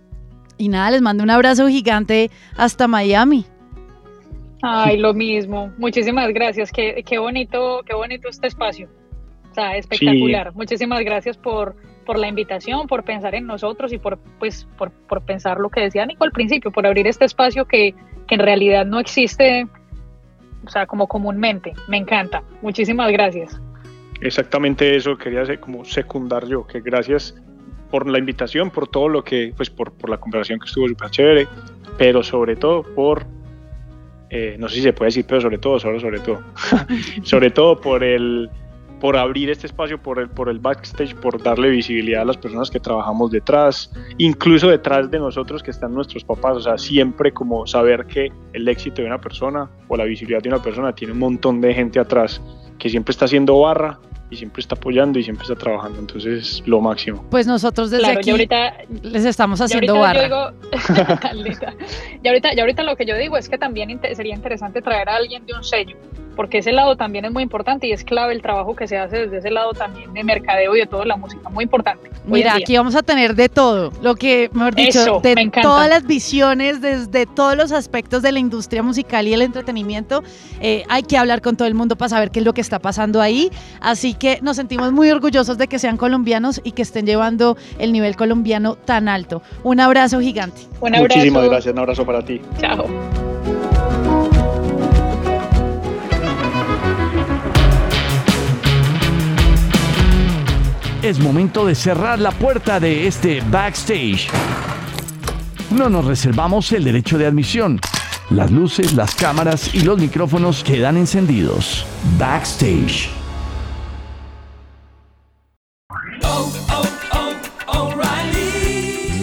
y 0.58 0.70
nada, 0.70 0.92
les 0.92 1.02
mando 1.02 1.24
un 1.24 1.30
abrazo 1.30 1.68
gigante 1.68 2.32
hasta 2.56 2.88
Miami. 2.88 3.46
Ay, 4.62 4.98
lo 4.98 5.14
mismo. 5.14 5.74
Muchísimas 5.78 6.30
gracias. 6.30 6.72
Qué, 6.72 7.04
qué 7.06 7.20
bonito, 7.20 7.82
qué 7.86 7.94
bonito 7.94 8.30
este 8.30 8.48
espacio. 8.48 8.88
O 9.54 9.56
sea, 9.56 9.78
espectacular. 9.78 10.52
Muchísimas 10.56 11.02
gracias 11.02 11.38
por, 11.38 11.76
por 12.08 12.18
la 12.18 12.28
invitación, 12.28 12.88
por 12.88 13.04
pensar 13.04 13.36
en 13.36 13.46
nosotros 13.46 13.94
y 13.94 14.00
por, 14.00 14.18
pues, 14.40 14.68
por, 14.80 14.90
por 14.90 15.22
pensar 15.22 15.60
lo 15.60 15.70
que 15.70 15.82
decía 15.82 16.08
Nico 16.08 16.24
al 16.24 16.32
principio, 16.32 16.72
por 16.72 16.88
abrir 16.88 17.06
este 17.06 17.26
espacio 17.26 17.66
que, 17.66 17.94
que 18.28 18.34
en 18.34 18.42
realidad 18.42 18.84
no 18.84 19.00
existe, 19.00 19.68
o 20.66 20.70
sea, 20.72 20.88
como 20.88 21.08
comúnmente. 21.08 21.74
Me 21.88 21.98
encanta. 21.98 22.42
Muchísimas 22.64 23.12
gracias. 23.12 23.62
Exactamente 24.22 24.96
eso 24.96 25.20
quería 25.20 25.44
como 25.60 25.86
secundar 25.86 26.48
yo, 26.48 26.66
que 26.66 26.82
gracias 26.82 27.36
por 27.92 28.10
la 28.10 28.18
invitación, 28.18 28.72
por 28.72 28.88
todo 28.88 29.08
lo 29.08 29.24
que, 29.24 29.54
pues 29.56 29.70
por, 29.70 29.94
por 29.94 30.10
la 30.10 30.18
conversación 30.18 30.60
que 30.60 30.66
estuvo 30.66 30.88
súper 30.88 31.12
chévere, 31.12 31.48
pero 32.00 32.24
sobre 32.24 32.56
todo 32.56 32.82
por, 32.82 33.24
eh, 34.32 34.56
no 34.58 34.68
sé 34.68 34.78
si 34.78 34.82
se 34.82 34.94
puede 34.94 35.10
decir, 35.10 35.26
pero 35.28 35.42
sobre 35.42 35.60
todo, 35.60 35.80
solo 35.80 36.00
sobre 36.00 36.22
todo, 36.22 36.42
sobre 37.22 37.52
todo 37.52 37.80
por 37.80 38.04
el, 38.04 38.50
por 39.04 39.18
abrir 39.18 39.50
este 39.50 39.68
espacio, 39.68 40.02
por 40.02 40.18
el, 40.18 40.30
por 40.30 40.48
el 40.48 40.60
backstage, 40.60 41.14
por 41.16 41.44
darle 41.44 41.70
visibilidad 41.72 42.22
a 42.22 42.26
las 42.26 42.38
personas 42.38 42.72
que 42.72 42.80
trabajamos 42.80 43.32
detrás, 43.32 43.92
incluso 44.18 44.70
detrás 44.70 45.12
de 45.12 45.20
nosotros 45.20 45.62
que 45.62 45.72
están 45.72 45.94
nuestros 45.94 46.24
papás, 46.24 46.56
o 46.56 46.62
sea, 46.62 46.78
siempre 46.78 47.34
como 47.34 47.68
saber 47.68 48.06
que 48.06 48.32
el 48.54 48.66
éxito 48.66 49.02
de 49.02 49.10
una 49.10 49.20
persona 49.20 49.70
o 49.90 49.98
la 49.98 50.06
visibilidad 50.06 50.42
de 50.42 50.48
una 50.48 50.62
persona 50.62 50.96
tiene 50.96 51.12
un 51.12 51.20
montón 51.20 51.60
de 51.60 51.74
gente 51.74 52.00
atrás 52.00 52.42
que 52.80 52.88
siempre 52.88 53.12
está 53.12 53.26
haciendo 53.26 53.60
barra 53.60 54.00
y 54.30 54.38
siempre 54.38 54.62
está 54.62 54.76
apoyando 54.76 55.20
y 55.20 55.24
siempre 55.24 55.44
está 55.44 55.56
trabajando, 55.56 56.00
entonces 56.00 56.64
lo 56.66 56.80
máximo. 56.80 57.26
Pues 57.30 57.46
nosotros 57.46 57.92
desde 57.92 58.06
claro, 58.06 58.20
aquí 58.20 58.30
ahorita, 58.30 58.74
les 59.02 59.26
estamos 59.26 59.60
haciendo 59.60 59.98
ahorita 59.98 60.30
barra. 60.30 60.30
yo 60.30 60.54
digo, 61.34 61.70
y 62.24 62.28
ahorita, 62.30 62.54
y 62.54 62.60
ahorita 62.62 62.84
lo 62.84 62.96
que 62.96 63.06
yo 63.06 63.18
digo 63.18 63.36
es 63.36 63.50
que 63.50 63.58
también 63.58 64.00
sería 64.16 64.34
interesante 64.34 64.82
traer 64.82 65.10
a 65.10 65.18
alguien 65.18 65.46
de 65.46 65.56
un 65.56 65.64
sello, 65.66 65.98
porque 66.36 66.60
ese 66.60 66.72
lado 66.72 66.96
también 66.96 67.26
es 67.26 67.32
muy 67.32 67.44
importante 67.44 67.88
y 67.88 67.92
es 67.92 68.04
clave 68.04 68.34
el 68.34 68.42
trabajo 68.42 68.76
que 68.76 68.88
se 68.88 68.98
hace 68.98 69.18
desde 69.18 69.38
ese 69.38 69.52
lado 69.52 69.74
también 69.74 70.14
de 70.14 70.24
mercadeo 70.24 70.76
y 70.76 70.80
de 70.80 70.88
toda 70.88 71.06
la 71.06 71.18
música, 71.18 71.50
muy 71.50 71.64
importante. 71.64 72.10
Mira, 72.26 72.56
aquí 72.56 72.78
vamos 72.78 72.96
a 72.96 73.04
tener 73.04 73.36
de 73.36 73.50
todo, 73.50 73.92
lo 74.02 74.16
que, 74.16 74.50
mejor 74.54 74.76
dicho, 74.76 75.02
Eso, 75.02 75.22
me 75.24 75.36
de 75.36 75.42
encanta. 75.42 75.68
todas 75.68 75.90
las 75.90 76.06
visiones, 76.06 76.82
desde 76.82 77.26
todos 77.26 77.56
los 77.58 77.72
aspectos 77.72 78.22
de 78.22 78.32
la 78.32 78.40
industria 78.40 78.82
musical 78.82 79.28
y 79.28 79.34
el 79.34 79.42
entretenimiento. 79.42 80.24
Eh, 80.62 80.84
hay 80.90 81.04
que 81.04 81.18
hablar 81.18 81.42
con 81.42 81.58
todo 81.58 81.68
el 81.68 81.74
mundo 81.74 81.96
para 81.96 82.10
saber 82.10 82.32
qué 82.32 82.40
es 82.40 82.46
lo 82.46 82.54
que 82.54 82.62
está 82.62 82.80
pasando 82.80 83.22
ahí. 83.22 83.50
Así 83.82 84.14
que 84.14 84.40
nos 84.42 84.56
sentimos 84.56 84.92
muy 84.92 85.12
orgullosos 85.12 85.58
de 85.58 85.68
que 85.68 85.80
sean 85.80 85.98
colombianos 85.98 86.62
y 86.64 86.72
que 86.72 86.82
estén 86.82 87.06
llevando 87.06 87.58
el 87.80 87.92
nivel 87.92 88.16
colombiano 88.16 88.76
tan 88.76 89.10
alto. 89.10 89.42
Un 89.64 89.80
abrazo 89.80 90.20
gigante. 90.22 90.62
Un 90.80 90.96
abrazo. 90.96 91.16
Muchísimas 91.16 91.46
gracias, 91.50 91.74
un 91.74 91.80
abrazo 91.80 92.06
para 92.06 92.24
ti. 92.24 92.42
Chao. 92.60 93.33
Es 101.04 101.20
momento 101.20 101.66
de 101.66 101.76
cerrar 101.76 102.18
la 102.18 102.32
puerta 102.32 102.80
de 102.80 103.08
este 103.08 103.42
backstage. 103.52 104.30
No 105.70 105.90
nos 105.90 106.06
reservamos 106.06 106.72
el 106.72 106.86
derecho 106.86 107.18
de 107.18 107.26
admisión. 107.26 107.82
Las 108.30 108.52
luces, 108.52 108.94
las 108.94 109.14
cámaras 109.14 109.76
y 109.76 109.82
los 109.82 110.00
micrófonos 110.00 110.64
quedan 110.64 110.96
encendidos. 110.96 111.86
Backstage. 112.18 113.10